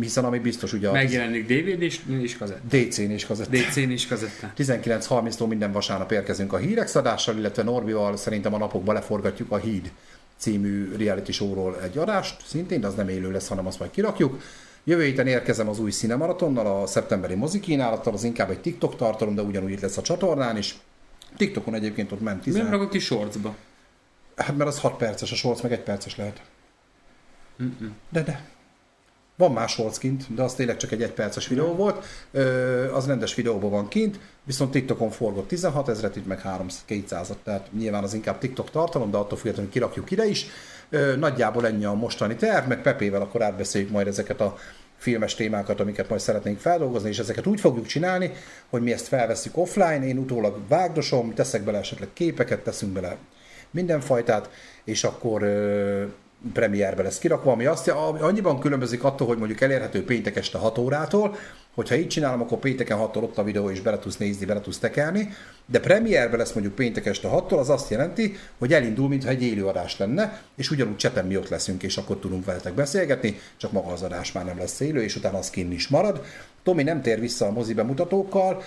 [0.00, 0.90] hiszen ami biztos ugye...
[0.90, 2.76] Megjelenik DVD és, és kazetta.
[2.76, 3.50] DC-n és kazetta.
[3.50, 4.52] DC-n és kazetta.
[4.56, 9.90] 19.30-tól minden vasárnap érkezünk a hírek szadással, illetve Norbival szerintem a napokban leforgatjuk a híd
[10.36, 14.40] című reality showról egy adást, szintén, de az nem élő lesz, hanem azt majd kirakjuk.
[14.84, 19.42] Jövő héten érkezem az új Cinemaratonnal, a szeptemberi mozikínálattal, az inkább egy TikTok tartalom, de
[19.42, 20.76] ugyanúgy itt lesz a csatornán is.
[21.36, 22.54] TikTokon egyébként ott ment 10.
[22.54, 23.56] Miért rakod ki shortsba?
[24.38, 26.40] Hát mert az 6 perces, a shorts meg 1 perces lehet.
[27.62, 27.94] Mm-mm.
[28.08, 28.48] De de.
[29.36, 32.04] Van más shorts kint, de az tényleg csak egy egyperces videó volt.
[32.30, 36.42] Ö, az rendes videóban van kint, viszont TikTokon forgott 16 ezeret, itt meg
[36.84, 40.46] 200 tehát nyilván az inkább TikTok tartalom, de attól függetlenül kirakjuk ide is.
[40.90, 44.56] Ö, nagyjából ennyi a mostani terv, meg Pepével akkor átbeszéljük majd ezeket a
[44.96, 48.32] filmes témákat, amiket majd szeretnénk feldolgozni, és ezeket úgy fogjuk csinálni,
[48.70, 53.16] hogy mi ezt felveszünk offline, én utólag vágdosom, teszek bele esetleg képeket, teszünk bele
[53.70, 54.50] mindenfajtát,
[54.84, 55.40] és akkor
[56.52, 57.88] premierbe lesz kirakva, ami azt
[58.20, 61.36] annyiban különbözik attól, hogy mondjuk elérhető péntek este 6 órától,
[61.78, 64.78] hogyha így csinálom, akkor pénteken 6 ott a videó, és bele tudsz nézni, bele tudsz
[64.78, 65.28] tekelni,
[65.66, 69.98] de premierbe lesz mondjuk péntek este 6 az azt jelenti, hogy elindul, mintha egy élőadás
[69.98, 74.02] lenne, és ugyanúgy cseten mi ott leszünk, és akkor tudunk veletek beszélgetni, csak maga az
[74.02, 76.22] adás már nem lesz élő, és utána az kinn is marad.
[76.62, 78.62] Tomi nem tér vissza a mozi bemutatókkal,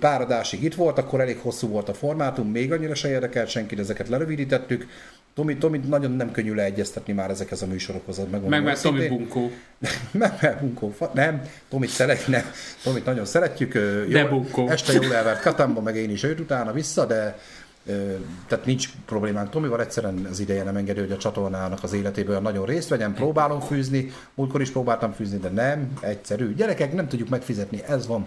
[0.00, 3.78] pár adásig itt volt, akkor elég hosszú volt a formátum, még annyira se érdekelt senkit,
[3.78, 4.86] ezeket lerövidítettük,
[5.34, 8.20] Tomi, Tomi nagyon nem könnyű leegyeztetni már ezekhez a műsorokhoz.
[8.30, 9.50] Meg, meg mert Tomi bunkó.
[10.10, 10.94] meg mert bunkó.
[11.12, 12.50] Nem, Tomit szeret, nem.
[12.82, 13.72] Tomit nagyon szeretjük.
[13.72, 14.68] De jó, bunkó.
[14.68, 17.38] Este jól elvert Katamba, meg én is őt utána vissza, de
[18.48, 22.66] tehát nincs problémánk Tomival, egyszerűen az ideje nem engedő, hogy a csatornának az életéből nagyon
[22.66, 26.54] részt vegyem, próbálom fűzni, múltkor is próbáltam fűzni, de nem, egyszerű.
[26.54, 28.26] Gyerekek, nem tudjuk megfizetni, ez van.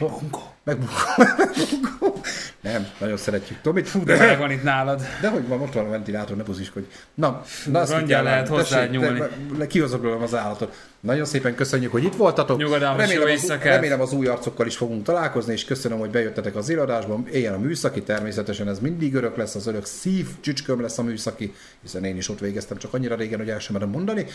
[0.00, 0.40] Megbunko.
[0.64, 2.20] Megbunko.
[2.60, 3.88] Nem, nagyon szeretjük Tomit.
[3.88, 5.02] Fú, de, de van itt nálad.
[5.20, 6.86] De hogy van, ott van a ventilátor, ne buziskodj.
[7.14, 9.22] Na, na azt Rongyal lehet hozzá nyúlni.
[9.68, 10.74] Kihozok az állatot.
[11.00, 12.58] Nagyon szépen köszönjük, hogy itt voltatok.
[12.58, 16.56] Nyugodalmas remélem, jó az, remélem az új arcokkal is fogunk találkozni, és köszönöm, hogy bejöttetek
[16.56, 17.26] az irodásban.
[17.32, 21.54] Éljen a műszaki, természetesen ez mindig örök lesz, az örök szív csücsköm lesz a műszaki,
[21.82, 24.26] hiszen én is ott végeztem, csak annyira régen, hogy el sem mondani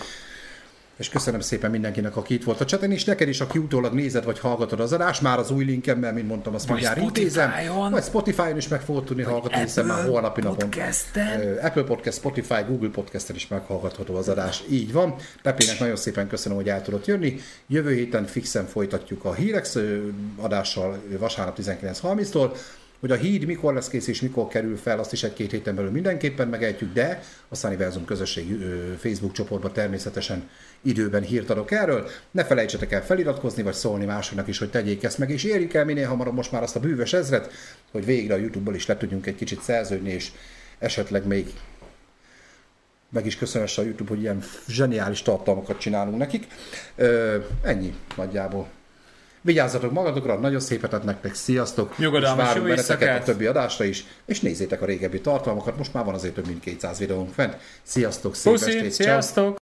[0.97, 4.23] és köszönöm szépen mindenkinek, aki itt volt a cseten, és neked is, aki utólag nézed
[4.23, 7.51] vagy hallgatod az adást, már az új linkemmel, mint mondtam, azt mindjárt intézem.
[7.91, 10.69] Vagy Spotify-on is meg fogod tudni vagy hallgatni, hiszen már holnapi napon.
[11.61, 14.63] Apple Podcast, Spotify, Google Podcast-en is meghallgatható az adás.
[14.69, 15.15] Így van.
[15.41, 17.39] Pepének nagyon szépen köszönöm, hogy el tudott jönni.
[17.67, 19.77] Jövő héten fixen folytatjuk a Hírex
[20.35, 22.57] adással vasárnap 19.30-tól.
[22.99, 25.91] Hogy a híd mikor lesz kész és mikor kerül fel, azt is egy-két héten belül
[25.91, 28.57] mindenképpen megejtjük, de a Sunnyverzum közösségi
[28.97, 30.49] Facebook csoportban természetesen
[30.81, 32.07] időben hírt adok erről.
[32.31, 35.85] Ne felejtsetek el feliratkozni, vagy szólni másoknak is, hogy tegyék ezt meg, és érjük el
[35.85, 37.51] minél hamarabb most már azt a bűvös ezret,
[37.91, 40.31] hogy végre a YouTube-ból is le tudjunk egy kicsit szerződni, és
[40.79, 41.53] esetleg még
[43.09, 46.47] meg is köszönöm a YouTube, hogy ilyen zseniális tartalmakat csinálunk nekik.
[46.95, 48.67] Ö, ennyi nagyjából.
[49.41, 51.97] Vigyázzatok magatokra, nagyon szépet ad nektek, sziasztok!
[51.97, 56.13] Nyugodalmas és várunk a többi adásra is, és nézzétek a régebbi tartalmakat, most már van
[56.13, 57.57] azért több mint 200 videónk fent.
[57.83, 59.57] Sziasztok, szép Puszi, estét, sziasztok!